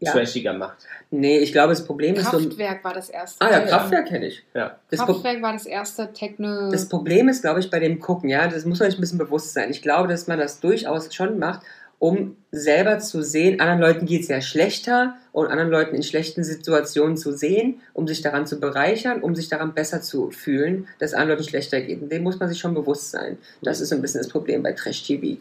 Ja. 0.00 0.12
trashiger 0.12 0.52
macht? 0.52 0.76
Nee, 1.10 1.38
ich 1.38 1.52
glaube, 1.52 1.70
das 1.70 1.84
Problem 1.84 2.14
ist 2.14 2.30
so... 2.30 2.38
Kraftwerk 2.38 2.84
war 2.84 2.94
das 2.94 3.08
erste. 3.08 3.44
Ah 3.44 3.50
ja. 3.50 3.60
Kraftwerk 3.60 4.06
kenne 4.06 4.26
ich. 4.26 4.44
Ja. 4.54 4.78
Das, 4.90 5.00
Kraftwerk 5.00 5.42
war 5.42 5.52
das 5.52 5.66
erste 5.66 6.12
Techno. 6.12 6.70
das 6.70 6.88
Problem 6.88 7.28
ist, 7.28 7.42
glaube 7.42 7.60
ich, 7.60 7.70
bei 7.70 7.80
dem 7.80 7.98
Gucken, 7.98 8.28
ja, 8.28 8.46
das 8.46 8.64
muss 8.64 8.78
man 8.78 8.90
sich 8.90 8.98
ein 8.98 9.00
bisschen 9.00 9.18
bewusst 9.18 9.54
sein. 9.54 9.70
Ich 9.70 9.82
glaube, 9.82 10.08
dass 10.08 10.28
man 10.28 10.38
das 10.38 10.60
durchaus 10.60 11.12
schon 11.12 11.38
macht, 11.38 11.62
um 11.98 12.36
selber 12.52 13.00
zu 13.00 13.22
sehen, 13.22 13.60
anderen 13.60 13.80
Leuten 13.80 14.06
geht 14.06 14.22
es 14.22 14.28
ja 14.28 14.40
schlechter 14.40 15.16
und 15.32 15.48
anderen 15.48 15.70
Leuten 15.70 15.96
in 15.96 16.02
schlechten 16.02 16.44
Situationen 16.44 17.16
zu 17.16 17.32
sehen, 17.32 17.80
um 17.92 18.06
sich 18.06 18.22
daran 18.22 18.46
zu 18.46 18.60
bereichern, 18.60 19.20
um 19.20 19.34
sich 19.34 19.48
daran 19.48 19.74
besser 19.74 20.00
zu 20.00 20.30
fühlen, 20.30 20.86
dass 21.00 21.12
anderen 21.12 21.38
Leuten 21.38 21.48
schlechter 21.48 21.80
geht. 21.80 22.00
Und 22.00 22.12
dem 22.12 22.22
muss 22.22 22.38
man 22.38 22.48
sich 22.48 22.58
schon 22.58 22.74
bewusst 22.74 23.10
sein. 23.10 23.36
Das 23.62 23.80
ist 23.80 23.88
so 23.88 23.96
ein 23.96 24.02
bisschen 24.02 24.20
das 24.20 24.30
Problem 24.30 24.62
bei 24.62 24.72
Trash-TV. 24.72 25.38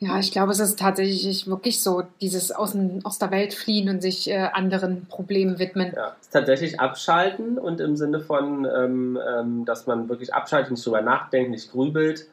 Ja, 0.00 0.18
ich 0.20 0.30
glaube, 0.30 0.52
es 0.52 0.60
ist 0.60 0.78
tatsächlich 0.78 1.48
wirklich 1.48 1.82
so, 1.82 2.04
dieses 2.20 2.52
aus, 2.52 2.76
aus 3.02 3.18
der 3.18 3.30
Welt 3.32 3.52
fliehen 3.52 3.88
und 3.88 4.00
sich 4.00 4.30
äh, 4.30 4.48
anderen 4.52 5.06
Problemen 5.06 5.58
widmen. 5.58 5.92
Ja, 5.94 6.14
tatsächlich 6.30 6.78
abschalten 6.78 7.58
und 7.58 7.80
im 7.80 7.96
Sinne 7.96 8.20
von, 8.20 8.64
ähm, 8.64 9.18
ähm, 9.28 9.64
dass 9.64 9.86
man 9.86 10.08
wirklich 10.08 10.32
abschaltet, 10.32 10.70
nicht 10.70 10.86
drüber 10.86 11.02
nachdenkt, 11.02 11.50
nicht 11.50 11.72
grübelt 11.72 12.26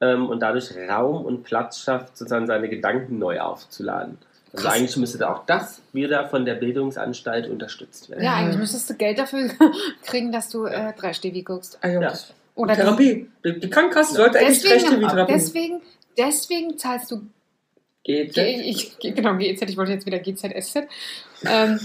ähm, 0.00 0.28
und 0.28 0.40
dadurch 0.40 0.72
Raum 0.88 1.24
und 1.24 1.44
Platz 1.44 1.78
schafft, 1.78 2.16
sozusagen 2.16 2.48
seine 2.48 2.68
Gedanken 2.68 3.18
neu 3.18 3.40
aufzuladen. 3.40 4.18
Also 4.52 4.66
Krass. 4.66 4.76
eigentlich 4.76 4.96
müsste 4.96 5.30
auch 5.30 5.46
das 5.46 5.80
wieder 5.92 6.26
von 6.28 6.44
der 6.44 6.54
Bildungsanstalt 6.54 7.48
unterstützt 7.48 8.10
werden. 8.10 8.22
Ja, 8.22 8.34
eigentlich 8.34 8.58
müsstest 8.58 8.90
du 8.90 8.94
Geld 8.94 9.18
dafür 9.18 9.48
kriegen, 10.02 10.32
dass 10.32 10.50
du 10.50 10.66
äh, 10.66 10.92
3 10.92 11.40
guckst. 11.44 11.78
Also, 11.80 12.00
Ja. 12.00 12.12
Oder 12.54 12.74
Therapie. 12.74 13.30
Die, 13.44 13.60
die 13.60 13.70
Krankenkasse 13.70 14.14
sollte 14.14 14.38
eigentlich 14.38 14.60
deswegen, 14.60 14.80
Trash-TV-Therapie 14.80 15.32
deswegen, 15.32 15.80
deswegen 16.18 16.78
zahlst 16.78 17.10
du 17.10 17.22
Geht. 18.04 18.34
G 18.34 18.60
ich, 18.62 18.98
genau, 18.98 19.36
GEZ, 19.36 19.62
ich 19.62 19.76
wollte 19.76 19.92
jetzt 19.92 20.06
wieder 20.06 20.18
GZSZ. 20.18 20.88
Ähm, 21.46 21.78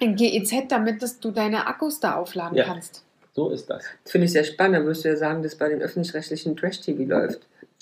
in 0.00 0.16
GEZ, 0.16 0.68
damit 0.68 1.02
dass 1.02 1.20
du 1.20 1.30
deine 1.30 1.66
Akkus 1.66 2.00
da 2.00 2.14
aufladen 2.14 2.56
Ja. 2.56 2.64
kannst. 2.64 3.04
So 3.34 3.50
ist 3.50 3.68
das. 3.68 3.84
Finde 4.06 4.24
ich 4.24 4.32
sehr 4.32 4.44
spannend. 4.44 4.78
Da 4.78 4.84
würdest 4.84 5.04
du 5.04 5.08
ja 5.10 5.16
sagen, 5.16 5.42
dass 5.42 5.54
bei 5.56 5.68
den 5.68 5.82
öffentlich-rechtlichen 5.82 6.56
Trash-TV 6.56 7.02
läuft. 7.02 7.40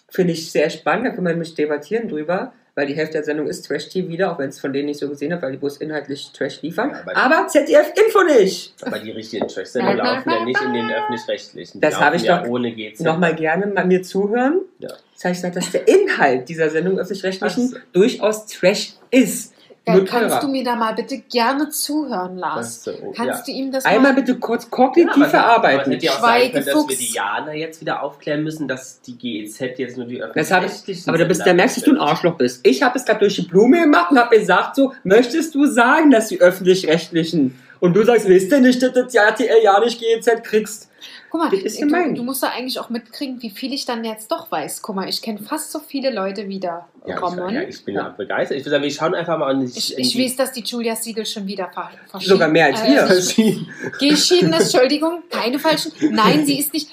Finde 0.09 0.33
ich 0.33 0.51
sehr 0.51 0.71
spannend. 0.71 1.07
Da 1.07 1.11
kann 1.11 1.23
man 1.25 1.35
nämlich 1.35 1.55
debattieren 1.55 2.09
drüber, 2.09 2.53
weil 2.77 2.87
die 2.87 2.95
Hälfte 2.95 3.15
der 3.15 3.25
Sendung 3.25 3.47
ist 3.49 3.63
Trash-TV 3.67 4.07
wieder, 4.09 4.31
auch 4.31 4.39
wenn 4.39 4.51
es 4.51 4.61
von 4.61 4.71
denen 4.73 4.87
nicht 4.87 5.01
so 5.01 5.09
gesehen 5.09 5.33
habe, 5.33 5.41
weil 5.43 5.53
die 5.53 5.57
bloß 5.59 5.79
inhaltlich 5.79 6.31
Trash 6.33 6.61
liefern. 6.61 6.91
Ja, 6.91 7.01
aber- 7.01 7.17
aber 7.37 7.49
ZDF-Info 7.49 8.23
nicht! 8.25 8.75
Aber 8.83 8.99
die 8.99 9.11
richtigen 9.13 9.49
Trash-Sendungen 9.49 9.97
laufen 9.97 10.31
ja 10.31 10.45
nicht 10.45 10.61
in 10.61 10.75
den 10.75 10.91
öffentlich-rechtlichen. 10.91 11.81
Das 11.81 11.99
habe 11.99 12.17
ich 12.17 12.23
ja 12.23 12.43
doch 12.43 12.49
ohne 12.51 12.71
GZ. 12.73 13.01
Nochmal 13.01 13.35
gerne 13.35 13.67
mal 13.67 13.87
mir 13.87 14.03
zuhören. 14.03 14.61
Ja. 14.79 14.91
Das 15.15 15.25
habe 15.25 15.33
ich 15.33 15.39
gesagt, 15.39 15.57
dass 15.57 15.71
der 15.73 15.89
Inhalt 15.89 16.49
dieser 16.51 16.69
Sendung 16.69 16.99
öffentlich-rechtlichen 16.99 17.69
so. 17.69 17.77
durchaus 17.95 18.45
Trash 18.47 18.93
ist. 19.11 19.55
Nur 19.89 20.05
kannst 20.05 20.31
teurer. 20.31 20.41
du 20.41 20.49
mir 20.49 20.65
da 20.65 20.75
mal 20.75 20.95
bitte 20.95 21.19
gerne 21.19 21.69
zuhören, 21.69 22.37
Lars? 22.39 22.83
Das, 22.83 22.95
äh, 22.95 22.99
Kannst 23.15 23.47
ja. 23.47 23.55
du 23.55 23.59
ihm 23.61 23.71
das 23.71 23.85
Einmal 23.85 24.15
mal... 24.15 24.21
bitte 24.21 24.37
kurz 24.41 24.65
Ja, 24.65 24.71
kognitiv 24.71 25.23
es 25.23 25.31
verarbeiten. 25.31 25.93
ja 25.93 26.13
können, 26.13 26.53
dass 26.53 26.67
wir 26.67 26.73
Schweigefuchs. 26.73 26.99
die 26.99 27.13
Jana 27.13 27.55
jetzt 27.55 27.81
wieder 27.81 28.03
aufklären 28.03 28.43
müssen, 28.43 28.67
dass 28.67 29.01
die 29.03 29.17
GEZ 29.17 29.61
jetzt 29.79 29.97
nur 29.97 30.07
die 30.07 30.21
öffentlich-rechtlichen 30.21 31.09
aber 31.09 31.19
du 31.19 31.27
bist, 31.27 31.47
da 31.47 31.55
merkst 31.55 31.77
du, 31.77 31.81
dass 31.83 31.89
du 31.89 31.95
ein 31.95 32.01
Arschloch 32.01 32.35
bist. 32.37 32.67
Ich 32.67 32.83
habe 32.83 32.99
es 32.99 33.05
gerade 33.05 33.21
durch 33.21 33.37
die 33.37 33.43
Blume 33.43 33.81
gemacht 33.83 34.11
und 34.11 34.19
habe 34.19 34.37
gesagt 34.37 34.75
so, 34.75 34.93
möchtest 35.05 35.55
du 35.55 35.67
sagen, 35.67 36.11
dass 36.11 36.29
die 36.29 36.41
öffentlich-rechtlichen 36.41 37.57
und 37.79 37.95
du 37.95 38.03
sagst, 38.05 38.27
wisst 38.29 38.51
ihr 38.51 38.61
nicht, 38.61 38.83
dass 38.83 38.93
du 38.93 39.05
das 39.05 39.15
RTL 39.15 39.63
ja 39.63 39.79
nicht 39.79 40.01
GEZ 40.01 40.43
kriegst? 40.43 40.89
Guck 41.39 41.51
mal, 41.51 41.51
Das 41.51 41.61
ist 41.73 41.77
du, 41.83 41.87
gemein. 41.87 42.15
du 42.15 42.23
musst 42.23 42.43
da 42.43 42.49
eigentlich 42.49 42.79
auch 42.81 42.89
mitkriegen, 42.89 43.43
wie 43.43 43.51
viel 43.51 43.73
ich 43.75 43.85
dann 43.85 44.05
jetzt 44.05 44.31
doch 44.33 44.51
weiß. 44.51 44.81
Guck 44.83 44.97
mal, 44.97 45.09
ich 45.09 45.21
kenne 45.21 45.39
fast 45.39 45.71
so 45.73 45.81
viele 45.81 46.11
Leute 46.11 46.49
wieder. 46.49 46.89
Ja, 47.07 47.17
ich, 47.17 47.53
ja, 47.53 47.61
ich 47.63 47.85
bin 47.85 47.95
Ja. 47.95 48.09
begeistert. 48.09 48.57
Ich 48.59 48.65
würde 48.65 48.71
sagen, 48.71 48.83
wir 48.83 48.91
schauen 48.91 49.15
einfach 49.15 49.39
mal 49.39 49.51
an 49.51 49.61
die. 49.61 49.67
Ich, 49.67 49.97
ich 49.97 50.19
weiß, 50.19 50.37
dass 50.37 50.53
die 50.53 50.63
Julia 50.63 50.97
Siegel 50.97 51.25
schon 51.25 51.47
wieder 51.47 51.69
ver 51.73 51.91
verschieden. 52.09 52.31
Sogar 52.33 52.49
mehr 52.49 52.67
als 52.67 52.83
wir. 52.83 53.05
Äh, 53.05 53.57
geschieden, 54.11 54.53
Entschuldigung, 54.53 55.23
keine 55.31 55.59
falschen. 55.59 55.93
Nein, 56.11 56.45
sie 56.47 56.59
ist 56.59 56.73
nicht. 56.73 56.89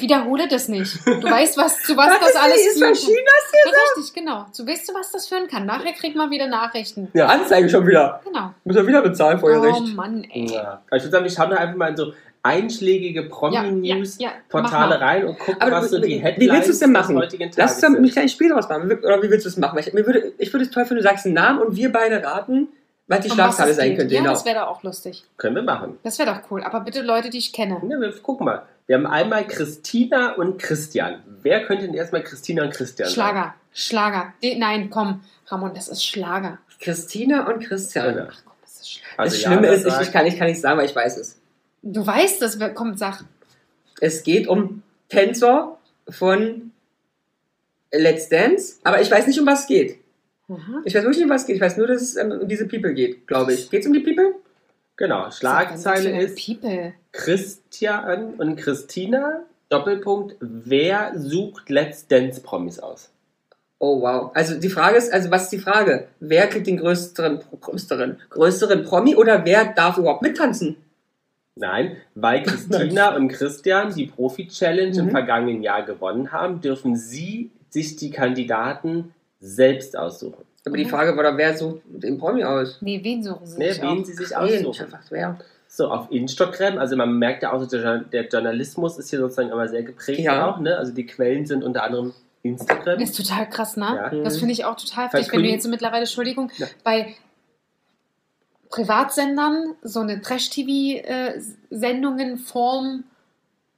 Wiederhole 0.00 0.48
das 0.48 0.68
nicht. 0.68 0.94
Du 1.06 1.22
weißt, 1.22 1.56
was 1.56 1.82
zu 1.82 1.96
was 1.96 2.08
das 2.20 2.36
alles 2.36 2.58
ist 2.66 2.78
führen 2.78 2.94
verschieden. 2.94 3.16
kann. 3.16 3.72
Ja, 3.72 3.78
richtig, 3.96 4.14
genau. 4.14 4.46
Du 4.56 4.66
weißt, 4.66 4.86
zu 4.86 4.92
was 4.94 5.12
das 5.12 5.28
führen 5.28 5.46
kann. 5.48 5.64
Nachher 5.64 5.92
kriegt 5.92 6.16
man 6.16 6.30
wieder 6.30 6.46
Nachrichten. 6.46 7.08
Ja, 7.14 7.26
Anzeige 7.26 7.68
schon 7.70 7.86
wieder. 7.86 8.20
Genau. 8.24 8.50
Muss 8.64 8.76
er 8.76 8.86
wieder 8.86 9.00
bezahlen, 9.02 9.38
Oh 9.38 9.40
Feuerrecht. 9.40 9.94
Mann, 9.94 10.24
ey. 10.24 10.46
Ja. 10.52 10.82
Ich 10.86 11.02
würde 11.04 11.10
sagen, 11.10 11.24
wir 11.24 11.30
schauen 11.30 11.50
da 11.50 11.56
einfach 11.56 11.76
mal 11.76 11.88
in 11.88 11.96
so 11.96 12.12
einschlägige 12.44 13.24
Promi-News-Portale 13.24 14.62
mach 14.62 14.70
mal. 14.72 14.92
rein 14.98 15.24
und 15.26 15.38
gucken, 15.38 15.60
Aber 15.60 15.72
was 15.72 15.90
so 15.90 15.96
wie- 15.98 16.02
die 16.02 16.08
wie 16.08 16.18
Headlines 16.18 16.52
willst 16.54 16.68
du 16.68 16.72
es 16.72 16.78
denn 16.78 16.92
machen? 16.92 17.16
Lass 17.56 17.72
uns 17.72 17.80
doch 17.80 17.88
ein 17.88 18.10
kleines 18.10 18.32
Spiel 18.32 18.50
draus 18.50 18.68
machen. 18.68 18.92
Oder 18.92 19.22
wie 19.22 19.30
willst 19.30 19.44
du 19.46 19.48
es 19.48 19.56
machen? 19.56 19.78
Ich, 19.78 19.92
würde, 19.92 20.32
ich 20.38 20.52
würde 20.52 20.64
es 20.66 20.70
toll 20.70 20.84
finden, 20.84 21.02
du 21.02 21.08
sagst 21.08 21.24
einen 21.26 21.34
Namen 21.34 21.60
und 21.60 21.74
wir 21.74 21.90
beide 21.90 22.22
raten, 22.22 22.68
was 23.08 23.20
die 23.20 23.30
Schlagzeile 23.30 23.74
sein 23.74 23.90
geht. 23.90 23.98
könnte. 23.98 24.14
Ja, 24.14 24.20
Genau. 24.20 24.32
das 24.32 24.44
wäre 24.44 24.60
doch 24.60 24.68
auch 24.68 24.82
lustig. 24.82 25.24
Können 25.36 25.56
wir 25.56 25.62
machen. 25.62 25.98
Das 26.04 26.18
wäre 26.18 26.30
doch 26.32 26.50
cool. 26.50 26.62
Aber 26.62 26.80
bitte 26.80 27.02
Leute, 27.02 27.30
die 27.30 27.38
ich 27.38 27.52
kenne. 27.52 27.80
Ja, 27.88 27.98
wir 28.00 28.12
gucken 28.20 28.46
mal. 28.46 28.62
Wir 28.86 28.96
haben 28.96 29.06
einmal 29.06 29.46
Christina 29.46 30.34
und 30.34 30.58
Christian. 30.60 31.22
Wer 31.42 31.64
könnte 31.64 31.86
denn 31.86 31.94
erstmal 31.94 32.22
Christina 32.22 32.62
und 32.64 32.74
Christian 32.74 33.08
sein? 33.08 33.14
Schlager. 33.14 33.54
Schlager. 33.72 34.34
Die, 34.42 34.56
nein, 34.56 34.90
komm. 34.90 35.20
Ramon, 35.46 35.72
das 35.74 35.88
ist 35.88 36.04
Schlager. 36.04 36.58
Christina 36.80 37.46
und 37.50 37.64
Christian. 37.64 38.16
Ja. 38.16 38.26
Ach 38.30 38.42
komm, 38.44 38.52
das 38.62 38.80
ist 38.80 38.90
Schlager. 38.92 39.18
Also 39.20 39.36
das 39.36 39.42
Schlimme 39.42 39.66
ist, 39.68 39.86
ich, 39.86 40.00
ich, 40.00 40.12
kann, 40.12 40.26
ich 40.26 40.38
kann 40.38 40.48
nicht 40.48 40.60
sagen, 40.60 40.78
weil 40.78 40.84
ich 40.86 40.94
weiß 40.94 41.16
es. 41.18 41.40
Du 41.84 42.06
weißt 42.06 42.40
das. 42.40 42.58
Komm, 42.74 42.96
sag. 42.96 43.24
Es 44.00 44.22
geht 44.22 44.48
um 44.48 44.82
Tänzer 45.08 45.78
von 46.08 46.72
Let's 47.92 48.28
Dance, 48.28 48.76
aber 48.82 49.00
ich 49.00 49.10
weiß 49.10 49.26
nicht, 49.26 49.38
um 49.38 49.46
was 49.46 49.60
es 49.60 49.66
geht. 49.66 49.98
Aha. 50.48 50.82
Ich 50.84 50.94
weiß 50.94 51.02
wirklich 51.02 51.18
nicht, 51.18 51.26
um 51.26 51.30
was 51.30 51.42
es 51.42 51.46
geht. 51.46 51.56
Ich 51.56 51.62
weiß 51.62 51.76
nur, 51.76 51.86
dass 51.86 52.02
es 52.02 52.16
ähm, 52.16 52.32
um 52.32 52.48
diese 52.48 52.66
People 52.66 52.94
geht, 52.94 53.26
glaube 53.26 53.52
ich. 53.52 53.70
Geht 53.70 53.82
es 53.82 53.86
um 53.86 53.92
die 53.92 54.00
People? 54.00 54.34
Genau, 54.96 55.30
Schlagzeile 55.30 56.20
ist 56.22 56.44
People. 56.44 56.94
Christian 57.12 58.34
und 58.34 58.56
Christina, 58.56 59.42
Doppelpunkt, 59.68 60.36
wer 60.40 61.12
sucht 61.16 61.68
Let's 61.68 62.06
Dance 62.06 62.40
Promis 62.40 62.78
aus? 62.78 63.10
Oh, 63.78 64.00
wow. 64.00 64.30
Also 64.34 64.58
die 64.58 64.70
Frage 64.70 64.96
ist, 64.96 65.12
also 65.12 65.30
was 65.30 65.44
ist 65.44 65.52
die 65.52 65.58
Frage? 65.58 66.08
Wer 66.20 66.46
kriegt 66.46 66.66
den 66.66 66.78
größeren, 66.78 67.40
größeren, 67.60 68.20
größeren 68.30 68.84
Promi 68.84 69.16
oder 69.16 69.44
wer 69.44 69.66
darf 69.66 69.98
überhaupt 69.98 70.22
mittanzen? 70.22 70.76
Nein, 71.56 71.96
weil 72.14 72.42
Christina 72.44 73.14
und 73.14 73.28
Christian 73.28 73.94
die 73.94 74.06
Profi-Challenge 74.06 74.98
im 74.98 75.06
Mhm. 75.06 75.10
vergangenen 75.10 75.62
Jahr 75.62 75.82
gewonnen 75.84 76.32
haben, 76.32 76.60
dürfen 76.60 76.96
sie 76.96 77.50
sich 77.70 77.96
die 77.96 78.10
Kandidaten 78.10 79.14
selbst 79.40 79.96
aussuchen. 79.96 80.44
Aber 80.66 80.76
die 80.76 80.86
Frage 80.86 81.14
war 81.16 81.24
doch, 81.24 81.36
wer 81.36 81.56
sucht 81.56 81.82
den 81.86 82.18
Promi 82.18 82.42
aus? 82.42 82.78
Nee, 82.80 83.00
wen 83.02 83.22
suchen 83.22 83.46
sie 83.46 83.58
Ne, 83.58 83.72
sich 83.72 83.82
wen 83.82 83.88
aus? 84.00 84.06
sie 84.06 84.12
sich 84.14 84.30
Nee, 84.30 84.54
ich 84.56 84.66
aussuchen. 84.66 84.84
einfach 84.86 85.00
wer. 85.10 85.38
So, 85.68 85.88
auf 85.88 86.10
Instagram, 86.10 86.78
also 86.78 86.96
man 86.96 87.18
merkt 87.18 87.42
ja 87.42 87.52
auch, 87.52 87.66
der, 87.66 87.98
der 87.98 88.28
Journalismus 88.28 88.96
ist 88.98 89.10
hier 89.10 89.18
sozusagen 89.18 89.50
immer 89.50 89.68
sehr 89.68 89.82
geprägt 89.82 90.20
Ja. 90.20 90.48
auch, 90.48 90.60
ne? 90.60 90.76
Also 90.78 90.92
die 90.94 91.04
Quellen 91.04 91.46
sind 91.46 91.62
unter 91.64 91.82
anderem 91.82 92.14
Instagram. 92.42 92.98
Das 92.98 93.10
ist 93.10 93.16
total 93.28 93.48
krass, 93.48 93.76
ne? 93.76 93.86
Ja. 93.94 94.10
Das 94.22 94.36
Mhm. 94.36 94.38
finde 94.40 94.52
ich 94.52 94.64
auch 94.64 94.76
total 94.76 95.06
heftig, 95.08 95.32
wenn 95.32 95.42
du 95.42 95.48
jetzt 95.48 95.64
so 95.64 95.68
mittlerweile, 95.68 96.02
Entschuldigung, 96.02 96.50
Ja. 96.56 96.66
bei 96.84 97.14
Privatsendern 98.74 99.74
so 99.82 100.00
eine 100.00 100.20
Trash-TV-Sendungen 100.20 102.38
Form, 102.38 103.04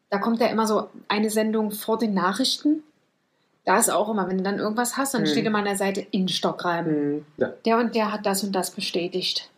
da 0.08 0.16
kommt 0.16 0.40
ja 0.40 0.46
immer 0.46 0.66
so 0.66 0.88
eine 1.08 1.28
Sendung 1.28 1.70
vor 1.70 1.98
den 1.98 2.14
Nachrichten. 2.14 2.82
Da 3.66 3.78
ist 3.78 3.90
auch 3.90 4.08
immer, 4.08 4.26
wenn 4.26 4.38
du 4.38 4.44
dann 4.44 4.58
irgendwas 4.58 4.96
hast, 4.96 5.12
dann 5.12 5.20
Mhm. 5.22 5.26
steht 5.26 5.44
immer 5.44 5.58
an 5.58 5.66
der 5.66 5.76
Seite 5.76 6.00
Instagram. 6.12 6.86
Hm. 6.86 7.26
Der 7.66 7.76
und 7.76 7.94
der 7.94 8.10
hat 8.10 8.24
das 8.24 8.42
und 8.42 8.52
das 8.52 8.70
bestätigt. 8.70 9.50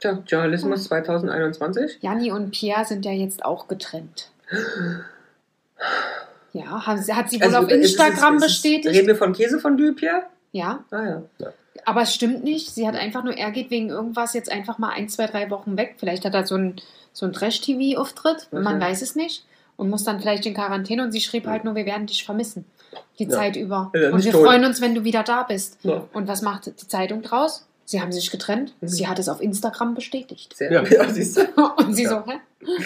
Tja, 0.00 0.18
Journalismus 0.26 0.84
2021. 0.84 1.98
Janni 2.00 2.32
und 2.32 2.52
Pierre 2.52 2.86
sind 2.86 3.04
ja 3.04 3.12
jetzt 3.12 3.44
auch 3.44 3.68
getrennt. 3.68 4.30
Ja, 6.54 6.86
hat 6.86 7.28
sie 7.30 7.36
wohl 7.40 7.48
Also, 7.48 7.58
auf 7.58 7.68
ist 7.68 7.98
Instagram 7.98 8.36
ist 8.36 8.44
es- 8.44 8.48
bestätigt. 8.52 8.94
Reden 8.94 9.08
wir 9.08 9.16
von 9.16 9.34
Käsefondue, 9.34 9.92
Pierre? 9.92 10.22
Ja, 10.52 10.82
Ah 10.90 11.04
ja. 11.04 11.22
Aber 11.84 12.02
es 12.02 12.14
stimmt 12.14 12.44
nicht. 12.44 12.70
Sie 12.74 12.86
hat 12.86 12.94
einfach 12.94 13.22
nur, 13.24 13.34
er 13.36 13.50
geht 13.50 13.70
wegen 13.70 13.90
irgendwas 13.90 14.34
jetzt 14.34 14.50
einfach 14.50 14.78
mal 14.78 14.90
ein, 14.90 15.08
zwei, 15.08 15.26
drei 15.26 15.50
Wochen 15.50 15.76
weg. 15.76 15.96
Vielleicht 15.98 16.24
hat 16.24 16.34
er 16.34 16.46
so 16.46 16.54
einen 16.54 16.76
so 17.12 17.28
Trash-TV-Auftritt, 17.28 18.48
man 18.52 18.76
Okay. 18.76 18.80
weiß 18.86 19.02
es 19.02 19.16
nicht. 19.16 19.44
Und 19.76 19.90
muss 19.90 20.04
dann 20.04 20.20
vielleicht 20.20 20.46
in 20.46 20.54
Quarantäne 20.54 21.02
und 21.02 21.12
sie 21.12 21.20
schrieb 21.20 21.46
halt 21.46 21.64
nur, 21.64 21.74
wir 21.74 21.84
werden 21.84 22.06
dich 22.06 22.24
vermissen. 22.24 22.64
Die 23.18 23.24
Ja. 23.24 23.30
Zeit 23.30 23.56
über. 23.56 23.92
Ja, 23.94 24.08
und 24.08 24.16
nicht 24.16 24.24
wir 24.26 24.32
tot. 24.32 24.44
freuen 24.44 24.64
uns, 24.64 24.80
wenn 24.80 24.94
du 24.94 25.04
wieder 25.04 25.22
da 25.22 25.42
bist. 25.42 25.78
Ja. 25.82 26.04
Und 26.14 26.28
was 26.28 26.40
macht 26.40 26.66
die 26.66 26.88
Zeitung 26.88 27.20
draus? 27.22 27.66
Sie 27.84 28.00
haben 28.00 28.10
sich 28.10 28.30
getrennt. 28.30 28.72
Mhm. 28.80 28.88
Sie 28.88 29.06
hat 29.06 29.18
es 29.18 29.28
auf 29.28 29.40
Instagram 29.42 29.94
bestätigt. 29.94 30.56
Sehr 30.56 30.72
Ja. 30.72 30.82
ja. 30.90 31.08
siehst 31.10 31.36
du. 31.36 31.42
Und 31.76 31.94
sie 31.94 32.04
Ja. 32.04 32.08
so, 32.10 32.16
hä? 32.30 32.38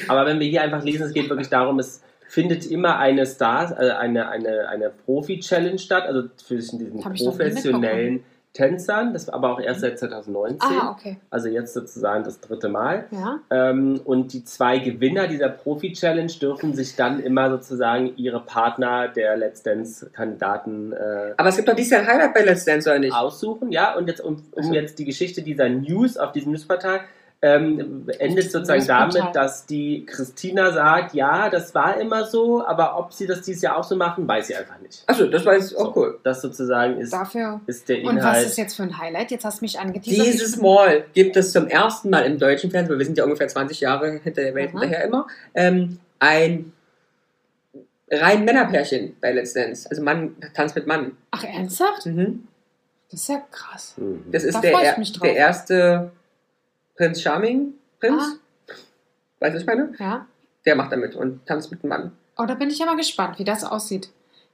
Aber 0.09 0.27
wenn 0.27 0.41
wir 0.41 0.49
hier 0.49 0.63
einfach 0.63 0.83
lesen, 0.83 1.05
es 1.07 1.13
geht 1.15 1.29
wirklich 1.31 1.49
darum, 1.49 1.79
es 1.79 2.03
findet 2.29 2.67
immer 2.67 2.99
eine 2.99 3.25
Star, 3.27 3.81
äh, 3.81 3.91
eine, 3.93 4.29
eine, 4.29 4.69
eine 4.69 4.91
Profi-Challenge 4.91 5.79
statt, 5.79 6.05
also 6.07 6.29
zwischen 6.37 6.79
diesen 6.81 7.01
professionellen 7.01 8.25
Tänzern, 8.53 9.13
das 9.13 9.29
war 9.29 9.35
aber 9.35 9.53
auch 9.53 9.61
erst 9.61 9.81
seit 9.81 9.99
2019, 9.99 10.59
Ah, 10.61 10.91
okay. 10.91 11.19
also 11.31 11.49
jetzt 11.49 11.73
sozusagen 11.73 12.25
das 12.25 12.41
dritte 12.41 12.69
Mal. 12.69 13.07
Ja. 13.13 13.39
Ähm, 13.51 14.01
und 14.05 14.33
die 14.33 14.45
zwei 14.45 14.79
Gewinner 14.81 15.29
dieser 15.29 15.49
Profi-Challenge 15.49 16.33
dürfen 16.41 16.75
sich 16.75 16.97
dann 16.97 17.21
immer 17.21 17.49
sozusagen 17.51 18.13
ihre 18.17 18.41
Partner 18.41 19.09
der 19.09 19.37
Let's 19.37 19.63
Dance-Kandidaten 19.63 20.93
äh, 20.93 21.35
Aber 21.37 21.49
es 21.49 21.57
gibt 21.57 21.69
doch 21.69 21.75
dieses 21.77 21.93
Jahr 21.93 22.01
ein 22.03 22.09
Highlight 22.09 22.35
bei 22.35 22.43
Let's 22.43 22.65
Dance, 22.65 22.89
oder 22.91 22.99
nicht? 22.99 23.15
aussuchen, 23.15 23.71
ja, 23.71 23.97
und 23.97 24.09
jetzt 24.09 24.21
um, 24.21 24.43
um 24.53 24.73
jetzt 24.73 24.99
die 24.99 25.05
Geschichte 25.05 25.43
dieser 25.43 25.69
News 25.69 26.17
auf 26.17 26.33
diesem 26.33 26.53
Newsportal 26.53 27.01
ähm, 27.43 28.07
endet 28.19 28.53
sozusagen 28.53 28.87
damit, 28.87 29.35
dass 29.35 29.65
die 29.65 30.05
Christina 30.05 30.73
sagt, 30.73 31.15
ja, 31.15 31.49
das 31.49 31.75
war 31.75 31.99
immer 31.99 32.27
so, 32.27 32.67
aber 32.67 32.99
ob 32.99 33.15
sie 33.15 33.27
das 33.27 33.41
dieses 33.41 33.63
Jahr 33.63 33.79
auch 33.79 33.85
so 33.85 33.97
machen, 33.97 34.29
weiß 34.29 34.49
sie 34.49 34.57
einfach 34.57 34.79
nicht. 34.81 35.03
Achso, 35.07 35.27
das 35.27 35.47
war 35.47 35.55
jetzt 35.55 35.75
auch 35.75 35.95
So, 35.95 36.01
cool. 36.01 36.19
Das 36.23 36.43
sozusagen 36.43 36.99
ist, 36.99 37.13
Dafür. 37.15 37.61
ist 37.67 37.89
der 37.89 37.99
Und 38.05 38.05
was 38.05 38.15
Inhalt. 38.17 38.47
ist 38.47 38.59
jetzt 38.59 38.77
für 38.77 38.83
ein 38.83 38.99
Highlight? 38.99 39.31
Jetzt 39.31 39.47
hast 39.47 39.61
du 39.61 39.65
mich 39.65 39.79
angeteasert. 39.81 40.27
Dieses 40.27 40.57
Mal 40.61 41.05
gibt 41.15 41.35
es 41.39 41.53
zum 41.53 41.67
ersten 41.67 42.11
Mal 42.11 42.27
im 42.27 42.39
deutschen 42.39 42.71
Fernsehen, 42.71 42.93
weil 42.93 42.99
wir 42.99 43.07
sind 43.07 43.17
ja 43.17 43.25
ungefähr 43.25 43.49
20 43.49 43.81
Jahre 43.81 44.11
hinter 44.23 44.43
der 44.43 44.55
Welt 44.55 44.71
Aha. 44.75 44.81
hinterher 44.81 45.05
immer, 45.07 45.27
ähm, 45.55 45.99
ein 46.19 46.73
rein 48.11 48.45
Männerpärchen 48.45 49.17
bei 49.21 49.33
Let's 49.33 49.55
Dance. 49.55 49.89
Also 49.91 50.03
Mann 50.03 50.37
tanzt 50.55 50.75
mit 50.75 50.87
Mann. 50.87 51.13
Ach, 51.31 51.45
ernsthaft? 51.45 52.05
Mhm. 52.07 52.47
Das 53.11 53.21
ist 53.23 53.29
ja 53.29 53.43
krass. 53.51 53.95
Mhm. 53.97 54.25
Das 54.31 54.45
ist 54.45 54.55
Da 54.57 54.61
der, 54.61 54.73
freu 54.73 54.81
ich 54.83 54.89
er, 54.89 54.99
mich 54.99 55.13
drauf. 55.13 55.23
der 55.23 55.37
erste 55.37 56.11
Prinz 57.01 57.23
Charming 57.23 57.73
Prinz. 57.99 58.23
Ah. 58.23 58.75
Weißt 59.41 59.53
du, 59.53 59.57
was 59.57 59.61
ich 59.63 59.67
meine? 59.67 59.95
Ja. 59.99 60.27
Der 60.67 60.77
macht 60.77 60.93
damit 60.93 61.15
und 61.17 61.47
tanzt 61.47 61.71
mit 61.71 61.83
einem 61.83 61.89
Mann. 61.89 62.13
Oh, 62.37 62.45
da 62.45 62.55
bin 62.55 62.69
ich 62.69 62.79
ja 62.79 62.85
mal 62.85 62.97
gespannt, 62.97 63.39
wie 63.39 63.45
das 63.45 63.65
aussieht. 63.65 64.11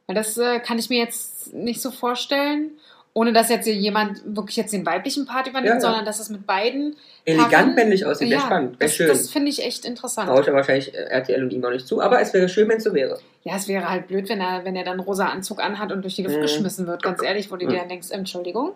Weil 0.06 0.14
das 0.14 0.38
äh, 0.38 0.60
kann 0.60 0.78
ich 0.78 0.88
mir 0.88 0.98
jetzt 1.00 1.52
nicht 1.52 1.82
so 1.82 1.90
vorstellen, 1.90 2.70
ohne 3.12 3.32
dass 3.32 3.48
jetzt 3.48 3.66
jemand 3.66 4.22
wirklich 4.24 4.56
jetzt 4.56 4.72
den 4.72 4.86
weiblichen 4.86 5.26
Part 5.26 5.48
übernimmt, 5.48 5.68
Ja, 5.70 5.74
ja. 5.74 5.80
sondern 5.80 6.04
dass 6.04 6.20
es 6.20 6.28
mit 6.30 6.46
beiden. 6.46 6.94
Elegant 7.24 7.74
männlich 7.74 8.06
aussieht, 8.06 8.30
wäre 8.30 8.40
ja, 8.40 8.46
spannend, 8.46 8.78
wäre 8.78 8.88
das, 8.88 8.94
schön. 8.94 9.08
das 9.08 9.28
finde 9.30 9.48
ich 9.48 9.64
echt 9.64 9.84
interessant. 9.84 10.28
Traut 10.28 10.46
ja 10.46 10.52
wahrscheinlich 10.52 10.94
äh, 10.94 10.98
RTL 10.98 11.42
und 11.42 11.52
ihm 11.52 11.64
auch 11.64 11.70
nicht 11.70 11.88
zu, 11.88 12.00
aber 12.00 12.20
es 12.20 12.32
wäre 12.32 12.48
schön, 12.48 12.68
wenn 12.68 12.76
es 12.76 12.84
so 12.84 12.94
wäre. 12.94 13.18
Ja, 13.42 13.56
es 13.56 13.66
wäre 13.66 13.90
halt 13.90 14.06
blöd, 14.06 14.28
wenn 14.28 14.40
er, 14.40 14.64
wenn 14.64 14.76
er 14.76 14.84
dann 14.84 15.00
rosa 15.00 15.26
Anzug 15.26 15.60
anhat 15.60 15.90
und 15.90 16.02
durch 16.02 16.14
die 16.14 16.22
Luft 16.22 16.36
Mhm. 16.36 16.42
geschmissen 16.42 16.86
wird. 16.86 17.02
Ganz 17.02 17.20
ehrlich, 17.24 17.50
wo 17.50 17.56
du 17.56 17.66
Mhm. 17.66 17.70
dir 17.70 17.78
dann 17.78 17.88
denkst, 17.88 18.10
Entschuldigung. 18.12 18.72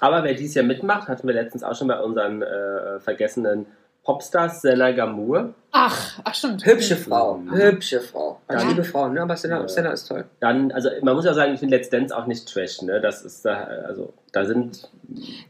Aber 0.00 0.24
wer 0.24 0.34
dies 0.34 0.54
Jahr 0.54 0.64
mitmacht, 0.64 1.08
hatten 1.08 1.26
wir 1.26 1.34
letztens 1.34 1.62
auch 1.62 1.74
schon 1.74 1.88
bei 1.88 1.98
unseren 2.00 2.42
äh, 2.42 3.00
vergessenen 3.00 3.66
Popstars, 4.04 4.62
Senna 4.62 4.92
Gamur. 4.92 5.54
Ach, 5.72 6.20
ach 6.22 6.34
stimmt. 6.34 6.64
Hübsche 6.64 6.96
Frau, 6.96 7.38
Mhm. 7.38 7.52
hübsche 7.56 8.00
Frau. 8.00 8.40
Ich 8.48 8.54
Ja. 8.62 8.68
liebe 8.68 8.84
Frauen, 8.84 9.14
ne? 9.14 9.22
aber 9.22 9.36
Senna, 9.36 9.60
Ja. 9.62 9.68
Senna 9.68 9.90
ist 9.90 10.06
toll. 10.06 10.24
Dann, 10.38 10.70
also 10.70 10.90
man 11.02 11.16
muss 11.16 11.24
ja 11.24 11.34
sagen, 11.34 11.54
ich 11.54 11.58
finde 11.60 11.76
Let's 11.76 11.90
Dance 11.90 12.16
auch 12.16 12.26
nicht 12.26 12.48
Trash, 12.52 12.82
ne? 12.82 13.00
Das 13.00 13.22
ist 13.22 13.44
da, 13.44 13.54
also 13.64 14.12
da 14.32 14.44
sind 14.44 14.88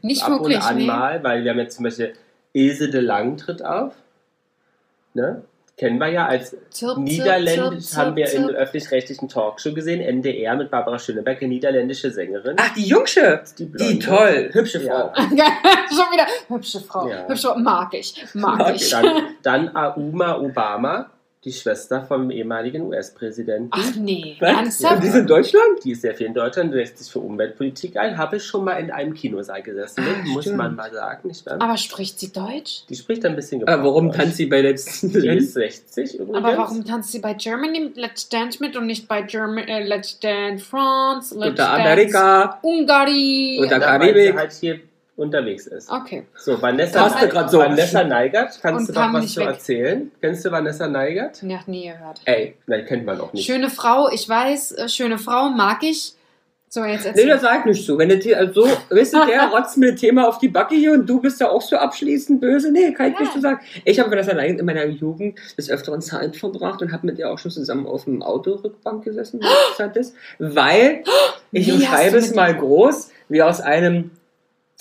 Nicht 0.01 0.23
ab 0.23 0.31
wirklich, 0.31 0.57
und 0.57 0.63
an 0.63 0.75
nee. 0.77 0.85
mal, 0.87 1.23
weil 1.23 1.43
wir 1.43 1.51
haben 1.51 1.59
jetzt 1.59 1.75
zum 1.75 1.83
Beispiel 1.83 2.13
Ilse 2.53 2.89
de 2.89 3.01
Lang 3.01 3.37
tritt 3.37 3.63
auf. 3.63 3.93
Ne? 5.13 5.43
Kennen 5.77 5.99
wir 5.99 6.07
ja 6.07 6.25
als 6.25 6.57
Zirp, 6.71 6.97
Niederländisch, 6.97 7.95
haben 7.95 8.15
wir 8.15 8.27
in 8.31 8.49
öffentlich-rechtlichen 8.49 9.29
Talkshow 9.29 9.75
gesehen, 9.75 10.01
NDR 10.01 10.55
mit 10.55 10.71
Barbara 10.71 10.97
Schöneberg, 10.97 11.39
eine 11.39 11.49
niederländische 11.49 12.09
Sängerin. 12.09 12.55
Ach, 12.59 12.73
die 12.73 12.87
Jungsche! 12.87 13.43
die, 13.59 13.71
Die 13.71 13.99
toll, 13.99 14.49
hübsche 14.53 14.81
Frau. 14.81 15.13
Ja. 15.35 15.45
Schon 15.89 16.11
wieder 16.11 16.25
hübsche 16.47 16.79
Frau. 16.79 17.07
Ja. 17.07 17.27
Hübsche 17.27 17.49
Frau, 17.49 17.59
mag 17.59 17.93
ich. 17.93 18.25
Mag 18.33 18.57
Mag 18.57 18.75
ich. 18.75 18.89
Dann, 18.89 19.35
dann 19.43 19.75
Auma 19.75 20.39
Obama, 20.39 21.11
die 21.45 21.53
Schwester 21.53 22.03
vom 22.03 22.29
ehemaligen 22.31 22.81
US-Präsidenten. 22.87 23.69
Ach 23.71 23.95
nee, 23.95 24.35
Was? 24.39 24.49
ernsthaft? 24.49 24.95
Und 24.95 25.03
die 25.03 25.07
sind 25.09 25.21
in 25.21 25.27
Deutschland? 25.27 25.83
Die 25.83 25.91
ist 25.91 26.01
sehr 26.01 26.13
viel 26.15 26.27
in 26.27 26.33
Deutschland, 26.33 26.73
setzt 26.73 26.97
sich 26.97 27.11
für 27.11 27.19
Umweltpolitik 27.19 27.95
ein. 27.95 28.17
Habe 28.17 28.37
ich 28.37 28.43
schon 28.43 28.65
mal 28.65 28.73
in 28.73 28.91
einem 28.91 29.13
Kinosaal 29.13 29.61
gesessen, 29.61 30.03
Ah, 30.05 30.17
mit, 30.23 30.27
muss 30.33 30.43
stimmt. 30.45 30.57
man 30.57 30.75
mal 30.75 30.91
sagen. 30.91 31.27
Nicht 31.27 31.45
wahr? 31.45 31.61
Aber 31.61 31.77
spricht 31.77 32.19
sie 32.19 32.33
Deutsch? 32.33 32.81
Die 32.89 32.95
spricht 32.95 33.23
ein 33.25 33.35
bisschen 33.35 33.65
Aber 33.67 33.83
warum 33.83 34.07
Gebrauch. 34.09 34.23
tanzt 34.23 34.37
sie 34.37 34.47
bei 34.47 34.61
Let's 34.61 35.01
Die 35.01 35.13
Dance? 35.13 35.37
ist 35.37 35.53
60 35.53 36.15
übrigens. 36.19 36.37
Aber 36.37 36.57
warum 36.57 36.83
tanzt 36.83 37.11
sie 37.11 37.19
bei 37.19 37.33
Germany 37.35 37.91
Let's 37.95 38.27
Dance 38.29 38.57
mit 38.61 38.75
und 38.75 38.87
nicht 38.87 39.07
bei 39.07 39.21
German, 39.21 39.67
äh, 39.67 39.83
Let's 39.85 40.19
Dance 40.19 40.65
France, 40.65 41.33
Let's 41.35 41.49
Unter 41.51 41.63
Dance 41.65 41.81
Amerika. 41.81 42.59
Ungarn? 42.61 43.07
Weil 43.07 43.69
sie 43.69 43.79
Karibik. 43.79 44.35
halt 44.37 44.51
hier 44.53 44.79
unterwegs 45.17 45.67
ist. 45.67 45.89
Okay. 45.91 46.23
So, 46.35 46.61
Vanessa, 46.61 47.03
Passte 47.09 47.27
grad 47.27 47.51
so. 47.51 47.57
Vanessa 47.59 48.03
Neigert, 48.03 48.57
kannst 48.61 48.81
Und 48.81 48.87
du 48.89 48.93
doch 48.93 49.01
kam 49.01 49.13
was 49.15 49.33
zu 49.33 49.41
weg. 49.41 49.47
erzählen? 49.47 50.11
Kennst 50.21 50.45
du 50.45 50.51
Vanessa 50.51 50.87
Neigert? 50.87 51.41
Ja, 51.43 51.59
nie 51.65 51.87
gehört. 51.89 52.21
Ey, 52.25 52.55
Nein, 52.67 52.85
kennt 52.85 53.05
man 53.05 53.19
auch 53.19 53.33
nicht. 53.33 53.45
Schöne 53.45 53.69
Frau, 53.69 54.09
ich 54.09 54.29
weiß, 54.29 54.73
äh, 54.73 54.87
schöne 54.87 55.17
Frau, 55.17 55.49
mag 55.49 55.83
ich. 55.83 56.13
So, 56.69 56.83
jetzt 56.83 57.03
nee, 57.05 57.09
erzähl. 57.11 57.27
das 57.29 57.41
sagt 57.41 57.65
nicht 57.65 57.85
so. 57.85 57.97
Wenn 57.97 58.09
du 58.09 58.21
so, 58.53 58.67
weißt 58.89 59.13
du, 59.13 59.25
der 59.25 59.47
rotzt 59.53 59.77
mir 59.77 59.87
ein 59.91 59.95
Thema 59.95 60.27
auf 60.27 60.37
die 60.37 60.49
Backe 60.49 60.75
hier 60.75 60.91
und 60.91 61.07
du 61.09 61.21
bist 61.21 61.39
ja 61.39 61.49
auch 61.49 61.61
so 61.61 61.77
abschließend 61.77 62.41
böse. 62.41 62.71
Nee, 62.73 62.91
kann 62.91 63.07
ich 63.07 63.13
Ja. 63.15 63.21
nicht 63.21 63.33
so 63.33 63.39
sagen. 63.39 63.61
Ich 63.85 63.99
habe 64.01 64.13
das 64.15 64.27
allein 64.27 64.59
in 64.59 64.65
meiner 64.65 64.85
Jugend 64.85 65.39
des 65.57 65.69
Öfteren 65.69 66.01
Zeit 66.01 66.35
verbracht 66.35 66.81
und 66.81 66.91
habe 66.91 67.07
mit 67.07 67.17
ihr 67.19 67.31
auch 67.31 67.39
schon 67.39 67.51
zusammen 67.51 67.87
auf 67.87 68.03
dem 68.03 68.21
Autorückbank 68.21 69.05
gesessen, 69.05 69.39
Zeit 69.77 69.95
ist, 69.97 70.13
weil 70.39 71.03
ich 71.53 71.67
Wie 71.67 71.71
umschreibe 71.71 72.17
es 72.17 72.35
mal 72.35 72.53
groß, 72.53 73.11
wir 73.29 73.47
aus 73.47 73.61
einem 73.61 74.11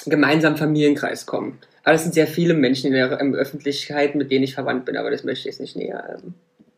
gemeinsamen 0.05 0.57
Familienkreis 0.57 1.27
kommen. 1.27 1.59
Aber 1.85 1.95
es 1.95 2.03
sind 2.03 2.15
sehr 2.15 2.27
viele 2.27 2.55
Menschen 2.55 2.89
in 2.89 2.93
der 2.93 3.21
ähm, 3.21 3.35
Öffentlichkeit, 3.35 4.15
mit 4.15 4.31
denen 4.31 4.45
ich 4.45 4.55
verwandt 4.55 4.85
bin, 4.85 4.97
aber 4.97 5.11
das 5.11 5.25
möchte 5.25 5.41
ich 5.41 5.45
jetzt 5.47 5.61
nicht 5.61 5.77
näher 5.77 6.19
ähm, 6.19 6.35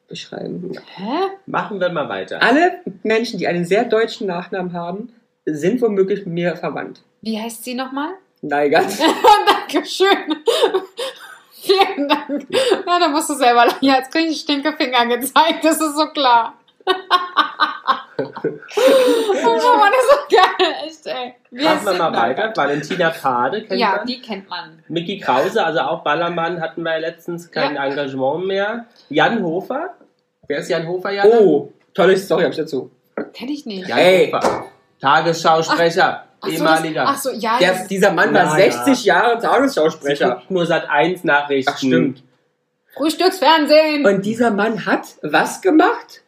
beschreiben. 0.07 0.73
Hä? 0.97 1.31
Machen 1.47 1.81
wir 1.81 1.89
mal 1.91 2.09
weiter. 2.09 2.43
Alle 2.43 2.81
Menschen, 3.03 3.39
die 3.39 3.47
einen 3.47 3.65
sehr 3.65 3.85
deutschen 3.85 4.27
Nachnamen 4.27 4.73
haben, 4.73 5.13
sind 5.45 5.81
womöglich 5.81 6.27
mit 6.27 6.35
mir 6.35 6.57
verwandt. 6.57 7.03
Wie 7.23 7.41
heißt 7.41 7.65
sie 7.65 7.75
nochmal? 7.75 8.11
Neigert. 8.43 8.87
Dankeschön. 9.47 10.09
Vielen 11.53 12.09
Dank. 12.09 12.47
Ja, 12.87 12.99
da 12.99 13.09
musst 13.09 13.31
du 13.31 13.35
selber 13.35 13.67
lachen. 13.67 13.79
Ja, 13.81 13.97
jetzt 13.97 14.13
kriege 14.13 14.29
ich 14.29 14.41
Stinkefinger 14.41 15.07
gezeigt, 15.07 15.65
das 15.65 15.81
ist 15.81 15.97
so 15.97 16.07
klar. 16.09 16.58
Oh 18.19 19.77
Mann, 19.79 19.93
das 19.93 20.03
ist 20.03 20.11
so 20.11 20.37
geil. 20.37 20.75
Echt, 20.87 21.07
ey. 21.07 21.35
Wie 21.51 21.65
Machen 21.65 21.87
wir 21.87 21.93
mal 21.95 22.13
weiter. 22.13 22.53
Valentina 22.55 23.11
Pade 23.11 23.63
kennt 23.65 23.81
Ja, 23.81 23.97
man. 23.97 24.07
die 24.07 24.21
kennt 24.21 24.49
man. 24.49 24.83
Mickey 24.89 25.19
Krause, 25.19 25.65
also 25.65 25.81
auch 25.81 26.03
Ballermann, 26.03 26.61
hatten 26.61 26.83
wir 26.83 26.93
ja 26.93 26.99
letztens 26.99 27.51
kein 27.51 27.75
Ja. 27.77 27.87
Engagement 27.87 28.47
mehr. 28.47 28.87
Jan 29.09 29.43
Hofer. 29.43 29.95
Wer 30.47 30.59
ist 30.59 30.69
Jan 30.69 30.87
Hofer, 30.87 31.11
Jan? 31.13 31.27
Oh, 31.29 31.73
tolle 31.95 32.17
Story 32.17 32.43
habe 32.43 32.53
ich 32.53 32.59
dazu. 32.59 32.91
Kenn 33.35 33.49
ich 33.49 33.67
nicht. 33.67 33.89
Jan 33.89 33.99
Ey. 33.99 34.31
Hofer. 34.33 34.65
Tagesschausprecher. 35.01 36.25
Ach 36.41 36.47
so, 36.47 36.51
das, 36.51 36.55
ehemaliger. 36.61 37.05
ach 37.07 37.19
so, 37.19 37.31
ja. 37.33 37.59
Der, 37.59 37.87
dieser 37.87 38.13
Mann 38.13 38.33
war 38.33 38.45
Na 38.45 38.51
60 38.55 39.05
Jahre 39.05 39.39
Tagesschausprecher. 39.41 40.43
nur 40.49 40.67
seit 40.67 40.89
1 40.89 41.25
Nachrichten. 41.25 41.73
Ach, 41.75 41.79
stimmt. 41.79 42.23
Frühstücksfernsehen. 42.97 44.05
Und 44.07 44.25
dieser 44.25 44.51
Mann 44.51 44.87
hat 44.87 45.03
was 45.23 45.61
gemacht? 45.61 46.23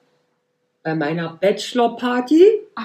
bei 0.82 0.94
meiner 0.94 1.36
Bachelor-Party, 1.40 2.44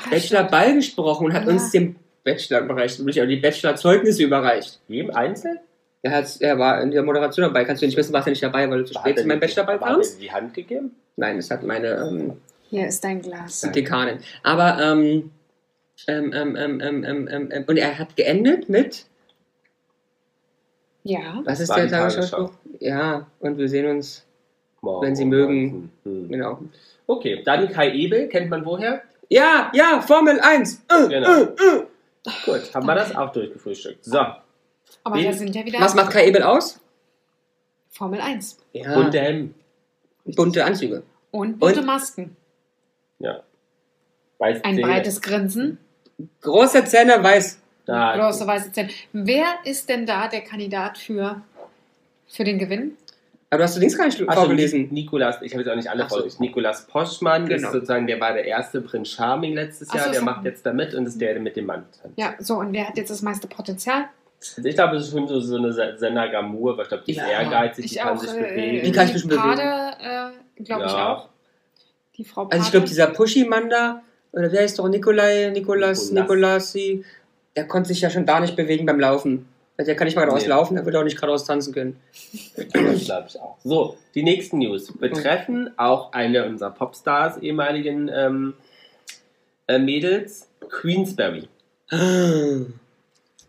Bachelorball 0.10 0.76
gesprochen 0.76 1.28
und 1.28 1.34
hat 1.34 1.46
ja. 1.46 1.52
uns 1.52 1.72
den 1.72 1.96
Bachelor 2.24 2.62
überreicht, 2.62 3.00
nämlich 3.00 3.16
die 3.16 3.36
Bachelor-Zeugnisse 3.38 4.24
überreicht. 4.24 4.80
Jedem 4.88 5.12
einzeln? 5.12 5.60
Er, 6.02 6.12
hat, 6.12 6.38
er 6.40 6.60
war 6.60 6.82
in 6.82 6.92
der 6.92 7.04
Moderation 7.04 7.46
dabei. 7.46 7.66
Kannst 7.66 7.82
du 7.82 7.86
nicht 7.86 7.98
wissen, 7.98 8.14
warst 8.14 8.28
er 8.28 8.32
nicht 8.32 8.44
dabei, 8.44 8.70
weil 8.70 8.80
du 8.80 8.86
zu 8.86 8.94
spät 8.94 9.18
zu 9.18 9.26
meinem 9.26 9.40
Bachelorball 9.40 9.80
kamst? 9.80 10.22
die 10.22 10.32
Hand 10.32 10.54
gegeben? 10.54 10.92
Nein, 11.16 11.38
das 11.38 11.50
hat 11.50 11.64
meine. 11.64 11.88
Ähm, 11.88 12.34
Hier 12.70 12.88
ist 12.88 13.04
dein 13.04 13.22
Glas. 13.22 13.62
Dekanin. 13.62 14.20
Aber, 14.44 14.78
ähm 14.82 15.32
ähm 16.08 16.34
ähm, 16.34 16.56
ähm, 16.56 16.82
ähm, 16.82 17.50
ähm, 17.52 17.64
und 17.66 17.78
er 17.78 17.98
hat 17.98 18.16
geendet 18.16 18.68
mit. 18.70 19.06
Ja. 21.04 21.42
Was 21.46 21.60
ist 21.60 21.74
der 21.74 21.88
Tagesschau? 21.88 22.52
Ja, 22.80 23.28
und 23.40 23.58
wir 23.58 23.70
sehen 23.70 23.88
uns 23.88 24.25
Morgen 24.86 25.06
Wenn 25.08 25.16
Sie 25.16 25.26
mögen. 25.26 25.92
19. 26.04 26.22
Hm. 26.24 26.30
genau. 26.30 26.60
Okay, 27.08 27.42
dann 27.44 27.70
Kai 27.70 27.92
Ebel, 27.92 28.28
kennt 28.30 28.50
man 28.50 28.64
woher? 28.66 29.02
Ja, 29.30 29.72
ja, 29.74 30.02
Formel 30.02 30.40
1. 30.40 30.84
Äh, 30.88 31.08
Genau. 31.10 31.30
äh, 31.34 31.42
äh. 31.44 31.84
Gut, 32.46 32.74
haben 32.74 32.86
wir 32.88 32.96
das 32.96 33.16
auch 33.16 33.32
durchgefrühstückt. 33.32 34.06
So, 34.06 34.18
Aber 34.20 35.16
Wen- 35.16 35.26
da 35.26 35.34
sind 35.34 35.56
ja 35.56 35.66
wieder 35.66 35.80
Was 35.80 35.96
macht 35.96 36.12
Kai 36.12 36.28
Ebel 36.28 36.44
aus? 36.44 36.80
Formel 37.90 38.20
1. 38.22 38.58
Ja, 38.74 38.94
bunte 38.94 39.20
Hemden. 39.20 39.56
bunte 40.26 40.64
Anzüge. 40.66 41.04
Und 41.32 41.60
bunte 41.60 41.80
Und- 41.80 41.86
Masken. 41.86 42.36
Ja. 43.20 43.42
Weiß 44.38 44.64
Ein 44.64 44.76
Zähne. 44.76 44.88
breites 44.88 45.22
Grinsen. 45.22 45.78
Große 46.42 46.84
Zähne, 46.86 47.22
weiß. 47.24 47.60
Da, 47.86 48.18
Große 48.18 48.46
weiße 48.48 48.72
Zähne. 48.72 48.90
Wer 49.14 49.46
ist 49.64 49.88
denn 49.90 50.06
da 50.06 50.28
der 50.28 50.42
Kandidat 50.42 50.98
für, 50.98 51.42
für 52.28 52.44
den 52.44 52.58
Gewinn? 52.60 52.98
Aber 53.56 53.60
du 53.60 53.64
hast 53.70 53.76
du 53.78 53.80
links 53.80 53.98
gar 53.98 54.06
nicht 54.06 54.22
Ach 54.28 54.34
so, 54.36 54.40
vorgelesen. 54.42 54.90
Nikolas, 54.92 55.42
ich 55.42 55.54
habe 55.54 55.64
jetzt 55.64 55.72
auch 55.72 55.76
nicht 55.78 55.90
alle 55.90 56.04
so. 56.04 56.10
vorgelesen. 56.10 56.42
Nikolas 56.42 56.88
Poschmann 56.88 57.46
Genau. 57.48 57.68
ist 57.68 57.72
sozusagen, 57.74 58.06
der 58.06 58.20
war 58.20 58.34
der 58.34 58.44
erste 58.44 58.82
Prinz 58.82 59.08
Charming 59.12 59.54
letztes 59.54 59.94
Jahr, 59.94 60.04
so, 60.08 60.12
der 60.12 60.20
so. 60.20 60.26
macht 60.26 60.44
jetzt 60.44 60.66
da 60.66 60.74
mit 60.74 60.94
und 60.94 61.06
ist 61.08 61.22
der, 61.22 61.34
der 61.36 61.42
mit 61.42 61.56
dem 61.56 61.66
Mann 61.68 61.86
tanzt. 62.02 62.18
Ja, 62.18 62.34
so, 62.40 62.56
und 62.56 62.74
wer 62.74 62.86
hat 62.90 62.98
jetzt 62.98 63.12
das 63.12 63.22
meiste 63.22 63.48
Potenzial? 63.48 64.10
Also 64.58 64.68
ich 64.68 64.76
glaube, 64.76 64.98
es 64.98 65.04
ist 65.06 65.12
schon 65.14 65.26
so, 65.28 65.40
so 65.40 65.56
eine 65.56 65.72
Senna 65.72 66.28
Gamur, 66.28 66.74
aber 66.74 66.82
ich 66.84 66.90
glaube, 66.90 67.04
die 67.08 67.12
ist 67.12 67.18
Ja. 67.18 67.30
ehrgeizig, 67.30 67.86
die 67.86 67.92
Ich 67.96 67.98
kann 68.02 68.18
auch. 68.18 68.22
sich 68.22 68.30
Äh, 68.32 68.42
bewegen. 68.42 68.86
Die 68.86 68.92
kann 68.92 69.06
ich 69.06 69.12
die 69.12 69.14
bestimmt 69.14 69.36
Pade, 69.42 69.62
äh, 69.62 70.64
glaube 70.64 70.86
ich 70.86 70.92
Ja. 70.92 71.14
auch. 71.14 71.30
Die 72.18 72.26
Frau 72.26 72.44
Pade. 72.44 72.56
Also 72.56 72.66
ich 72.66 72.72
glaube, 72.72 72.88
dieser 72.88 73.08
Pushy-Mann 73.08 73.70
da, 73.70 74.02
oder 74.34 74.52
wer 74.52 74.66
ist 74.66 74.78
doch 74.78 74.90
Nikolai, 74.90 75.50
Nikolas, 75.54 76.12
Nikolas. 76.12 76.74
Nikolasi, 76.76 77.06
der 77.56 77.68
konnte 77.70 77.88
sich 77.88 78.02
ja 78.02 78.10
schon 78.10 78.26
da 78.26 78.42
nicht 78.42 78.58
bewegen 78.58 78.86
beim 78.86 79.00
Laufen. 79.00 79.48
Also 79.78 79.88
Der 79.90 79.96
kann 79.98 80.06
nicht 80.06 80.16
mal 80.16 80.22
geradeaus 80.22 80.44
Nee. 80.44 80.50
laufen, 80.50 80.76
der 80.76 80.86
würde 80.86 81.00
auch 81.00 81.04
nicht 81.04 81.18
geradeaus 81.18 81.44
tanzen 81.46 81.74
können. 81.74 82.00
Das 82.56 83.04
glaube 83.06 83.26
ich 83.28 83.40
auch. 83.42 83.58
So, 83.64 83.98
die 84.14 84.24
nächsten 84.24 84.60
News 84.60 84.92
betreffen 84.98 85.72
auch 85.78 86.14
eine 86.14 86.46
unserer 86.46 86.72
Popstars, 86.72 87.38
ehemaligen 87.40 88.10
ähm, 88.14 88.54
äh, 89.68 89.78
Mädels, 89.78 90.48
Queensberry. 90.70 91.50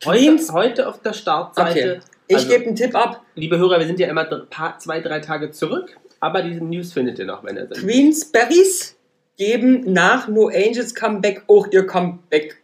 Heute, 0.04 0.20
Queens? 0.20 0.52
heute 0.52 0.88
auf 0.88 1.00
der 1.00 1.12
Startseite. 1.14 1.96
Okay. 1.96 2.00
Ich 2.28 2.36
Also- 2.36 2.48
gebe 2.48 2.66
einen 2.66 2.76
Tipp 2.76 2.94
ab. 2.94 3.22
Liebe 3.34 3.56
Hörer, 3.58 3.78
wir 3.78 3.86
sind 3.86 3.98
ja 4.00 4.08
immer 4.08 4.24
paar, 4.24 4.78
zwei, 4.78 5.00
drei 5.00 5.20
Tage 5.20 5.52
zurück, 5.52 5.96
aber 6.20 6.42
diese 6.42 6.62
News 6.62 6.92
findet 6.92 7.18
ihr 7.18 7.24
noch, 7.24 7.44
wenn 7.44 7.56
ihr 7.56 7.66
seid. 7.66 7.78
Queensberries 7.78 8.96
geben 9.38 9.92
nach 9.92 10.28
No 10.28 10.48
Angels 10.48 10.94
Comeback 10.94 11.44
auch 11.46 11.66
ihr 11.70 11.86
Comeback 11.86 12.56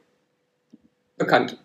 bekannt. 1.16 1.56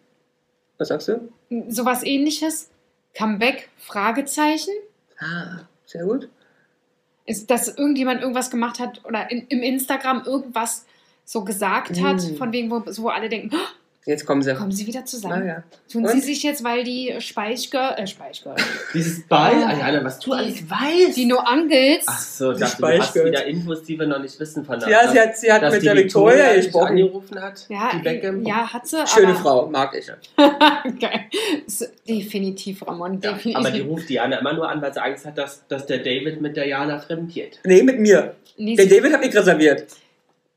Was 0.77 0.89
sagst 0.89 1.07
du? 1.07 1.29
Sowas 1.69 2.03
ähnliches. 2.03 2.69
Comeback? 3.15 3.69
Fragezeichen. 3.77 4.73
Ah, 5.19 5.61
sehr 5.85 6.03
gut. 6.05 6.29
Ist, 7.25 7.49
dass 7.49 7.67
irgendjemand 7.67 8.21
irgendwas 8.21 8.49
gemacht 8.51 8.79
hat 8.79 9.03
oder 9.05 9.29
in, 9.31 9.47
im 9.47 9.61
Instagram 9.63 10.23
irgendwas 10.25 10.85
so 11.25 11.43
gesagt 11.43 11.99
hat, 12.01 12.17
Mm. 12.17 12.35
von 12.37 12.51
wegen, 12.53 12.69
wo, 12.71 12.83
wo 12.85 13.09
alle 13.09 13.27
denken, 13.27 13.49
"Oh, 13.53 13.57
Jetzt 14.07 14.25
kommen 14.25 14.41
sie. 14.41 14.55
kommen 14.55 14.71
sie 14.71 14.87
wieder 14.87 15.03
zusammen. 15.05 15.43
Ah, 15.43 15.45
ja. 15.45 15.63
Tun 15.91 16.05
Und? 16.05 16.11
sie 16.11 16.21
sich 16.21 16.41
jetzt, 16.41 16.63
weil 16.63 16.83
die 16.85 17.13
Speichgirl, 17.19 17.93
äh, 17.97 18.07
Speichgirl, 18.07 18.55
Dieses 18.93 19.27
Ball, 19.27 19.53
Ah. 19.53 19.67
Ariane, 19.71 20.03
was 20.03 20.17
du 20.19 20.31
Die- 20.31 20.37
alles 20.37 20.69
weißt. 20.69 21.17
die 21.17 21.25
No 21.25 21.37
Angels, 21.39 22.05
Ach 22.07 22.17
so, 22.19 22.53
Die 22.53 22.61
dachte, 22.61 22.81
du 22.81 22.87
hast 22.99 23.15
wieder 23.15 23.45
Infos, 23.45 23.83
die 23.83 23.99
wir 23.99 24.07
noch 24.07 24.19
nicht 24.21 24.39
wissen 24.39 24.63
von 24.65 24.79
der 24.79 24.89
Ja, 24.89 25.07
sie 25.11 25.19
hat, 25.19 25.37
sie 25.37 25.51
hat 25.51 25.61
mit 25.69 25.83
der 25.83 25.95
Victoria 25.95 26.55
gesprochen. 26.55 26.87
angerufen 26.87 27.41
hat, 27.41 27.65
ja, 27.69 27.91
die 27.93 27.99
Beckham. 28.01 28.43
ja, 28.45 28.71
hat 28.73 28.87
sie, 28.87 29.05
Schöne 29.05 29.27
aber, 29.33 29.39
Frau, 29.39 29.67
mag 29.69 29.93
ich. 29.93 30.07
Geil. 30.99 31.25
Ist 31.65 31.91
definitiv, 32.07 32.87
Ramon, 32.87 33.19
Ja, 33.21 33.33
definitiv. 33.33 33.55
aber 33.57 33.71
die 33.71 33.81
ruft 33.81 34.07
Diana 34.09 34.37
immer 34.39 34.53
nur 34.53 34.69
an, 34.69 34.81
weil 34.81 34.93
sie 34.93 35.01
Angst 35.03 35.25
hat, 35.25 35.37
dass, 35.37 35.67
dass 35.67 35.85
der 35.85 35.97
David 35.99 36.41
mit 36.41 36.55
der 36.55 36.67
Jana 36.67 36.97
fremdiert. 36.99 37.59
Nee, 37.65 37.83
mit 37.83 37.99
mir. 37.99 38.35
Nee, 38.57 38.75
Der 38.75 38.85
David 38.85 39.11
hat 39.13 39.21
mich 39.21 39.35
reserviert. 39.35 39.85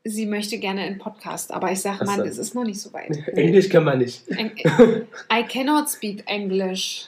Sie 0.03 0.25
möchte 0.25 0.57
gerne 0.57 0.81
einen 0.81 0.97
Podcast, 0.97 1.51
aber 1.53 1.71
ich 1.71 1.81
sage, 1.81 2.05
Mann, 2.05 2.21
es 2.21 2.37
ist 2.37 2.55
noch 2.55 2.63
nicht 2.63 2.79
so 2.79 2.91
weit. 2.93 3.17
Englisch 3.33 3.69
kann 3.69 3.83
man 3.83 3.99
nicht. 3.99 4.23
I 4.29 5.43
cannot 5.47 5.89
speak 5.89 6.23
English. 6.27 7.07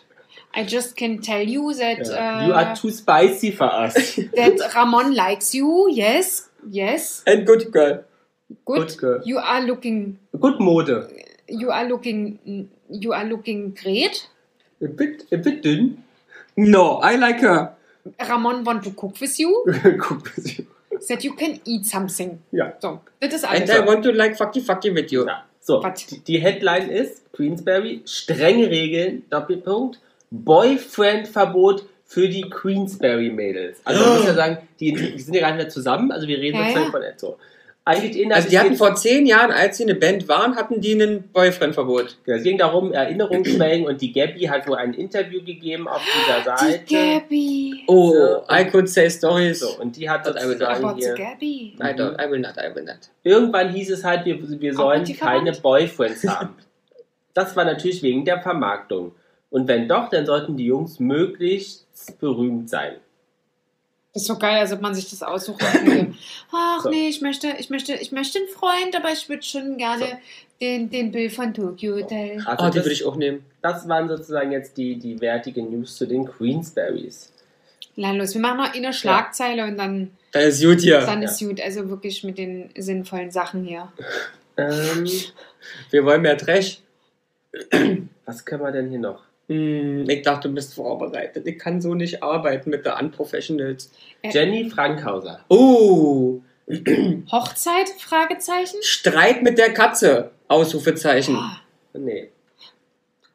I 0.55 0.63
just 0.67 0.95
can 0.95 1.19
tell 1.19 1.47
you 1.47 1.73
that, 1.73 2.07
Ja. 2.07 2.47
You 2.47 2.53
are 2.53 2.71
uh, 2.71 2.75
too 2.75 2.91
spicy 2.91 3.51
for 3.51 3.71
us. 3.73 3.93
that 4.35 4.75
Ramon 4.75 5.13
likes 5.13 5.53
you. 5.53 5.89
Yes, 5.89 6.49
yes. 6.69 7.23
And 7.25 7.45
good 7.45 7.71
girl. 7.71 8.03
Good. 8.65 8.87
Good 8.89 8.97
girl. 8.99 9.21
You 9.25 9.39
are 9.39 9.61
looking. 9.65 10.19
Gut 10.39 10.59
Mode. 10.59 11.07
You 11.47 11.71
are 11.71 11.87
looking. 11.87 12.69
You 12.87 13.13
are 13.13 13.25
looking 13.25 13.73
great. 13.73 14.29
Ein 14.79 14.95
bit, 14.95 15.25
ein 15.31 15.41
bit 15.41 15.65
dünn. 15.65 16.03
No, 16.55 17.01
I 17.01 17.15
like 17.15 17.41
her. 17.41 17.75
Ramon 18.19 18.63
want 18.63 18.83
to 18.83 18.91
cook 18.91 19.19
with 19.19 19.39
you. 19.39 19.65
Guck, 19.97 20.29
sie- 20.35 20.67
That 21.07 21.23
you 21.23 21.33
can 21.35 21.59
eat 21.65 21.85
something. 21.85 22.39
ja. 22.51 22.73
So, 22.79 22.99
das 23.19 23.33
ist 23.33 23.45
And 23.45 23.69
alles. 23.69 23.69
I 23.69 23.87
want 23.87 24.03
to 24.05 24.11
like 24.11 24.35
fucky 24.37 24.61
fucky 24.61 24.93
with 24.93 25.11
you. 25.11 25.25
ja. 25.25 25.43
So, 25.59 25.81
die, 26.09 26.19
die 26.19 26.39
Headline 26.39 26.89
ist: 26.89 27.31
Queensberry, 27.33 28.01
strenge 28.05 28.69
Regeln, 28.69 29.23
Doppelpunkt, 29.29 29.99
Boyfriend-Verbot 30.31 31.85
für 32.05 32.27
die 32.29 32.49
Queensberry-Mädels. 32.49 33.79
Also, 33.85 34.03
man 34.05 34.17
muss 34.17 34.25
ja 34.27 34.33
sagen, 34.35 34.57
die, 34.79 34.93
die 34.93 35.19
sind 35.19 35.33
ja 35.33 35.41
gar 35.41 35.49
nicht 35.51 35.57
mehr 35.57 35.69
zusammen, 35.69 36.11
also 36.11 36.27
wir 36.27 36.37
reden 36.37 36.57
Ja, 36.57 36.65
sozusagen 36.67 36.85
ja. 36.85 36.91
von 36.91 37.01
so. 37.17 37.37
Eigentlich 37.85 38.33
Also 38.33 38.47
die 38.47 38.57
hatten 38.57 38.75
vor 38.77 38.95
zehn 38.95 39.25
Jahren, 39.25 39.51
als 39.51 39.75
sie 39.77 39.83
eine 39.83 39.95
Band 39.95 40.29
waren, 40.29 40.55
hatten 40.55 40.79
die 40.79 40.93
einen 40.93 41.23
Boyfriend-Verbot. 41.33 42.17
Ja, 42.25 42.35
Es 42.35 42.43
ging 42.43 42.57
darum, 42.57 42.93
Erinnerungsschwelgen 42.93 43.85
und 43.85 44.01
die 44.01 44.13
Gabby 44.13 44.43
hat 44.45 44.65
wohl 44.67 44.77
ein 44.77 44.93
Interview 44.93 45.43
gegeben 45.43 45.89
auf 45.89 46.01
dieser 46.01 46.57
Seite. 46.57 46.79
Die 46.87 46.95
Gabby. 46.95 47.83
Oh, 47.87 48.11
So. 48.13 48.43
I 48.49 48.65
could 48.69 48.87
say 48.87 49.09
stories. 49.09 49.59
So, 49.59 49.77
und 49.81 49.97
die 49.97 50.09
hat 50.09 50.23
But 50.23 50.37
I 50.41 50.47
will 50.47 50.57
not. 50.57 50.77
sozusagen 50.77 50.97
hier. 50.97 51.13
Gabby. 51.15 51.75
I, 51.81 51.85
don't, 51.87 52.25
I 52.25 52.31
will 52.31 52.39
not, 52.39 52.53
I 52.57 52.73
will 52.73 52.85
not. 52.85 52.99
Irgendwann 53.23 53.73
hieß 53.73 53.91
es 53.91 54.03
halt, 54.05 54.25
wir, 54.25 54.39
wir 54.61 54.73
sollen 54.73 55.03
keine? 55.17 55.51
Boyfriends 55.51 56.25
haben. 56.25 56.55
Das 57.33 57.53
war 57.57 57.65
natürlich 57.65 58.01
wegen 58.01 58.23
der 58.23 58.41
Vermarktung. 58.41 59.11
Und 59.49 59.67
wenn 59.67 59.89
doch, 59.89 60.09
dann 60.09 60.25
sollten 60.25 60.55
die 60.55 60.65
Jungs 60.65 60.99
möglichst 60.99 61.85
berühmt 62.19 62.69
sein. 62.69 62.93
Das 64.13 64.21
ist 64.23 64.27
so 64.27 64.37
geil, 64.37 64.59
als 64.59 64.71
ob 64.71 64.79
man 64.81 64.93
sich 64.93 65.09
das 65.09 65.23
aussucht. 65.23 65.59
könnte. 65.59 66.13
Ach 66.51 66.81
So. 66.81 66.89
nee, 66.89 67.07
ich 67.09 67.21
möchte, 67.21 67.47
ich 67.57 67.69
möchte, 67.71 67.93
ich 67.95 68.11
möchte 68.11 68.37
einen 68.39 68.47
Freund, 68.47 68.95
aber 68.95 69.11
ich 69.11 69.27
würde 69.27 69.41
schon 69.41 69.77
gerne 69.77 70.19
den, 70.61 70.89
den 70.91 71.11
Bill 71.11 71.29
von 71.31 71.53
Tokyo 71.53 71.95
Hotel. 71.95 72.37
Also 72.45 72.63
Oh, 72.65 72.69
die 72.69 72.75
das, 72.77 72.85
würde 72.85 72.93
ich 72.93 73.05
auch 73.05 73.15
nehmen. 73.15 73.43
das 73.63 73.87
waren 73.87 74.07
sozusagen 74.07 74.51
jetzt 74.51 74.77
die, 74.77 74.97
die 74.99 75.19
wertigen 75.19 75.71
News 75.71 75.95
zu 75.97 76.05
den 76.05 76.25
Queensberries. 76.25 77.31
Nein, 77.95 78.17
los, 78.17 78.33
wir 78.35 78.41
machen 78.41 78.57
noch 78.57 78.73
eine 78.73 78.93
Schlagzeile 78.93 79.65
und 79.65 79.77
dann, 79.77 80.11
Das 80.31 80.45
ist 80.59 80.63
gut 80.63 80.81
hier. 80.81 80.99
dann 81.01 81.21
ist 81.23 81.39
gut. 81.39 81.59
Also 81.59 81.89
wirklich 81.89 82.23
mit 82.23 82.37
den 82.37 82.69
sinnvollen 82.77 83.31
Sachen 83.31 83.63
hier. 83.65 83.91
Ähm, 84.57 85.07
Wir 85.89 86.05
wollen 86.05 86.21
mehr 86.21 86.37
Trash. 86.37 86.79
was 88.25 88.45
können 88.45 88.61
wir 88.63 88.71
denn 88.71 88.89
hier 88.89 88.99
noch? 88.99 89.23
Hm, 89.47 90.09
ich 90.09 90.21
dachte, 90.21 90.47
du 90.47 90.55
bist 90.55 90.73
vorbereitet. 90.73 91.45
Ich 91.45 91.59
kann 91.59 91.81
so 91.81 91.93
nicht 91.93 92.23
arbeiten 92.23 92.69
mit 92.69 92.85
der 92.85 92.99
Unprofessionals. 92.99 93.91
Äh. 94.21 94.29
Jenny 94.31 94.69
Frankhauser. 94.69 95.43
Oh, 95.49 96.41
Hochzeit? 97.31 97.89
Fragezeichen. 97.99 98.77
Streit 98.81 99.43
mit 99.43 99.57
der 99.57 99.73
Katze. 99.73 100.31
Ausrufezeichen. 100.47 101.35
Ah, 101.35 101.59
Nee, 101.95 102.29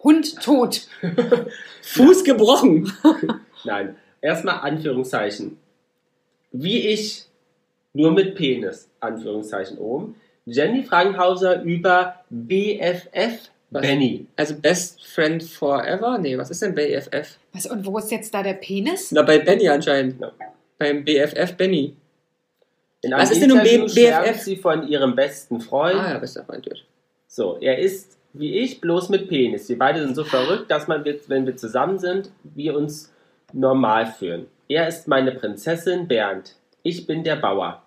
Hund 0.03 0.41
tot. 0.43 0.89
Fuß 1.83 2.25
gebrochen. 2.25 2.93
nein. 3.65 3.97
Erstmal 4.21 4.61
Anführungszeichen. 4.61 5.59
Wie 6.51 6.89
ich, 6.89 7.27
nur 7.93 8.13
mit 8.13 8.35
Penis, 8.35 8.89
Anführungszeichen 9.01 9.79
oben. 9.79 10.17
Jenny 10.45 10.83
Frankhauser 10.83 11.63
über 11.63 12.25
BFF 12.31 13.51
Was? 13.71 13.83
Benny. 13.83 14.27
Also 14.37 14.55
Best 14.55 15.07
Friend 15.07 15.43
Forever? 15.43 16.19
Nee, 16.19 16.39
was 16.39 16.51
ist 16.51 16.63
denn 16.63 16.75
BFF? 16.75 17.37
Was, 17.53 17.67
und 17.67 17.85
wo 17.85 17.99
ist 17.99 18.11
jetzt 18.11 18.33
da 18.33 18.43
der 18.43 18.55
Penis? 18.55 19.13
Na, 19.13 19.23
bei 19.23 19.39
Benny 19.39 19.69
anscheinend. 19.69 20.21
Ja. 20.21 20.33
Beim 20.79 21.05
BFF 21.05 21.55
Benny. 21.57 21.95
In 23.03 23.13
Was 23.13 23.31
ist 23.31 23.43
denn 23.43 23.51
nun 23.51 23.63
B- 23.63 23.79
BFF? 23.79 24.41
sie 24.41 24.57
von 24.57 24.89
ihrem 24.89 25.15
besten 25.15 25.61
Freund. 25.61 25.97
Ah 25.97 26.13
ja, 26.15 26.19
bester 26.19 26.45
Freund. 26.45 26.65
gut. 26.65 26.85
So, 27.29 27.59
er 27.61 27.79
ist 27.79 28.17
wie 28.35 28.55
ich, 28.59 28.81
bloß 28.81 29.09
mit 29.09 29.29
Penis. 29.29 29.69
Wir 29.69 29.79
beide 29.79 30.01
sind 30.03 30.15
so 30.15 30.25
verrückt, 30.25 30.71
dass 30.71 30.87
man, 30.89 31.05
wenn 31.29 31.47
wir 31.47 31.57
zusammen 31.57 31.99
sind, 31.99 32.31
wir 32.43 32.77
uns 32.77 33.13
normal 33.53 34.07
fühlen. 34.07 34.47
Er 34.69 34.87
ist 34.87 35.09
meine 35.09 35.33
Prinzessin 35.33 36.07
Bernd. 36.09 36.55
Ich 36.83 37.07
bin 37.07 37.25
der 37.25 37.37
Bauer. 37.37 37.83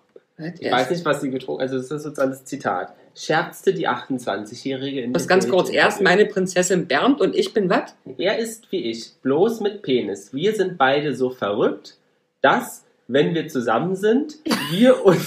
Ich 0.58 0.70
weiß 0.70 0.90
nicht, 0.90 1.04
was 1.04 1.20
sie 1.20 1.30
getrunken 1.30 1.62
Also, 1.62 1.76
das 1.76 1.90
ist 1.90 2.02
sozusagen 2.02 2.30
das 2.30 2.44
Zitat. 2.44 2.92
Scherzte 3.14 3.74
die 3.74 3.88
28-Jährige 3.88 5.02
in 5.02 5.14
Was 5.14 5.28
ganz 5.28 5.48
kurz, 5.48 5.68
Bildinterview. 5.68 5.86
erst 5.86 6.00
meine 6.02 6.26
Prinzessin 6.26 6.86
Bernd 6.86 7.20
und 7.20 7.34
ich 7.34 7.52
bin 7.52 7.68
was? 7.68 7.94
Er 8.18 8.38
ist 8.38 8.70
wie 8.72 8.90
ich, 8.90 9.12
bloß 9.22 9.60
mit 9.60 9.82
Penis. 9.82 10.32
Wir 10.32 10.54
sind 10.54 10.78
beide 10.78 11.14
so 11.14 11.30
verrückt, 11.30 11.96
dass, 12.40 12.84
wenn 13.08 13.34
wir 13.34 13.48
zusammen 13.48 13.96
sind, 13.96 14.36
wir 14.70 15.04
uns 15.04 15.26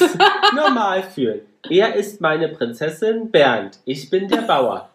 normal 0.55 1.03
fühlen. 1.03 1.41
Er 1.69 1.95
ist 1.95 2.21
meine 2.21 2.49
Prinzessin 2.49 3.31
Bernd. 3.31 3.79
Ich 3.86 4.09
bin 4.09 4.27
der 4.27 4.41
Bauer. 4.41 4.89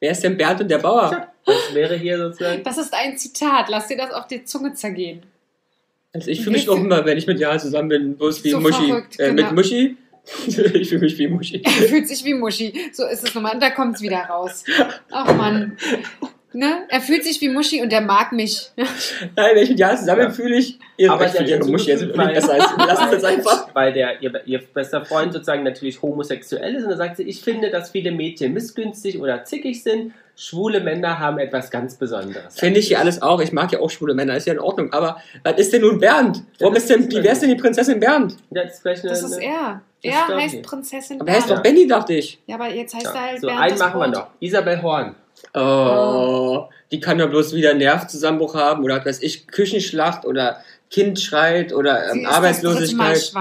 Wer 0.00 0.12
ist 0.12 0.22
denn 0.22 0.36
Bernd 0.36 0.60
und 0.60 0.70
der 0.70 0.78
Bauer? 0.78 1.08
Tja, 1.08 1.32
das 1.44 1.74
wäre 1.74 1.96
hier 1.96 2.18
sozusagen. 2.18 2.62
Das 2.62 2.78
ist 2.78 2.94
ein 2.94 3.16
Zitat. 3.18 3.68
Lass 3.68 3.88
dir 3.88 3.96
das 3.96 4.12
auf 4.12 4.26
die 4.26 4.44
Zunge 4.44 4.72
zergehen. 4.74 5.22
Also 6.12 6.30
ich 6.30 6.40
fühle 6.42 6.56
mich 6.56 6.68
auch 6.68 6.76
immer, 6.76 7.04
wenn 7.04 7.18
ich 7.18 7.26
mit 7.26 7.38
Jana 7.40 7.58
zusammen 7.58 7.88
bin, 7.88 8.16
bloß 8.16 8.42
wie 8.44 8.50
So 8.50 8.60
Muschi. 8.60 8.86
verrückt, 8.86 9.18
äh, 9.20 9.30
genau. 9.30 9.42
Mit 9.42 9.52
Muschi. 9.52 9.96
ich 10.46 10.88
fühle 10.88 11.00
mich 11.00 11.18
wie 11.18 11.28
Muschi. 11.28 11.62
Er 11.64 11.70
fühlt 11.70 12.08
sich 12.08 12.24
wie 12.24 12.34
Muschi. 12.34 12.72
So 12.92 13.06
ist 13.06 13.24
es 13.24 13.34
nochmal. 13.34 13.54
Und 13.54 13.62
da 13.62 13.70
kommt 13.70 13.96
es 13.96 14.02
wieder 14.02 14.18
raus. 14.20 14.64
Ach 15.10 15.34
Mann. 15.34 15.76
Ne? 16.52 16.86
Er 16.88 17.00
fühlt 17.00 17.24
sich 17.24 17.40
wie 17.40 17.48
Muschi 17.50 17.82
und 17.82 17.92
er 17.92 18.00
mag 18.00 18.32
mich. 18.32 18.70
Nein, 18.76 19.50
wenn 19.54 19.62
ich 19.62 19.68
mit 19.70 19.78
zusammen 19.78 20.22
Ja. 20.22 20.30
fühle 20.30 20.56
ich 20.56 20.78
ihre, 20.96 21.12
Aber 21.12 21.26
ich 21.26 21.32
fühle 21.32 21.50
ihre 21.50 21.64
Muschi. 21.66 21.92
Also 21.92 22.06
irgendwie 22.06 22.34
besser 22.34 22.54
als, 22.54 22.64
lass 22.78 23.00
uns 23.00 23.10
das 23.10 23.24
einfach. 23.24 23.74
Weil 23.74 23.92
der, 23.92 24.22
ihr, 24.22 24.42
ihr 24.46 24.58
bester 24.72 25.04
Freund 25.04 25.32
sozusagen 25.32 25.62
natürlich 25.62 26.00
homosexuell 26.00 26.74
ist 26.74 26.84
und 26.84 26.90
dann 26.90 26.98
sagt 26.98 27.18
sie, 27.18 27.24
ich 27.24 27.42
finde, 27.42 27.70
dass 27.70 27.90
viele 27.90 28.12
Mädchen 28.12 28.54
missgünstig 28.54 29.18
oder 29.20 29.44
zickig 29.44 29.82
sind. 29.82 30.12
Schwule 30.40 30.80
Männer 30.80 31.18
haben 31.18 31.38
etwas 31.40 31.68
ganz 31.68 31.96
Besonderes. 31.96 32.54
Finde 32.58 32.78
ich 32.78 32.86
hier 32.86 33.00
alles 33.00 33.20
auch. 33.22 33.40
Ich 33.40 33.50
mag 33.52 33.72
ja 33.72 33.80
auch 33.80 33.90
schwule 33.90 34.14
Männer, 34.14 34.36
ist 34.36 34.46
ja 34.46 34.52
in 34.52 34.60
Ordnung. 34.60 34.92
Aber 34.92 35.16
was 35.42 35.58
ist 35.58 35.72
denn 35.72 35.82
nun 35.82 35.98
Bernd? 35.98 36.44
Warum 36.60 36.76
ist 36.76 36.88
denn, 36.88 37.10
wie, 37.10 37.22
wer 37.22 37.32
ist 37.32 37.42
denn 37.42 37.48
die 37.48 37.56
Prinzessin 37.56 37.98
Bernd? 37.98 38.36
Das 38.50 38.74
ist, 38.74 38.80
vielleicht 38.82 39.02
eine, 39.02 39.10
Das 39.10 39.22
ist 39.24 39.36
er. 39.38 39.80
Das 40.00 40.14
Er 40.14 40.36
heißt 40.36 40.54
ich. 40.54 40.62
Prinzessin 40.62 41.20
Aber 41.20 41.28
er 41.28 41.36
heißt 41.38 41.48
Bernd. 41.48 41.58
doch 41.58 41.62
Benny, 41.64 41.88
dachte 41.88 42.14
ich. 42.14 42.40
Ja, 42.46 42.54
aber 42.54 42.68
jetzt 42.72 42.94
heißt 42.94 43.06
er 43.06 43.14
Ja. 43.14 43.20
halt 43.20 43.40
So, 43.40 43.46
Bernd 43.48 43.60
einen 43.62 43.70
das 43.72 43.78
machen 43.80 44.00
wir 44.00 44.04
Brot. 44.06 44.14
noch. 44.14 44.26
Isabel 44.38 44.80
Horn. 44.82 45.14
Oh, 45.54 46.68
die 46.92 47.00
kann 47.00 47.18
ja 47.18 47.26
bloß 47.26 47.52
wieder 47.54 47.70
einen 47.70 47.80
Nervzusammenbruch 47.80 48.54
haben 48.54 48.84
oder 48.84 48.98
was 48.98 49.06
weiß 49.06 49.22
ich, 49.22 49.48
Küchenschlacht 49.48 50.24
oder 50.24 50.62
Kind 50.90 51.18
schreit 51.20 51.72
oder 51.72 52.12
Sie 52.12 52.20
ähm, 52.20 52.26
Arbeitslosigkeit. 52.26 53.32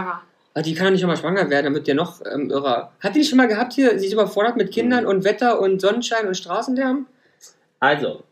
Aber 0.58 0.64
die 0.64 0.74
kann 0.74 0.86
doch 0.88 0.92
nicht 0.94 1.02
nochmal 1.04 1.18
schwanger 1.18 1.52
werden, 1.52 1.66
damit 1.66 1.86
der 1.86 1.94
noch 1.94 2.20
ähm, 2.34 2.50
irrer. 2.50 2.92
Hat 3.00 3.14
die 3.14 3.20
nicht 3.20 3.30
schon 3.30 3.38
mal 3.38 3.48
gehabt 3.48 3.74
hier? 3.74 4.00
Sie 4.00 4.08
ist 4.08 4.14
überfordert 4.14 4.58
mit 4.58 4.72
Kindern 4.72 5.04
Mhm. 5.04 5.10
und 5.12 5.24
Wetter 5.24 5.62
und 5.62 5.80
Sonnenschein 5.80 6.26
und 6.28 6.36
Straßenlärm? 6.36 7.06
Also, 7.80 8.24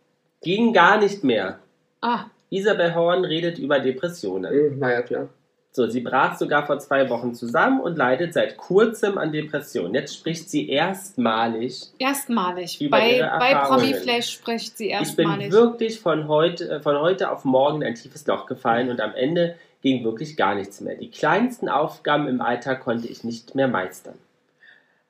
ging 0.42 0.74
gar 0.74 0.98
nicht 0.98 1.24
mehr. 1.24 1.60
Ah, 2.02 2.22
Isabel 2.50 2.96
Horn 2.96 3.26
redet 3.26 3.60
über 3.60 3.80
Depressionen. 3.80 4.52
Mhm, 4.76 4.82
war 4.82 4.92
ja 4.92 5.02
klar. 5.04 5.30
So, 5.72 5.86
sie 5.88 6.00
brach 6.02 6.36
sogar 6.40 6.66
vor 6.66 6.80
zwei 6.80 7.08
Wochen 7.12 7.36
zusammen 7.36 7.80
und 7.80 7.96
leidet 7.96 8.34
seit 8.34 8.58
kurzem 8.58 9.20
an 9.20 9.32
Depressionen. 9.32 9.94
Jetzt 9.94 10.16
spricht 10.16 10.50
sie 10.50 10.68
erstmalig. 10.70 11.92
erstmalig. 12.00 12.82
Über 12.82 12.98
Bei, 12.98 13.18
ihre 13.18 13.38
bei 13.38 13.50
Erfahrungen. 13.52 13.92
Promiflash 13.92 14.32
spricht 14.32 14.78
sie 14.80 14.86
Ich 14.86 15.16
bin 15.16 15.28
erstmalig. 15.28 15.52
wirklich 15.52 16.00
von 16.00 16.28
heute, 16.28 16.70
äh, 16.70 16.80
von 16.80 16.98
heute 17.00 17.30
auf 17.30 17.44
morgen 17.46 17.82
in 17.84 17.90
ein 17.90 17.96
tiefes 17.96 18.26
Loch 18.26 18.48
gefallen 18.48 18.90
und 18.90 19.00
am 19.02 19.14
Ende 19.14 19.58
ging 19.86 20.04
wirklich 20.04 20.36
gar 20.36 20.56
nichts 20.56 20.82
mehr. 20.82 20.96
Die 20.96 21.12
kleinsten 21.12 21.70
Aufgaben 21.70 22.28
im 22.28 22.42
Alltag 22.42 22.80
konnte 22.82 23.08
ich 23.08 23.24
nicht 23.24 23.54
mehr 23.54 23.68
meistern. 23.68 24.16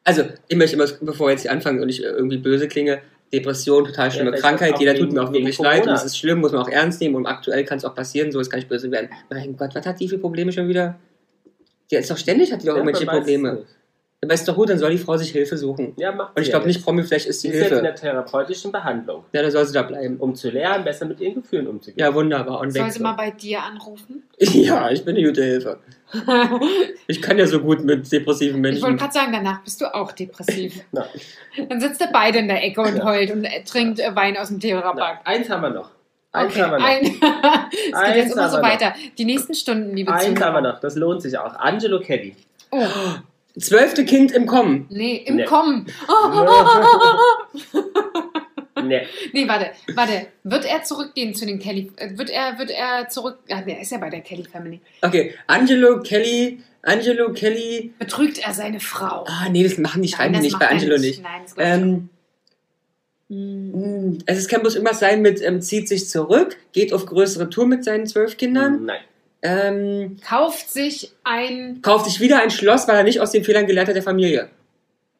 Also, 0.03 0.23
ich 0.49 0.57
möchte 0.57 0.75
immer, 0.75 0.85
bevor 0.99 1.31
jetzt 1.31 1.43
hier 1.43 1.51
anfangen 1.53 1.81
und 1.81 1.87
ich 1.87 2.03
irgendwie 2.03 2.37
böse 2.37 2.67
klinge, 2.67 2.99
Depression, 3.31 3.85
total 3.85 4.11
schlimme 4.11 4.31
vielleicht 4.31 4.43
Krankheit, 4.43 4.77
jeder 4.79 4.91
wegen- 4.93 5.05
tut 5.05 5.13
mir 5.13 5.23
auch 5.23 5.31
wirklich 5.31 5.57
leid 5.59 5.87
und 5.87 5.93
es 5.93 6.03
ist 6.03 6.17
schlimm, 6.17 6.41
muss 6.41 6.51
man 6.51 6.61
auch 6.61 6.67
ernst 6.67 6.99
nehmen 6.99 7.15
und 7.15 7.25
aktuell 7.25 7.63
kann 7.63 7.77
es 7.77 7.85
auch 7.85 7.95
passieren, 7.95 8.33
so 8.33 8.39
ist 8.41 8.49
gar 8.49 8.57
nicht 8.57 8.67
böse 8.67 8.91
werden. 8.91 9.09
Mein 9.29 9.55
Gott, 9.55 9.73
was 9.73 9.85
hat 9.85 9.97
die 10.01 10.09
für 10.09 10.17
Probleme 10.17 10.51
schon 10.51 10.67
wieder? 10.67 10.95
Die 11.89 11.95
ist 11.95 12.11
doch 12.11 12.17
ständig, 12.17 12.51
hat 12.51 12.61
die 12.61 12.65
doch 12.67 12.73
Ja, 12.75 12.81
irgendwelche 12.83 13.07
Probleme. 13.07 13.53
nicht. 13.53 13.65
Ist 14.21 14.47
doch 14.47 14.55
gut, 14.55 14.69
dann 14.69 14.79
soll 14.79 14.89
die 14.89 14.97
Frau 14.97 15.17
sich 15.17 15.29
Hilfe 15.29 15.55
suchen. 15.55 15.93
Ja, 15.97 16.11
macht 16.11 16.35
Und 16.35 16.41
ich 16.41 16.49
glaube 16.49 16.65
nicht. 16.65 16.83
Promi, 16.83 17.03
vielleicht 17.03 17.27
ist 17.27 17.41
Sie 17.41 17.49
die 17.49 17.53
ist 17.57 17.61
jetzt 17.69 17.73
in 17.77 17.83
der 17.83 17.93
therapeutischen 17.93 18.71
Behandlung, 18.71 19.23
Ja, 19.33 19.43
dann 19.43 19.51
soll 19.51 19.65
sie 19.65 19.73
da 19.73 19.83
bleiben. 19.83 20.17
um 20.17 20.33
zu 20.33 20.49
lernen, 20.49 20.83
besser 20.83 21.05
mit 21.05 21.19
ihren 21.19 21.35
Gefühlen 21.43 21.67
umzugehen. 21.67 21.99
Ja, 21.99 22.11
wunderbar. 22.13 22.59
Und. 22.61 22.71
Soll 22.71 22.89
sie 22.89 23.03
mal 23.03 23.13
bei 23.13 23.29
dir 23.31 23.61
anrufen? 23.61 24.23
Ja, 24.39 24.89
ich 24.89 25.05
bin 25.05 25.15
eine 25.15 25.27
gute 25.27 25.43
Hilfe. 25.43 25.77
Ich 27.07 27.21
kann 27.21 27.37
ja 27.37 27.45
so 27.45 27.59
gut 27.59 27.83
mit 27.83 28.11
depressiven 28.11 28.63
Ich 28.65 28.81
wollte 28.81 28.81
Menschen. 28.81 28.97
gerade 28.97 29.13
sagen, 29.13 29.31
danach 29.31 29.61
bist 29.63 29.79
du 29.81 29.93
auch 29.93 30.11
depressiv. 30.11 30.81
Na. 30.91 31.05
Dann 31.69 31.79
sitzt 31.79 32.01
ihr 32.01 32.09
beide 32.11 32.39
in 32.39 32.47
der 32.47 32.63
Ecke 32.63 32.81
und 32.81 33.03
heult 33.03 33.29
und 33.31 33.43
äh, 33.45 33.63
trinkt 33.63 33.99
äh, 33.99 34.15
Wein 34.15 34.37
aus 34.37 34.47
dem 34.47 34.57
Na, 34.57 34.61
Teerabak. 34.61 35.19
eins 35.25 35.49
haben 35.49 35.61
wir 35.61 35.69
noch. 35.69 35.91
Eins 36.31 36.51
Okay, 36.51 36.61
haben 36.63 36.71
wir 36.71 36.79
noch. 36.79 36.85
ein. 36.85 37.03
es 37.05 37.11
geht 37.11 37.93
Eins 37.93 38.15
jetzt 38.17 38.33
immer 38.33 38.41
haben 38.43 38.49
so 38.51 38.57
wir 38.57 38.61
noch. 38.63 38.69
weiter. 38.69 38.93
Die 39.17 39.25
nächsten 39.25 39.53
Stunden, 39.53 39.95
liebe 39.95 40.11
Eins 40.11 40.23
haben 40.23 40.33
wir 40.33 40.35
Zuhörer. 40.41 40.61
noch. 40.61 40.79
Das 40.79 40.95
lohnt 40.95 41.21
sich 41.21 41.37
auch. 41.37 41.53
Angelo 41.55 41.99
Kelly. 41.99 42.35
Oh, 42.71 42.83
Zwölfte 43.59 44.03
Kind 44.05 44.31
im 44.31 44.45
Kommen. 44.47 44.85
nee, 44.89 45.15
im 45.25 45.37
Nee. 45.37 45.45
Kommen. 45.45 45.85
Nee. 48.83 49.01
nee, 49.33 49.47
warte, 49.47 49.71
warte. 49.95 50.27
Wird 50.43 50.65
er 50.65 50.83
zurückgehen 50.83 51.33
zu 51.33 51.45
den 51.45 51.59
Kelly? 51.59 51.91
äh, 51.95 52.17
Wird 52.17 52.29
er, 52.29 52.59
wird 52.59 52.69
er 52.69 53.07
zurück? 53.09 53.39
Ah, 53.49 53.61
der 53.61 53.79
ist 53.81 53.91
ja 53.91 53.97
bei 53.97 54.09
der 54.09 54.19
Kelly 54.21 54.43
Family. 54.43 54.81
Okay, 55.01 55.33
Angelo 55.47 56.01
Kelly, 56.01 56.59
Angelo 56.81 57.31
Kelly. 57.31 57.93
Betrügt 57.97 58.37
er 58.45 58.53
seine 58.53 58.79
Frau? 58.81 59.23
Ah, 59.27 59.47
nee, 59.49 59.63
das 59.63 59.77
machen 59.77 60.01
die, 60.01 60.09
schreiben 60.09 60.37
nicht 60.39 60.59
bei 60.59 60.67
Angelo 60.69 60.97
nicht. 60.97 61.23
Nein, 61.23 61.41
das 61.43 61.55
glaub 61.55 61.65
ich 61.67 61.73
Ähm, 61.73 62.09
Hm. 63.27 64.19
also 64.27 64.39
es 64.39 64.47
kann 64.47 64.61
bloß 64.61 64.75
irgendwas 64.75 64.99
sein 64.99 65.23
mit, 65.23 65.41
ähm, 65.41 65.59
zieht 65.59 65.87
sich 65.87 66.07
zurück, 66.09 66.57
geht 66.73 66.93
auf 66.93 67.07
größere 67.07 67.49
Tour 67.49 67.65
mit 67.65 67.83
seinen 67.83 68.05
zwölf 68.05 68.37
Kindern, 68.37 68.85
Nein. 68.85 68.99
Ähm, 69.45 70.17
Kauft 70.27 70.69
sich 70.69 71.11
ein. 71.23 71.81
kauft 71.81 72.05
sich 72.05 72.19
wieder 72.19 72.41
ein 72.41 72.49
Schloss, 72.49 72.87
weil 72.87 72.95
er 72.97 73.03
nicht 73.03 73.19
aus 73.19 73.31
den 73.31 73.43
Fehlern 73.43 73.67
gelernt 73.67 73.87
hat 73.89 73.95
der 73.95 74.03
Familie. 74.03 74.49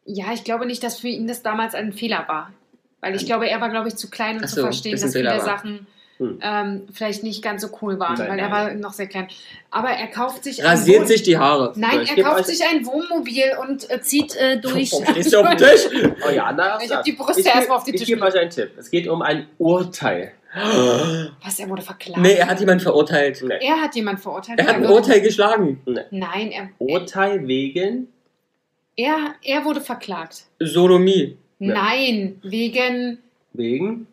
Ja, 0.04 0.26
ich 0.32 0.44
glaube 0.44 0.66
nicht, 0.66 0.82
dass 0.82 1.00
für 1.00 1.08
ihn 1.08 1.26
das 1.26 1.42
damals 1.42 1.74
ein 1.74 1.92
Fehler 1.92 2.24
war. 2.28 2.52
Weil 3.00 3.14
ich 3.14 3.26
glaube, 3.26 3.48
er 3.48 3.60
war, 3.60 3.68
glaube 3.70 3.88
ich, 3.88 3.96
zu 3.96 4.08
klein, 4.10 4.36
um 4.38 4.42
Ach 4.44 4.48
zu 4.48 4.56
so, 4.56 4.62
verstehen, 4.62 4.98
dass 5.00 5.12
viele. 5.12 5.40
Sachen 5.40 5.86
Hm. 6.18 6.38
ähm, 6.42 6.82
vielleicht 6.94 7.22
nicht 7.24 7.42
ganz 7.42 7.60
so 7.60 7.68
cool 7.82 7.98
waren, 8.00 8.14
Nein, 8.16 8.30
weil 8.30 8.38
er 8.38 8.50
war 8.50 8.72
noch 8.72 8.94
sehr 8.94 9.06
klein. 9.06 9.28
Aber 9.70 9.90
er 9.90 10.06
kauft 10.06 10.44
sich 10.44 10.62
ein 10.62 10.66
Rasiert 10.70 11.06
sich 11.06 11.22
die 11.22 11.36
Haare. 11.36 11.74
So, 11.74 11.80
Nein, 11.80 12.00
ich 12.04 12.16
er 12.16 12.24
kauft 12.24 12.40
euch- 12.40 12.46
sich 12.46 12.62
ein 12.66 12.86
Wohnmobil 12.86 13.44
und 13.60 13.90
äh, 13.90 14.00
zieht 14.00 14.34
äh, 14.34 14.58
durch. 14.62 14.94
Stehst 15.10 15.34
du 15.34 15.40
auf 15.40 15.48
dem 15.50 15.58
Tisch? 15.58 15.82
Oh 16.26 16.30
ja, 16.30 16.54
na, 16.54 16.78
Ich 16.82 16.90
hab 16.90 17.04
die 17.04 17.12
Brüste 17.12 17.42
ich 17.42 17.46
erstmal 17.46 17.76
auf 17.76 17.84
den 17.84 17.92
Ich 17.96 18.00
Tisch 18.00 18.08
gebe 18.08 18.22
euch 18.24 18.34
einen 18.34 18.48
Tipp. 18.48 18.70
Es 18.78 18.90
geht 18.90 19.08
um 19.08 19.20
ein 19.20 19.46
Urteil. 19.58 20.32
Was, 21.42 21.58
er 21.58 21.68
wurde 21.68 21.82
verklagt? 21.82 22.20
Nee, 22.20 22.34
er 22.34 22.46
hat 22.46 22.60
jemanden 22.60 22.82
verurteilt. 22.82 23.42
Nee. 23.42 23.58
Er 23.60 23.80
hat 23.80 23.94
jemanden 23.94 24.22
verurteilt. 24.22 24.58
Er 24.58 24.66
hat 24.66 24.76
ein 24.76 24.86
Urteil 24.86 25.20
geschlagen. 25.20 25.80
Nein, 26.10 26.50
er, 26.50 26.70
Urteil 26.78 27.46
wegen 27.46 28.08
er, 28.96 29.34
er 29.42 29.64
wurde 29.64 29.80
verklagt. 29.82 30.44
Sodomie. 30.58 31.36
Ja. 31.58 31.74
Nein, 31.74 32.40
wegen. 32.42 33.18
wegen 33.52 34.06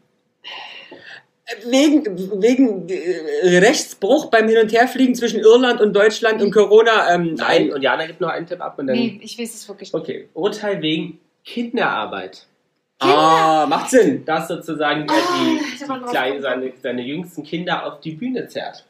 Wegen, 1.65 2.41
wegen 2.41 2.89
äh, 2.89 3.57
Rechtsbruch 3.59 4.27
beim 4.27 4.47
Hin- 4.47 4.59
und 4.59 4.73
Herfliegen 4.73 5.13
zwischen 5.13 5.39
Irland 5.41 5.81
und 5.81 5.93
Deutschland 5.93 6.41
und 6.41 6.51
Corona. 6.51 7.13
Ähm, 7.13 7.35
Nein, 7.35 7.63
ein, 7.63 7.73
und 7.73 7.81
Jana 7.81 8.07
gibt 8.07 8.21
noch 8.21 8.29
einen 8.29 8.47
Tipp 8.47 8.61
ab 8.61 8.79
und 8.79 8.87
dann. 8.87 8.95
Nee, 8.95 9.19
ich 9.21 9.37
weiß 9.37 9.53
es 9.53 9.67
wirklich 9.67 9.93
nicht. 9.93 10.01
Okay, 10.01 10.29
Urteil 10.33 10.81
wegen 10.81 11.19
Kinderarbeit. 11.45 12.47
Ah, 13.03 13.65
macht 13.67 13.89
Sinn. 13.91 14.25
Dass 14.25 14.47
sozusagen 14.47 15.07
er 15.07 15.15
Ah, 15.15 15.21
die, 15.39 15.59
die 15.79 15.85
drauf 15.85 16.09
kleine, 16.09 16.31
kommen 16.33 16.41
seine, 16.41 16.73
seine 16.81 17.01
jüngsten 17.01 17.43
Kinder 17.43 17.85
auf 17.85 17.99
die 18.01 18.11
Bühne 18.11 18.47
zerrt. 18.47 18.85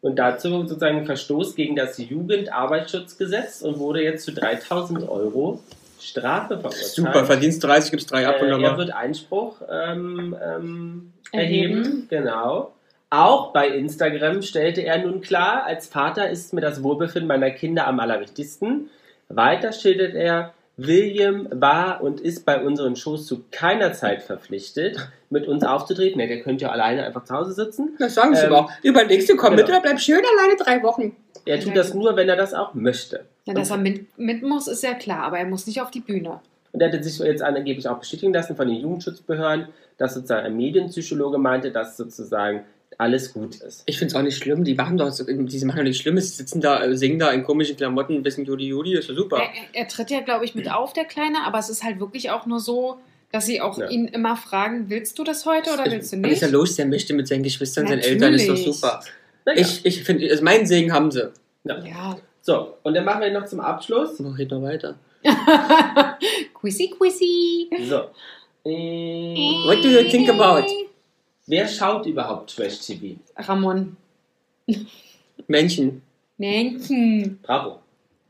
Und 0.00 0.16
dazu 0.16 0.50
sozusagen 0.50 1.04
Verstoß 1.06 1.54
gegen 1.56 1.74
das 1.74 1.98
Jugendarbeitsschutzgesetz 1.98 3.62
und 3.62 3.78
wurde 3.78 4.02
jetzt 4.02 4.24
zu 4.24 4.32
3000 4.32 5.08
Euro 5.08 5.60
Strafe 6.00 6.58
verurteilt. 6.60 6.84
Super, 6.86 7.24
verdienst 7.24 7.64
30, 7.64 7.90
gibt's 7.90 8.06
drei 8.06 8.26
ab 8.26 8.36
Äh, 8.36 8.46
er 8.46 8.54
wunderbar. 8.56 8.78
wird 8.78 8.90
Einspruch 8.92 9.56
ähm, 9.68 10.36
ähm, 10.40 11.12
Erheben. 11.32 11.82
erheben. 11.84 12.06
Genau. 12.08 12.72
Auch 13.10 13.52
bei 13.52 13.68
Instagram 13.68 14.42
stellte 14.42 14.82
er 14.82 14.98
nun 14.98 15.20
klar, 15.22 15.64
als 15.64 15.88
Vater 15.88 16.28
ist 16.28 16.52
mir 16.52 16.60
das 16.60 16.82
Wohlbefinden 16.82 17.26
meiner 17.26 17.50
Kinder 17.50 17.86
am 17.86 17.98
allerwichtigsten. 18.00 18.90
Weiter 19.28 19.72
schildert 19.72 20.14
er, 20.14 20.52
William 20.78 21.48
war 21.50 22.02
und 22.02 22.20
ist 22.20 22.46
bei 22.46 22.62
unseren 22.62 22.94
Shows 22.94 23.26
zu 23.26 23.44
keiner 23.50 23.92
Zeit 23.92 24.22
verpflichtet, 24.22 24.96
mit 25.28 25.46
uns 25.48 25.64
aufzutreten. 25.64 26.20
Ja, 26.20 26.28
der 26.28 26.40
könnte 26.40 26.64
ja 26.64 26.70
alleine 26.70 27.04
einfach 27.04 27.24
zu 27.24 27.34
Hause 27.34 27.52
sitzen. 27.52 27.96
Das 27.98 28.14
sagen 28.14 28.34
sie 28.34 28.42
Ähm, 28.42 28.52
aber 28.52 28.64
auch. 28.66 28.70
Überlegst 28.82 29.28
du, 29.28 29.36
komm 29.36 29.56
genau. 29.56 29.62
mit 29.62 29.68
oder 29.68 29.80
bleib 29.82 30.00
schön 30.00 30.22
alleine 30.38 30.56
drei 30.56 30.82
Wochen. 30.84 31.16
Er 31.44 31.60
tut 31.60 31.76
das 31.76 31.94
nur, 31.94 32.16
wenn 32.16 32.28
er 32.28 32.36
das 32.36 32.54
auch 32.54 32.74
möchte. 32.74 33.24
Ja, 33.44 33.54
dass 33.54 33.70
er 33.70 33.78
mit, 33.78 34.18
mit 34.18 34.42
muss, 34.42 34.68
ist 34.68 34.82
ja 34.82 34.94
klar, 34.94 35.24
aber 35.24 35.38
er 35.38 35.46
muss 35.46 35.66
nicht 35.66 35.80
auf 35.80 35.90
die 35.90 36.00
Bühne. 36.00 36.40
Und 36.72 36.80
er 36.80 36.88
hatte 36.88 37.02
sich 37.02 37.18
jetzt 37.18 37.42
angeblich 37.42 37.88
auch 37.88 37.98
bestätigen 37.98 38.32
lassen 38.32 38.54
von 38.54 38.68
den 38.68 38.76
Jugendschutzbehörden, 38.76 39.68
dass 39.96 40.14
sozusagen 40.14 40.46
ein 40.46 40.56
Medienpsychologe 40.56 41.38
meinte, 41.38 41.72
dass 41.72 41.96
sozusagen 41.96 42.64
alles 42.98 43.32
gut 43.32 43.54
ist. 43.56 43.84
Ich 43.86 43.96
find's 43.98 44.14
auch 44.14 44.22
nicht 44.22 44.36
schlimm. 44.36 44.64
Die 44.64 44.74
machen 44.74 44.96
doch, 44.98 45.14
die 45.16 45.64
machen 45.64 45.76
doch 45.76 45.84
nichts 45.84 46.02
Schlimmes. 46.02 46.30
Die 46.32 46.36
sitzen 46.36 46.60
da, 46.60 46.82
äh, 46.84 46.96
singen 46.96 47.18
da 47.20 47.30
in 47.30 47.44
komischen 47.44 47.76
Klamotten, 47.76 48.14
ein 48.16 48.22
bisschen 48.24 48.44
Judi 48.44 48.66
Judi, 48.66 48.94
ist 48.94 49.08
ja 49.08 49.14
super. 49.14 49.38
Er, 49.38 49.50
er, 49.82 49.88
tritt 49.88 50.10
ja, 50.10 50.20
glaube 50.20 50.44
ich, 50.44 50.54
mit 50.56 50.70
auf, 50.70 50.92
der 50.92 51.04
Kleine, 51.04 51.44
aber 51.46 51.58
es 51.58 51.68
ist 51.70 51.84
halt 51.84 52.00
wirklich 52.00 52.30
auch 52.30 52.44
nur 52.46 52.58
so, 52.58 52.98
dass 53.30 53.46
sie 53.46 53.60
auch 53.60 53.78
Ja. 53.78 53.88
ihn 53.88 54.08
immer 54.08 54.36
fragen, 54.36 54.90
willst 54.90 55.18
du 55.18 55.22
das 55.24 55.46
heute 55.46 55.70
oder 55.72 55.84
willst 55.84 56.12
du 56.12 56.16
Was 56.16 56.24
ist 56.24 56.30
nicht? 56.30 56.42
ja 56.42 56.48
los? 56.48 56.74
Der 56.76 56.86
möchte 56.86 57.14
mit 57.14 57.28
seinen 57.28 57.44
Geschwistern, 57.44 57.86
seinen 57.86 58.00
Eltern, 58.00 58.34
ist 58.34 58.48
doch 58.48 58.54
Natürlich. 58.56 58.74
super. 58.76 59.00
Naja, 59.44 59.60
Ich, 59.60 59.86
ich 59.86 60.02
finde, 60.02 60.28
also 60.28 60.42
meinen 60.42 60.66
Segen 60.66 60.92
haben 60.92 61.10
sie. 61.12 61.30
Ja, 61.64 62.16
So, 62.40 62.74
und 62.82 62.94
dann 62.94 63.04
machen 63.04 63.20
wir 63.20 63.30
noch 63.30 63.44
zum 63.46 63.60
Abschluss. 63.60 64.18
Mach 64.18 64.38
ich 64.38 64.50
noch 64.50 64.62
weiter. 64.62 64.98
quizzy, 66.54 66.88
quizzy. 66.98 67.68
So. 67.88 68.10
Äh, 68.64 69.34
What 69.66 69.84
do 69.84 69.88
you 69.88 70.02
think 70.10 70.28
about? 70.28 70.66
Wer 71.48 71.66
schaut 71.66 72.06
überhaupt 72.06 72.54
Trash-TV? 72.54 73.16
Ramon. 73.36 73.96
Menschen. 75.46 76.02
Menschen. 76.36 77.38
Bravo. 77.42 77.78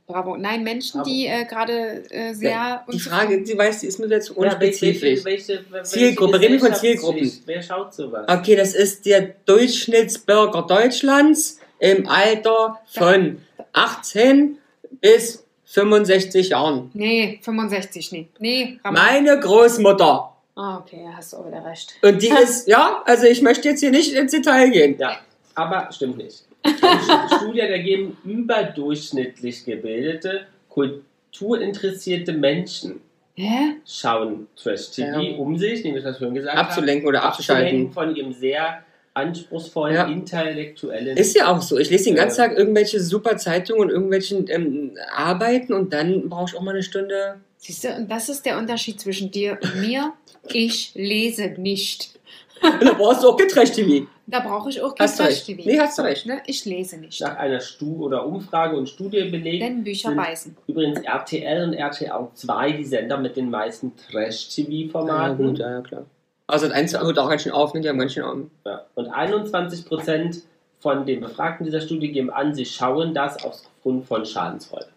Bravo. 0.06 0.36
Nein, 0.38 0.62
Menschen, 0.64 1.00
Bravo. 1.00 1.10
die 1.10 1.26
äh, 1.26 1.44
gerade 1.44 2.10
äh, 2.10 2.32
sehr. 2.32 2.82
Die 2.90 2.98
Frage, 2.98 3.42
die 3.42 3.58
weiß, 3.58 3.80
die 3.80 3.88
ist 3.88 3.98
mir 3.98 4.06
jetzt 4.06 4.30
Ja, 4.30 4.36
welche, 4.36 4.54
unspezifisch. 4.56 5.24
welche, 5.24 5.64
welche 5.70 5.84
Zielgruppe, 5.84 6.40
reden 6.40 6.52
wir 6.54 6.60
von? 6.60 6.74
Zielgruppen. 6.74 7.32
Wer 7.44 7.62
schaut 7.62 7.92
sowas? 7.92 8.24
Okay, 8.26 8.56
das 8.56 8.74
ist 8.74 9.04
der 9.04 9.34
Durchschnittsbürger 9.44 10.62
Deutschlands 10.62 11.58
im 11.78 12.08
Alter 12.08 12.80
von 12.86 13.42
18 13.74 14.56
bis 15.02 15.44
65 15.66 16.48
Jahren. 16.48 16.90
Nee, 16.94 17.38
65, 17.42 18.12
nee. 18.12 18.28
Nee, 18.38 18.80
Ramon. 18.82 18.98
Meine 19.02 19.38
Großmutter. 19.38 20.34
Ah, 20.60 20.78
okay, 20.78 21.06
hast 21.14 21.32
du 21.32 21.36
auch 21.36 21.46
wieder 21.46 21.64
recht. 21.64 21.94
Und 22.02 22.20
die 22.20 22.30
ist, 22.30 22.66
ja, 22.74 23.00
also 23.04 23.26
ich 23.26 23.42
möchte 23.42 23.68
jetzt 23.68 23.78
hier 23.78 23.92
nicht 23.92 24.12
ins 24.12 24.32
Detail 24.32 24.70
gehen. 24.70 24.96
Ja, 24.98 25.18
aber 25.54 25.88
stimmt 25.92 26.16
nicht. 26.18 26.42
Eine 26.64 27.28
Studie 27.38 27.60
ergeben, 27.60 28.16
überdurchschnittlich 28.24 29.64
gebildete, 29.64 30.48
kulturinteressierte 30.68 32.32
Menschen 32.32 33.00
Hä? 33.36 33.76
schauen 33.86 34.48
Trash-TV, 34.56 35.20
Ja. 35.20 35.36
um 35.36 35.56
sich, 35.56 35.84
wie 35.84 35.94
wir 35.94 36.02
das 36.02 36.18
schon 36.18 36.34
gesagt 36.34 36.58
Abzulenken 36.58 37.06
oder 37.06 37.20
haben, 37.20 37.28
abzulenken 37.28 37.86
abzuschalten. 37.86 37.92
von 37.92 38.16
ihrem 38.16 38.32
sehr 38.32 38.82
anspruchsvollen, 39.18 39.94
Ja. 39.96 40.06
intellektuellen... 40.06 41.16
Ist 41.16 41.36
ja 41.36 41.48
auch 41.54 41.60
so. 41.62 41.78
Ich 41.78 41.90
lese 41.90 42.04
den 42.04 42.14
ganzen. 42.16 42.38
Tag 42.38 42.56
irgendwelche 42.58 43.00
super 43.00 43.36
Zeitungen 43.36 43.82
und 43.82 43.90
irgendwelchen 43.90 44.46
ähm, 44.48 44.96
Arbeiten 45.14 45.72
und 45.72 45.92
dann 45.92 46.28
brauche 46.28 46.46
ich 46.50 46.56
auch 46.56 46.62
mal 46.62 46.72
eine 46.72 46.82
Stunde. 46.82 47.40
Siehst 47.58 47.84
du, 47.84 47.88
und 47.94 48.10
das 48.10 48.28
ist 48.28 48.46
der 48.46 48.56
Unterschied 48.58 49.00
zwischen 49.00 49.30
dir 49.30 49.58
und 49.62 49.76
mir. 49.80 50.12
Ich 50.48 50.92
lese 50.94 51.48
nicht. 51.58 52.10
Und 52.62 52.82
dann 52.84 52.96
brauchst 52.96 53.22
du 53.22 53.28
auch 53.28 53.36
Getrash-TV. 53.36 54.08
Da 54.26 54.40
brauche 54.40 54.68
ich 54.68 54.82
auch 54.82 54.92
kein. 54.92 55.06
Trash-TV. 55.08 55.62
Nee, 55.64 55.78
hast 55.78 55.96
du 55.96 56.02
recht. 56.02 56.26
Ne? 56.26 56.42
Ich 56.44 56.64
lese 56.64 56.96
nicht. 56.98 57.20
nach 57.20 57.36
einer 57.36 57.60
Stu 57.60 58.04
oder 58.04 58.26
Umfrage 58.26 58.76
und 58.76 58.88
Studie 58.88 59.22
belegt, 59.30 59.62
Denn 59.62 59.84
Bücher 59.84 60.08
sind 60.08 60.16
beißen. 60.16 60.56
übrigens 60.66 60.98
RTL 61.00 61.62
und 61.68 61.74
RTL 61.74 62.10
2 62.34 62.72
die 62.72 62.84
Sender 62.84 63.16
mit 63.18 63.36
den 63.36 63.48
meisten 63.48 63.92
Ja, 64.10 64.20
Trash-TV-Formaten. 64.22 65.46
gut, 65.46 65.58
ja, 65.60 65.70
ja, 65.70 65.80
klar. 65.82 66.04
Also 66.48 66.66
das 66.66 66.74
eins 66.74 66.98
hört 66.98 67.18
auch 67.18 67.28
ganz 67.28 67.42
schön 67.42 67.52
auf, 67.52 67.74
ne? 67.74 67.82
Die 67.82 67.88
haben 67.88 67.98
ganz 67.98 68.14
schön 68.14 68.24
auf. 68.24 68.38
Ja. 68.66 68.84
Und 68.94 69.08
21% 69.08 70.42
von 70.80 71.06
den 71.06 71.20
Befragten 71.20 71.64
dieser 71.64 71.80
Studie 71.80 72.10
geben 72.10 72.30
an, 72.30 72.54
sie 72.54 72.64
schauen 72.64 73.14
das 73.14 73.44
aufgrund 73.44 74.06
von 74.06 74.24
Schadensfreude. 74.24 74.88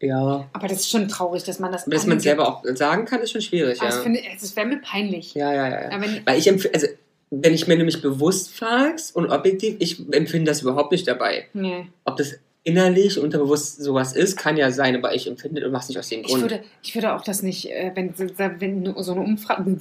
Ja. 0.00 0.48
Aber 0.52 0.68
das 0.68 0.80
ist 0.80 0.90
schon 0.90 1.08
traurig, 1.08 1.44
dass 1.44 1.58
man 1.58 1.72
das 1.72 1.84
Dass 1.84 2.06
man 2.06 2.20
selber 2.20 2.48
auch 2.48 2.64
sagen 2.74 3.04
kann, 3.04 3.20
ist 3.20 3.32
schon 3.32 3.40
schwierig, 3.40 3.80
Aber 3.80 3.90
ja. 3.90 3.94
Das, 3.94 4.02
finde 4.02 4.20
das 4.40 4.56
wäre 4.56 4.66
mir 4.66 4.80
peinlich. 4.80 5.34
Ja, 5.34 5.52
ja, 5.52 5.68
ja. 5.68 5.90
ja. 5.90 6.20
Weil 6.24 6.38
ich 6.38 6.46
empfinde, 6.48 6.74
also 6.74 6.88
wenn 7.30 7.54
ich 7.54 7.66
mir 7.68 7.76
nämlich 7.76 8.00
bewusst 8.00 8.56
fragst 8.56 9.14
und 9.14 9.30
objektiv, 9.30 9.76
ich 9.78 10.00
empfinde 10.12 10.50
das 10.50 10.62
überhaupt 10.62 10.92
nicht 10.92 11.06
dabei. 11.06 11.46
nee. 11.52 11.86
Ob 12.04 12.16
das 12.16 12.38
innerlich, 12.68 13.18
unterbewusst 13.18 13.82
sowas 13.82 14.12
ist, 14.12 14.36
kann 14.36 14.56
ja 14.56 14.70
sein, 14.70 14.94
aber 14.96 15.14
ich 15.14 15.26
empfinde 15.26 15.64
und 15.64 15.72
mach's 15.72 15.88
nicht 15.88 15.98
aus 15.98 16.08
dem 16.08 16.20
Ich 16.20 16.26
Grund. 16.28 16.42
würde, 16.42 16.60
ich 16.82 16.94
würde 16.94 17.14
auch 17.14 17.22
das 17.22 17.42
nicht, 17.42 17.70
äh, 17.70 17.90
wenn, 17.94 18.12
wenn 18.60 18.94
so 19.02 19.12
eine 19.12 19.20
Umfrage, 19.22 19.76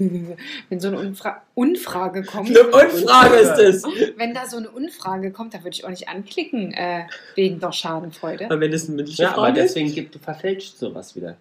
wenn 0.70 0.80
so 0.80 0.88
eine 0.88 1.00
Unfra 1.00 1.42
Unfrage 1.54 2.24
kommt, 2.24 2.50
Eine 2.50 2.68
Unfrage 2.68 3.36
ist 3.36 3.60
es. 3.60 3.84
wenn 4.16 4.34
da 4.34 4.46
so 4.48 4.58
eine 4.58 4.70
Unfrage 4.70 5.32
kommt, 5.32 5.54
da 5.54 5.60
würde 5.60 5.72
ich 5.76 5.86
auch 5.86 5.90
nicht 5.90 6.08
anklicken 6.08 6.74
äh, 6.74 7.04
wegen 7.36 7.60
der 7.60 7.72
Schadenfreude. 7.72 8.46
Aber 8.46 8.60
wenn 8.60 8.72
das 8.72 8.88
eine 8.88 8.96
mündliche 8.96 9.24
Ja, 9.24 9.36
aber 9.36 9.52
deswegen 9.52 9.94
gibt 9.94 10.16
du 10.16 10.20
verfälscht 10.20 10.78
sowas 10.78 11.16
wieder. 11.16 11.36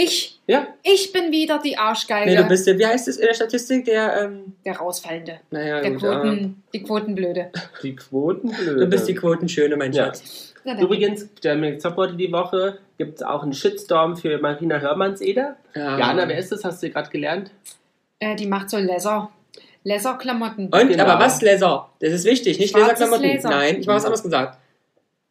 Ich, 0.00 0.38
Ja, 0.46 0.68
ich 0.84 1.12
bin 1.12 1.32
wieder 1.32 1.58
die 1.58 1.76
Arschgeige, 1.76 2.30
Nee, 2.30 2.36
du 2.36 2.44
bist 2.44 2.66
ja, 2.68 2.78
wie 2.78 2.86
heißt 2.86 3.08
es 3.08 3.16
in 3.16 3.26
der 3.26 3.34
Statistik, 3.34 3.84
der, 3.84 4.22
ähm, 4.22 4.52
der 4.64 4.76
Rausfallende, 4.76 5.40
naja, 5.50 5.80
der 5.80 5.90
gut, 5.90 6.02
ja. 6.02 6.20
Quoten, 6.20 6.62
die 6.72 6.82
Quotenblöde. 6.84 7.50
die 7.82 7.96
Quotenblöde. 7.96 8.76
Du 8.80 8.86
bist 8.86 9.08
die 9.08 9.14
Quotenschöne, 9.14 9.76
mein 9.76 9.92
Ja. 9.92 10.04
Schatz. 10.06 10.54
Na. 10.64 10.80
Übrigens, 10.80 11.26
der 11.42 11.78
Zockworte 11.80 12.14
die 12.14 12.30
Woche 12.30 12.78
gibt 12.96 13.16
es 13.16 13.22
auch 13.22 13.42
einen 13.42 13.52
Shitstorm 13.52 14.16
für 14.16 14.38
Marina 14.38 14.78
Hörmannseder. 14.78 15.56
Ja. 15.74 15.98
Jana, 15.98 16.28
wer 16.28 16.38
ist 16.38 16.52
das? 16.52 16.62
Hast 16.64 16.80
du 16.82 16.90
gerade 16.90 17.10
gelernt? 17.10 17.50
Äh, 18.20 18.36
die 18.36 18.46
macht 18.46 18.70
so 18.70 18.76
Leather, 18.78 19.30
Leather-Klamotten. 19.82 20.66
Und, 20.68 20.88
Genau. 20.90 21.04
aber 21.04 21.24
was 21.24 21.42
Laser? 21.42 21.88
Das 21.98 22.12
ist 22.12 22.24
wichtig, 22.24 22.60
nicht 22.60 22.76
Laserklamotten. 22.76 23.24
Laser. 23.34 23.48
Nein, 23.50 23.80
ich 23.80 23.88
habe 23.88 23.96
was 23.96 24.04
anderes 24.04 24.22
gesagt. 24.22 24.58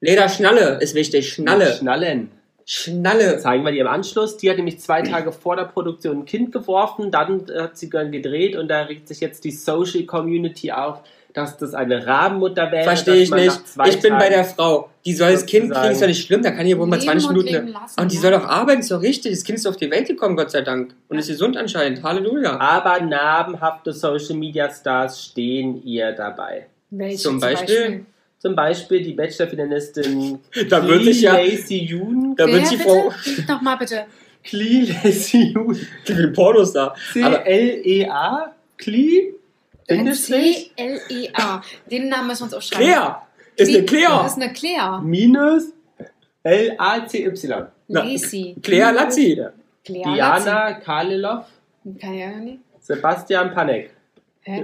Lederschnalle 0.02 0.80
ist 0.82 0.94
wichtig. 0.94 1.30
Schnalle. 1.32 1.74
Schnallen. 1.74 2.32
Schnalle. 2.70 3.40
Zeigen 3.40 3.64
wir 3.64 3.72
dir 3.72 3.82
im 3.82 3.88
Anschluss. 3.88 4.36
Die 4.36 4.50
hat 4.50 4.58
nämlich 4.58 4.80
zwei 4.82 5.02
Tage 5.02 5.32
vor 5.32 5.56
der 5.56 5.64
Produktion 5.64 6.20
ein 6.20 6.26
Kind 6.26 6.52
geworfen, 6.52 7.12
dann 7.12 7.46
hat 7.58 7.78
sie 7.78 7.90
dann 7.90 8.12
gedreht 8.12 8.58
und 8.58 8.68
da 8.68 8.82
regt 8.84 9.08
sich 9.08 9.22
jetzt 9.22 9.46
die 9.46 9.52
Social 9.52 10.04
Community 10.04 10.74
auf, 10.74 11.00
dass 11.34 11.58
das 11.58 11.74
eine 11.74 12.06
Rabenmutter 12.06 12.70
wäre. 12.72 12.84
Verstehe 12.84 13.16
ich 13.24 13.32
nicht. 13.32 13.58
Ich 13.86 14.02
bin 14.02 14.12
bei 14.14 14.20
Tagen- 14.20 14.32
der 14.34 14.44
Frau. 14.44 14.90
Die 15.06 15.14
soll 15.14 15.32
das 15.32 15.46
Kind 15.46 15.72
kriegen, 15.72 15.92
ist 15.94 16.02
doch 16.02 16.08
nicht 16.08 16.26
schlimm. 16.26 16.44
Da 16.44 16.52
kann 16.52 16.66
hier 16.66 16.78
wohl 16.78 16.88
mal 16.88 16.98
Leben 16.98 17.06
20 17.12 17.30
und 17.30 17.36
Minuten. 17.38 17.54
leben 17.54 17.68
lassen, 17.70 18.02
Und 18.02 18.12
die 18.12 18.16
ja. 18.18 18.22
soll 18.22 18.32
doch 18.32 18.44
arbeiten, 18.46 18.82
ist 18.82 18.92
doch 18.92 19.02
richtig. 19.02 19.32
Das 19.32 19.44
Kind 19.46 19.60
ist 19.60 19.66
auf 19.66 19.78
die 19.78 19.90
Welt 19.90 20.08
gekommen, 20.08 20.36
Gott 20.36 20.52
sei 20.52 20.62
Dank. 20.62 20.94
Und 21.08 21.18
ist 21.20 21.28
gesund 21.30 21.56
anscheinend. 21.56 22.04
Halleluja. 22.04 22.60
Aber 22.60 23.00
namhafte 23.00 23.94
Social 23.94 24.36
Media 24.36 24.70
Stars 24.70 25.24
stehen 25.24 25.82
ihr 25.86 26.12
dabei. 26.12 26.66
Welche 26.90 27.18
Zum 27.18 27.40
Beispiel? 27.40 27.68
Zum 27.68 27.78
Beispiel 27.78 28.06
die 28.56 29.14
Bachelor-Finalistin 29.14 30.40
Da 30.70 30.88
wird 30.88 31.04
sich 31.04 31.22
ja. 31.22 31.34
Lacey 31.34 31.86
Yoon. 31.86 32.36
Da 32.36 32.46
Wer 32.48 32.54
wird 32.56 32.68
sie 32.68 32.78
Frau. 32.78 33.12
bitte? 33.26 33.52
Nochmal 33.52 33.78
bitte. 33.78 34.06
Klee 34.44 34.94
Lacey 35.04 35.52
Yoon. 35.54 35.78
Wie 36.06 36.28
Pornos 36.28 36.74
da. 36.74 36.94
Aber 37.22 37.44
C-L-E-A. 37.44 38.54
Klee? 38.78 39.34
Bindestrich? 39.88 40.72
C-L-E-A. 40.78 41.62
Den 41.90 42.10
Namen 42.10 42.28
müssen 42.28 42.42
wir 42.42 42.46
uns 42.46 42.54
aufschreiben. 42.54 42.86
Claire. 42.88 43.22
Ist 43.56 43.70
eine 43.70 43.82
Das 43.84 43.92
Claire. 43.92 44.26
ist 44.28 44.36
eine 44.36 44.54
Claire. 44.54 45.02
Minus 45.04 45.64
L-A-C-Y. 46.44 47.68
Lacey. 47.88 48.56
Claire 48.62 48.92
Lazzi. 48.94 49.42
Diana 51.84 52.38
nicht. 52.40 52.60
Sebastian 52.82 53.54
Panek. 53.54 53.92
Hä? 54.42 54.64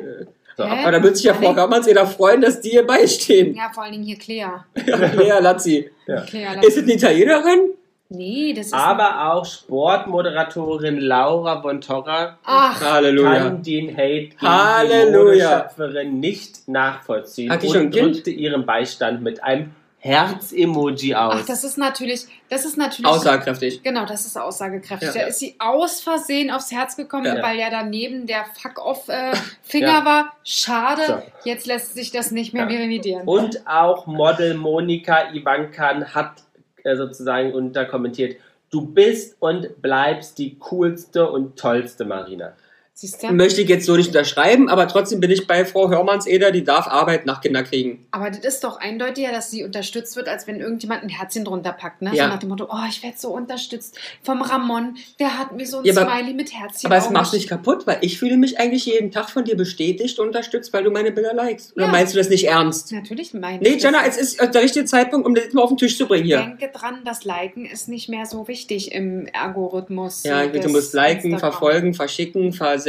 So. 0.58 0.64
Aber 0.64 0.92
da 0.92 1.02
wird 1.02 1.18
sich 1.18 1.26
ja 1.26 1.34
Frau 1.34 1.56
Hermanns 1.56 1.88
jeder 1.88 2.06
freuen, 2.06 2.42
dass 2.42 2.62
die 2.62 2.70
hier 2.70 2.86
beistehen. 2.86 3.56
Ja, 3.56 3.72
vor 3.74 3.84
allen 3.84 3.94
Dingen 3.94 4.04
hier 4.04 4.18
Claire. 4.18 4.66
Ja, 4.86 4.98
Claire 5.10 5.42
Lazzi. 5.42 5.90
Ja. 6.08 6.22
Claire 6.22 6.64
Ist 6.64 6.78
es 6.78 6.84
eine 6.84 6.94
Italienerin? 6.94 7.72
Nee, 8.10 8.54
das 8.54 8.68
ist. 8.68 8.74
Aber 8.76 9.32
auch 9.34 9.44
Sportmoderatorin 9.46 11.00
Laura 11.00 11.62
von 11.62 11.82
Torra 11.82 12.38
Ach, 12.44 12.80
Halleluja. 12.80 13.36
kann 13.36 13.64
den 13.64 13.92
Hate 13.92 14.28
gegen 14.28 14.42
Halleluja. 14.42 15.10
die 15.10 15.82
Modeschöpferin 15.82 16.20
nicht 16.20 16.68
nachvollziehen 16.68 17.52
Hat 17.52 17.64
die 17.64 17.76
und 17.76 17.96
drückte 17.96 18.30
ihren 18.30 18.66
Beistand 18.68 19.24
mit 19.24 19.44
einem 19.44 19.72
Herz-Emoji 20.04 21.16
aus. 21.16 21.36
ach, 21.40 21.46
das 21.46 21.64
ist 21.64 21.78
natürlich. 21.78 22.26
Das 22.50 22.66
ist 22.66 22.78
natürlich. 22.78 23.10
Aussagekräftig. 23.10 23.82
Genau, 23.84 24.06
das 24.06 24.26
ist 24.26 24.38
aussagekräftig. 24.38 25.16
Ja. 25.16 25.22
Da 25.22 25.28
ist 25.28 25.40
sie 25.40 25.56
aus 25.60 26.02
Versehen 26.02 26.52
aufs 26.52 26.72
Herz 26.72 26.98
gekommen, 26.98 27.26
Ja. 27.26 27.42
weil 27.42 27.58
ja 27.58 27.70
daneben 27.70 28.28
der 28.28 28.46
Fuck-Off-Finger 28.62 29.88
Ja. 29.88 30.06
war. 30.06 30.34
Schade, 30.44 31.02
So. 31.08 31.22
jetzt 31.50 31.66
lässt 31.68 31.94
sich 31.94 32.12
das 32.12 32.32
nicht 32.32 32.54
mehr 32.54 32.70
Ja. 32.70 32.78
revidieren. 32.78 33.28
Und 33.28 33.66
auch 33.68 34.06
Model 34.06 34.56
Monika 34.56 35.32
Ivankan 35.34 36.14
hat 36.14 36.44
äh, 36.86 36.98
sozusagen 36.98 37.54
unterkommentiert, 37.54 38.36
du 38.70 38.82
bist 38.86 39.38
und 39.40 39.82
bleibst 39.82 40.38
die 40.38 40.58
coolste 40.60 41.30
und 41.32 41.58
tollste 41.58 42.04
Marina. 42.04 42.54
Siehst 42.96 43.24
du? 43.24 43.32
Möchte 43.34 43.60
ich 43.62 43.70
jetzt 43.70 43.88
so 43.88 43.96
nicht 43.96 44.10
unterschreiben, 44.10 44.70
aber 44.70 44.88
trotzdem 44.88 45.20
bin 45.20 45.32
ich 45.32 45.48
bei 45.48 45.66
Frau 45.66 45.90
Hörmanns-Eder, 45.90 46.52
die 46.52 46.64
darf 46.64 46.86
Arbeit 46.88 47.26
nach 47.26 47.42
Kinder 47.42 47.64
kriegen. 47.64 48.06
Aber 48.12 48.30
das 48.30 48.42
ist 48.46 48.64
doch 48.64 48.80
eindeutiger, 48.80 49.32
dass 49.32 49.50
sie 49.50 49.64
unterstützt 49.64 50.16
wird, 50.16 50.28
als 50.28 50.46
wenn 50.46 50.60
irgendjemand 50.60 51.02
ein 51.02 51.10
Herzchen 51.10 51.44
drunter 51.44 51.74
packt. 51.74 52.04
Ne? 52.04 52.12
Ja. 52.14 52.26
So 52.26 52.30
nach 52.30 52.40
dem 52.40 52.50
Motto, 52.50 52.68
oh, 52.72 52.86
ich 52.88 53.02
werde 53.02 53.18
so 53.18 53.30
unterstützt 53.30 53.98
vom 54.22 54.44
Ramon, 54.44 54.96
der 55.20 55.40
hat 55.40 55.54
mir 55.54 55.66
so 55.66 55.80
ein 55.80 55.86
Ja, 55.86 55.98
aber- 55.98 56.12
Smiley 56.12 56.36
mit 56.36 56.54
Herzchen. 56.54 56.86
Aber 56.86 56.98
es 56.98 57.10
macht 57.10 57.34
nicht 57.34 57.50
kaputt, 57.50 57.88
weil 57.88 57.98
ich 58.02 58.20
fühle 58.20 58.38
mich 58.38 58.60
eigentlich 58.60 58.86
jeden 58.86 59.10
Tag 59.10 59.32
von 59.32 59.44
dir 59.44 59.58
bestätigt 59.58 60.20
und 60.20 60.28
unterstützt, 60.28 60.72
weil 60.72 60.84
du 60.84 60.92
meine 60.92 61.12
Bilder 61.12 61.34
likest. 61.34 61.76
Oder 61.76 61.86
Ja. 61.86 61.92
meinst 61.92 62.14
du 62.14 62.20
das 62.20 62.30
nicht 62.30 62.48
ernst? 62.48 62.92
Natürlich 62.92 63.34
meine 63.34 63.58
Nee, 63.58 63.70
ich 63.70 63.82
Jana, 63.82 64.04
das. 64.06 64.18
es 64.20 64.36
ist 64.36 64.54
der 64.54 64.62
richtige 64.62 64.86
Zeitpunkt, 64.86 65.26
um 65.26 65.34
das 65.34 65.52
mal 65.54 65.64
auf 65.64 65.70
den 65.70 65.78
Tisch 65.78 65.98
zu 65.98 66.06
bringen 66.08 66.26
hier. 66.26 66.38
Denke 66.42 66.70
dran, 66.72 67.02
das 67.06 67.24
Liken 67.26 67.66
ist 67.66 67.90
nicht 67.90 68.08
mehr 68.08 68.28
so 68.28 68.48
wichtig 68.48 68.92
im 68.92 69.28
Algorithmus. 69.34 70.22
Ja, 70.24 70.46
des 70.46 70.64
du 70.64 70.72
musst 70.72 70.94
liken, 70.94 71.32
Instagram. 71.32 71.40
verfolgen, 71.40 71.94
verschicken, 71.96 72.54
versenden, 72.54 72.83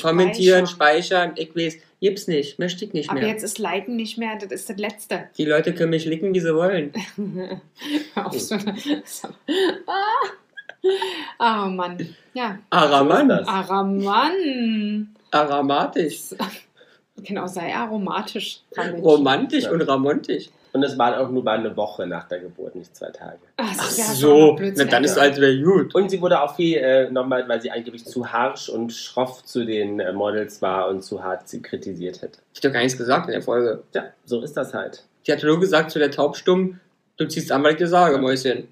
kommentieren, 0.00 0.66
speichern. 0.66 1.32
Ich 1.36 1.54
weiß, 1.54 1.76
gibt's 2.00 2.26
nicht, 2.28 2.58
möchte 2.58 2.84
ich 2.84 2.92
nicht 2.92 3.10
Aber 3.10 3.20
mehr. 3.20 3.28
jetzt 3.28 3.42
ist 3.42 3.58
Liken 3.58 3.96
nicht 3.96 4.16
mehr, 4.18 4.36
das 4.40 4.50
ist 4.52 4.68
das 4.70 4.76
Letzte. 4.76 5.28
Die 5.36 5.44
Leute 5.44 5.74
können 5.74 5.90
mich 5.90 6.04
licken, 6.04 6.34
wie 6.34 6.40
sie 6.40 6.54
wollen. 6.54 6.92
Hör 8.14 8.26
auf, 8.26 8.38
so 8.40 8.54
eine- 8.54 8.76
so- 9.04 9.28
Ah. 9.86 11.66
Oh 11.66 11.68
Mann. 11.70 12.14
Ja. 12.32 12.58
Araman, 12.70 13.28
das. 13.28 13.46
Araman. 13.46 15.14
aramatisch. 15.30 16.30
Genau, 17.22 17.46
sei 17.46 17.74
aromatisch. 17.74 18.60
Romantisch 18.78 19.64
Ja. 19.64 19.72
und 19.72 19.82
ramontisch. 19.82 20.46
Und 20.72 20.82
es 20.82 20.96
war 20.96 21.18
auch 21.20 21.30
nur 21.30 21.42
mal 21.42 21.58
eine 21.58 21.76
Woche 21.76 22.06
nach 22.06 22.28
der 22.28 22.40
Geburt, 22.40 22.76
nicht 22.76 22.94
zwei 22.94 23.10
Tage. 23.10 23.38
Ach, 23.56 23.74
Ach 23.76 23.90
so, 23.90 24.56
na, 24.58 24.84
dann 24.84 25.04
ist 25.04 25.18
alles 25.18 25.36
wieder 25.36 25.54
gut. 25.56 25.94
Und 25.94 26.10
sie 26.10 26.20
wurde 26.20 26.40
auch 26.40 26.54
viel, 26.54 26.76
äh, 26.76 27.10
nochmal, 27.10 27.48
weil 27.48 27.60
sie 27.60 27.70
angeblich 27.70 28.04
zu 28.04 28.30
harsch 28.30 28.68
und 28.68 28.92
schroff 28.92 29.44
zu 29.44 29.64
den 29.64 29.98
äh, 30.00 30.12
Models 30.12 30.62
war 30.62 30.88
und 30.88 31.02
zu 31.02 31.22
hart 31.22 31.48
sie 31.48 31.60
kritisiert 31.60 32.22
hätte. 32.22 32.38
Ich 32.52 32.58
hab 32.58 32.62
doch 32.62 32.72
gar 32.72 32.82
nichts 32.82 32.96
gesagt 32.96 33.26
in 33.26 33.32
der 33.32 33.42
Folge. 33.42 33.82
Ja, 33.94 34.04
so 34.24 34.40
ist 34.42 34.56
das 34.56 34.72
halt. 34.74 35.04
Die 35.26 35.32
hatte 35.32 35.46
nur 35.46 35.60
gesagt 35.60 35.90
zu 35.90 35.98
der 35.98 36.10
Taubstumm, 36.10 36.80
du 37.16 37.26
ziehst 37.26 37.50
an, 37.52 37.62
weil 37.62 37.72
ich 37.72 37.78
dir 37.78 37.88
sage, 37.88 38.18
Mäuschen. 38.18 38.68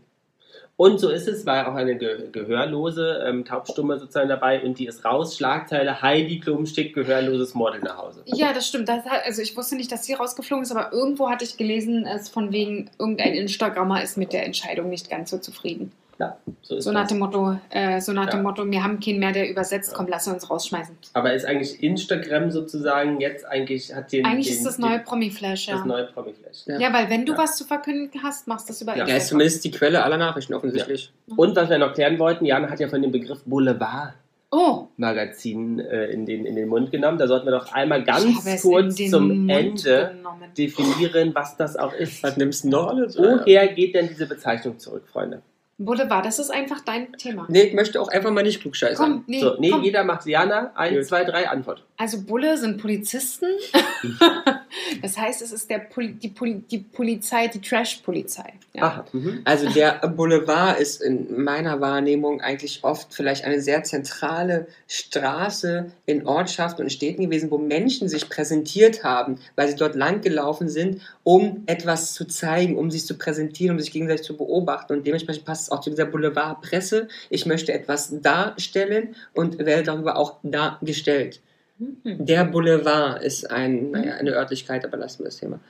Und 0.80 1.00
so 1.00 1.08
ist 1.08 1.26
es, 1.26 1.44
war 1.44 1.66
auch 1.66 1.74
eine 1.74 1.96
Ge 1.96 2.28
gehörlose 2.30 3.24
ähm, 3.26 3.44
Taubstumme 3.44 3.98
sozusagen 3.98 4.28
dabei 4.28 4.62
und 4.62 4.78
die 4.78 4.86
ist 4.86 5.04
raus. 5.04 5.36
Schlagzeile, 5.36 6.02
Heidi 6.02 6.38
Klum 6.38 6.66
schickt 6.66 6.94
gehörloses 6.94 7.54
Model 7.54 7.80
nach 7.80 7.98
Hause. 7.98 8.22
Ja, 8.26 8.52
das 8.52 8.68
stimmt. 8.68 8.88
Das 8.88 9.04
hat, 9.04 9.24
also 9.24 9.42
ich 9.42 9.56
wusste 9.56 9.74
nicht, 9.74 9.90
dass 9.90 10.04
sie 10.04 10.12
rausgeflogen 10.12 10.62
ist, 10.62 10.70
aber 10.70 10.92
irgendwo 10.92 11.30
hatte 11.30 11.44
ich 11.44 11.56
gelesen, 11.56 12.06
es 12.06 12.28
von 12.28 12.52
wegen 12.52 12.90
irgendein 12.96 13.34
Instagrammer 13.34 14.04
ist 14.04 14.16
mit 14.16 14.32
der 14.32 14.46
Entscheidung 14.46 14.88
nicht 14.88 15.10
ganz 15.10 15.30
so 15.30 15.38
zufrieden. 15.38 15.90
Ja, 16.20 16.36
so 16.62 16.76
ist 16.76 16.84
So 16.84 16.90
nach 16.90 17.02
das. 17.02 17.10
dem 17.10 17.20
Motto, 17.20 17.56
äh, 17.70 18.00
so 18.00 18.12
nach 18.12 18.24
Ja. 18.26 18.30
dem 18.32 18.42
Motto, 18.42 18.68
wir 18.68 18.82
haben 18.82 18.98
keinen 18.98 19.20
mehr, 19.20 19.30
der 19.30 19.48
übersetzt, 19.48 19.92
Ja. 19.92 19.96
komm, 19.96 20.08
lass 20.08 20.26
uns 20.26 20.50
rausschmeißen. 20.50 20.96
Aber 21.12 21.32
ist 21.32 21.44
eigentlich 21.44 21.80
Instagram 21.80 22.50
sozusagen 22.50 23.20
jetzt 23.20 23.46
eigentlich 23.46 23.94
hat 23.94 24.10
den 24.12 24.24
Eigentlich 24.26 24.48
den, 24.48 24.56
ist 24.56 24.66
das 24.66 24.76
den, 24.78 24.86
neue 24.86 24.98
Promi-Flash, 24.98 25.68
ja. 25.68 25.76
das 25.76 25.84
neue 25.86 26.04
Promi-Flash. 26.06 26.66
Ja. 26.66 26.78
Ja, 26.80 26.92
weil 26.92 27.08
wenn 27.08 27.24
du 27.24 27.32
Ja. 27.34 27.38
was 27.38 27.56
zu 27.56 27.64
verkünden 27.64 28.20
hast, 28.22 28.48
machst 28.48 28.68
du 28.68 28.72
das 28.72 28.82
über 28.82 28.96
Ja. 28.96 29.06
Er 29.06 29.16
ist 29.18 29.28
zumindest 29.28 29.64
die 29.64 29.70
Quelle 29.70 30.02
aller 30.02 30.16
Nachrichten 30.18 30.54
offensichtlich. 30.54 31.12
Und 31.36 31.54
was 31.54 31.70
wir 31.70 31.78
noch 31.78 31.94
klären 31.94 32.18
wollten, 32.18 32.44
Jan 32.46 32.68
hat 32.68 32.80
ja 32.80 32.88
von 32.88 33.00
dem 33.00 33.12
Begriff 33.12 33.44
Boulevard 33.44 34.14
Oh, 34.50 34.86
Magazin 34.96 35.78
äh, 35.78 36.06
in, 36.06 36.24
den, 36.24 36.46
in 36.46 36.56
den 36.56 36.68
Mund 36.70 36.90
genommen. 36.90 37.18
Da 37.18 37.26
sollten 37.28 37.46
wir 37.46 37.50
doch 37.52 37.70
einmal 37.74 38.02
ganz 38.02 38.62
kurz 38.62 38.96
zum 38.96 39.28
Mund 39.28 39.50
Ende 39.50 40.12
genommen. 40.16 40.44
definieren, 40.56 41.34
was 41.34 41.56
das 41.58 41.76
auch 41.76 41.92
ist. 41.92 42.22
Was 42.22 42.38
nimmst 42.38 42.64
du 42.64 42.70
noch 42.70 42.88
alles? 42.88 43.18
Woher 43.18 43.68
geht 43.68 43.94
denn 43.94 44.08
diese 44.08 44.26
Bezeichnung 44.26 44.78
zurück, 44.78 45.04
Freunde? 45.12 45.42
Boulevard, 45.78 46.26
das 46.26 46.40
ist 46.40 46.50
einfach 46.50 46.80
dein 46.80 47.12
Thema. 47.12 47.46
Nee, 47.48 47.62
ich 47.62 47.74
möchte 47.74 48.00
auch 48.00 48.08
einfach 48.08 48.32
mal 48.32 48.42
nicht 48.42 48.60
klugscheißern. 48.60 48.96
Komm, 49.12 49.24
nee, 49.28 49.40
so, 49.40 49.54
nee, 49.60 49.70
komm. 49.70 49.82
jeder 49.82 50.02
macht 50.02 50.26
Jana. 50.26 50.72
Eins, 50.74 50.96
Gut. 50.96 51.06
zwei, 51.06 51.24
drei, 51.24 51.48
Antwort. 51.48 51.84
Also 51.96 52.20
Bulle 52.22 52.58
sind 52.58 52.80
Polizisten. 52.82 53.46
das 55.02 55.16
heißt, 55.16 55.42
es 55.42 55.52
ist 55.52 55.70
der 55.70 55.78
Poli 55.78 56.14
die, 56.14 56.28
Poli 56.28 56.62
die 56.70 56.78
Polizei, 56.78 57.48
die 57.48 57.60
Trash-Polizei. 57.60 58.54
Ja. 58.74 59.04
Mhm. 59.12 59.40
Also 59.44 59.68
der 59.70 59.94
Boulevard 60.08 60.78
ist 60.78 61.02
in 61.02 61.42
meiner 61.42 61.80
Wahrnehmung 61.80 62.40
eigentlich 62.40 62.84
oft 62.84 63.12
vielleicht 63.12 63.44
eine 63.44 63.60
sehr 63.60 63.82
zentrale 63.82 64.66
Straße 64.86 65.90
in 66.06 66.26
Ortschaften 66.26 66.82
und 66.82 66.90
Städten 66.90 67.22
gewesen, 67.22 67.50
wo 67.50 67.58
Menschen 67.58 68.08
sich 68.08 68.28
präsentiert 68.28 69.04
haben, 69.04 69.38
weil 69.56 69.68
sie 69.68 69.76
dort 69.76 69.94
lang 69.94 70.20
gelaufen 70.20 70.68
sind, 70.68 71.00
um 71.24 71.62
etwas 71.66 72.14
zu 72.14 72.26
zeigen, 72.26 72.76
um 72.76 72.90
sich 72.90 73.06
zu 73.06 73.16
präsentieren, 73.18 73.76
um 73.76 73.80
sich 73.80 73.92
gegenseitig 73.92 74.24
zu 74.24 74.36
beobachten. 74.36 74.92
Und 74.92 75.06
dementsprechend 75.06 75.44
passt 75.44 75.64
es 75.64 75.70
auch 75.70 75.80
zu 75.80 75.90
dieser 75.90 76.06
Boulevardpresse. 76.06 77.08
Ich 77.30 77.46
möchte 77.46 77.72
etwas 77.72 78.20
darstellen 78.22 79.14
und 79.34 79.58
werde 79.58 79.82
darüber 79.82 80.16
auch 80.16 80.36
dargestellt. 80.42 81.40
Mhm. 81.78 82.26
Der 82.26 82.44
Boulevard 82.44 83.22
ist 83.22 83.50
ein, 83.50 83.90
naja, 83.92 84.14
eine 84.14 84.32
Örtlichkeit, 84.32 84.84
aber 84.84 84.96
lassen 84.96 85.20
wir 85.20 85.26
das 85.26 85.36
Thema. 85.38 85.60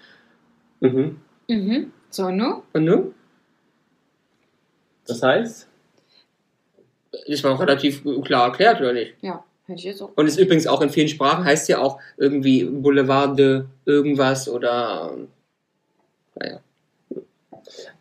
Mhm. 0.80 1.20
Mhm. 1.48 1.92
So, 2.10 2.30
nu? 2.30 2.62
Und 2.72 2.84
nun? 2.84 3.14
Das 5.06 5.22
heißt, 5.22 5.68
Das 7.28 7.44
war 7.44 7.54
auch 7.54 7.60
relativ 7.60 8.02
klar 8.24 8.48
erklärt, 8.48 8.80
oder 8.80 8.92
nicht? 8.92 9.14
Ja, 9.22 9.44
hätte 9.66 9.78
ich 9.78 9.84
jetzt 9.84 10.02
auch. 10.02 10.10
Und 10.14 10.26
ist 10.26 10.38
übrigens 10.38 10.66
auch 10.66 10.80
in 10.82 10.90
vielen 10.90 11.08
Sprachen 11.08 11.44
heißt 11.44 11.68
ja 11.68 11.78
auch 11.78 12.00
irgendwie 12.16 12.64
Boulevard 12.64 13.38
de 13.38 13.64
irgendwas 13.84 14.48
oder 14.48 15.16
naja. 16.34 16.60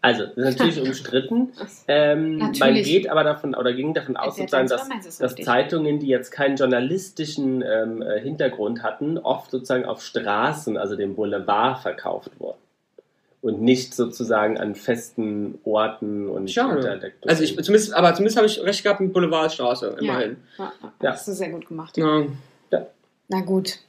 Also, 0.01 0.25
das 0.25 0.37
ist 0.37 0.57
natürlich 0.59 0.81
umstritten. 0.87 1.53
Ähm, 1.87 2.37
man 2.37 2.51
Natürlich. 2.51 2.87
geht 2.87 3.09
aber 3.09 3.23
davon, 3.23 3.55
oder 3.55 3.73
ging 3.73 3.93
davon 3.93 4.17
aus, 4.17 4.37
sozusagen, 4.37 4.67
dass, 4.67 4.87
dass? 5.17 5.35
Zeitungen, 5.35 5.99
die 5.99 6.07
jetzt 6.07 6.31
keinen 6.31 6.55
journalistischen 6.55 7.61
ähm, 7.61 8.01
äh, 8.01 8.19
Hintergrund 8.19 8.83
hatten, 8.83 9.17
oft 9.17 9.51
sozusagen 9.51 9.85
auf 9.85 10.01
Straßen, 10.01 10.77
also 10.77 10.95
dem 10.95 11.15
Boulevard, 11.15 11.79
verkauft 11.81 12.31
wurden. 12.39 12.59
Und 13.41 13.61
nicht 13.61 13.93
sozusagen 13.93 14.57
an 14.57 14.75
festen 14.75 15.59
Orten 15.63 16.27
und 16.27 16.49
Schade. 16.49 16.77
Interdektoren. 16.77 17.29
Also 17.29 17.43
ich 17.43 17.55
zumindest, 17.63 17.93
aber 17.93 18.13
zumindest 18.13 18.37
habe 18.37 18.47
ich 18.47 18.61
recht 18.63 18.83
gehabt 18.83 18.99
mit 18.99 19.13
Boulevardstraße, 19.13 19.97
immerhin. 19.99 20.37
Ja, 20.57 20.73
ja, 20.81 20.93
Ja. 21.01 21.11
Hast 21.11 21.27
du 21.27 21.33
sehr 21.33 21.49
gut 21.49 21.67
gemacht. 21.67 21.95
Ja. 21.97 22.25
Na 23.29 23.41
gut. 23.41 23.79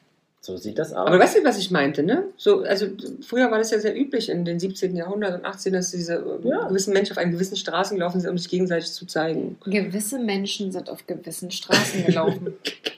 So 0.48 0.56
sieht 0.56 0.78
das 0.78 0.94
aus. 0.94 1.06
Aber 1.06 1.18
weißt 1.18 1.36
du, 1.36 1.44
was 1.44 1.58
ich 1.58 1.70
meinte, 1.70 2.02
ne? 2.02 2.24
So, 2.38 2.62
also 2.62 2.86
früher 3.20 3.50
war 3.50 3.58
das 3.58 3.70
ja 3.70 3.78
sehr 3.78 3.94
üblich 3.94 4.30
in 4.30 4.46
den 4.46 4.58
17. 4.58 4.96
Jahrhundert 4.96 5.38
und 5.38 5.44
18. 5.44 5.74
dass 5.74 5.90
diese 5.90 6.14
äh, 6.14 6.48
Ja. 6.48 6.66
gewissen 6.68 6.94
Menschen 6.94 7.12
auf 7.12 7.18
einen 7.18 7.32
gewissen 7.32 7.56
Straßen 7.56 7.98
gelaufen 7.98 8.22
sind, 8.22 8.30
um 8.30 8.38
sich 8.38 8.48
gegenseitig 8.48 8.90
zu 8.92 9.04
zeigen. 9.04 9.58
Gewisse 9.66 10.18
Menschen 10.18 10.72
sind 10.72 10.88
auf 10.88 11.06
gewissen 11.06 11.50
Straßen 11.50 12.06
gelaufen. 12.06 12.54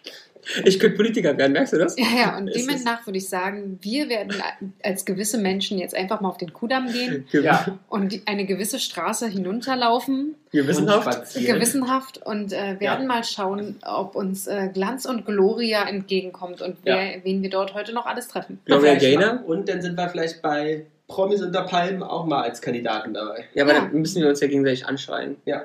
Ich 0.65 0.79
könnte 0.81 0.97
Politiker 0.97 1.37
werden, 1.37 1.53
merkst 1.53 1.73
du 1.75 1.79
das? 1.79 1.97
ja, 1.99 2.07
ja, 2.19 2.37
und 2.39 2.47
demnach 2.55 3.07
würde 3.07 3.19
ich 3.19 3.29
sagen, 3.29 3.79
wir 3.83 4.09
werden 4.09 4.35
als 4.83 5.05
gewisse 5.05 5.39
Menschen 5.39 5.79
jetzt 5.79 5.95
einfach 5.95 6.21
mal 6.21 6.29
auf 6.29 6.39
den 6.39 6.53
Kudamm 6.53 6.91
gehen 6.93 7.27
ja, 7.33 7.79
und 7.89 8.21
eine 8.27 8.47
gewisse 8.47 8.79
Straße 8.79 9.29
hinunterlaufen, 9.29 10.35
Gewissenhaft. 10.53 11.37
Und 11.37 11.47
gewissenhaft 11.47 12.21
und 12.25 12.53
äh, 12.53 12.81
werden 12.81 13.03
Ja. 13.03 13.07
mal 13.07 13.25
schauen, 13.25 13.77
ob 13.87 14.17
uns 14.17 14.47
äh, 14.47 14.69
Glanz 14.73 15.05
und 15.07 15.25
Gloria 15.27 15.89
entgegenkommt 15.89 16.61
und 16.63 16.77
wer, 16.83 17.23
wen 17.23 17.43
wir 17.43 17.51
dort 17.51 17.75
heute 17.75 17.93
noch 17.93 18.07
alles 18.07 18.29
treffen. 18.29 18.61
Gloria 18.65 18.95
Gaynor? 18.95 19.45
Und 19.47 19.69
dann 19.69 19.81
sind 19.83 19.97
wir 19.97 20.09
vielleicht 20.09 20.43
bei 20.43 20.87
Promis 21.07 21.43
unter 21.43 21.63
Palmen 21.63 22.03
auch 22.03 22.25
mal 22.27 22.43
als 22.43 22.61
Kandidaten 22.63 23.15
dabei. 23.15 23.45
Ja, 23.55 23.65
aber 23.65 23.75
Ja. 23.75 23.81
dann 23.81 23.93
müssen 24.01 24.23
wir 24.23 24.29
uns 24.29 24.41
ja 24.41 24.47
gegenseitig 24.49 24.87
anschreien. 24.87 25.37
Ja. 25.45 25.65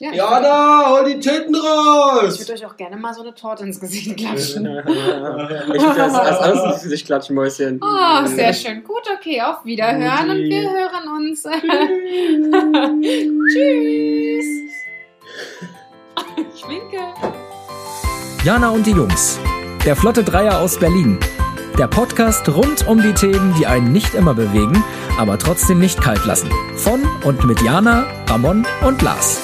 Ja, 0.00 0.10
ich 0.10 0.16
Ja, 0.16 0.40
da, 0.40 0.90
hol 0.90 1.04
die 1.04 1.20
Titten 1.20 1.54
ich 1.54 1.62
raus! 1.62 2.38
würde 2.40 2.52
euch 2.54 2.66
auch 2.66 2.76
gerne 2.76 2.96
mal 2.96 3.14
so 3.14 3.22
eine 3.22 3.32
Torte 3.34 3.62
ins 3.62 3.78
Gesicht 3.78 4.16
klatschen. 4.16 4.66
ich 4.66 5.82
würde 5.82 5.94
das 5.96 6.14
als 6.14 6.38
alles 6.40 6.64
ins 6.74 6.82
Gesicht 6.82 7.06
klatschen, 7.06 7.36
Mäuschen. 7.36 7.80
Oh, 7.80 8.26
sehr 8.26 8.52
schön. 8.52 8.82
Gut, 8.82 9.02
okay, 9.16 9.40
auf 9.40 9.64
Wiederhören 9.64 10.30
und 10.30 10.36
wir 10.36 10.68
hören 10.68 11.08
uns. 11.16 11.44
Tschüss. 13.52 14.46
Ich 16.54 16.68
winke. 16.68 16.98
Jana 18.44 18.70
und 18.70 18.86
die 18.86 18.90
Jungs. 18.92 19.38
Der 19.86 19.94
Flotte 19.94 20.24
Dreier 20.24 20.58
aus 20.58 20.78
Berlin. 20.78 21.18
Der 21.78 21.86
Podcast 21.88 22.48
rund 22.48 22.86
um 22.88 23.00
die 23.00 23.12
Themen, 23.14 23.54
die 23.58 23.66
einen 23.66 23.92
nicht 23.92 24.14
immer 24.14 24.34
bewegen, 24.34 24.82
aber 25.18 25.38
trotzdem 25.38 25.78
nicht 25.78 26.00
kalt 26.00 26.24
lassen. 26.24 26.50
Von 26.76 27.02
und 27.24 27.44
mit 27.44 27.60
Jana, 27.62 28.04
Ramon 28.28 28.66
und 28.84 29.02
Lars. 29.02 29.40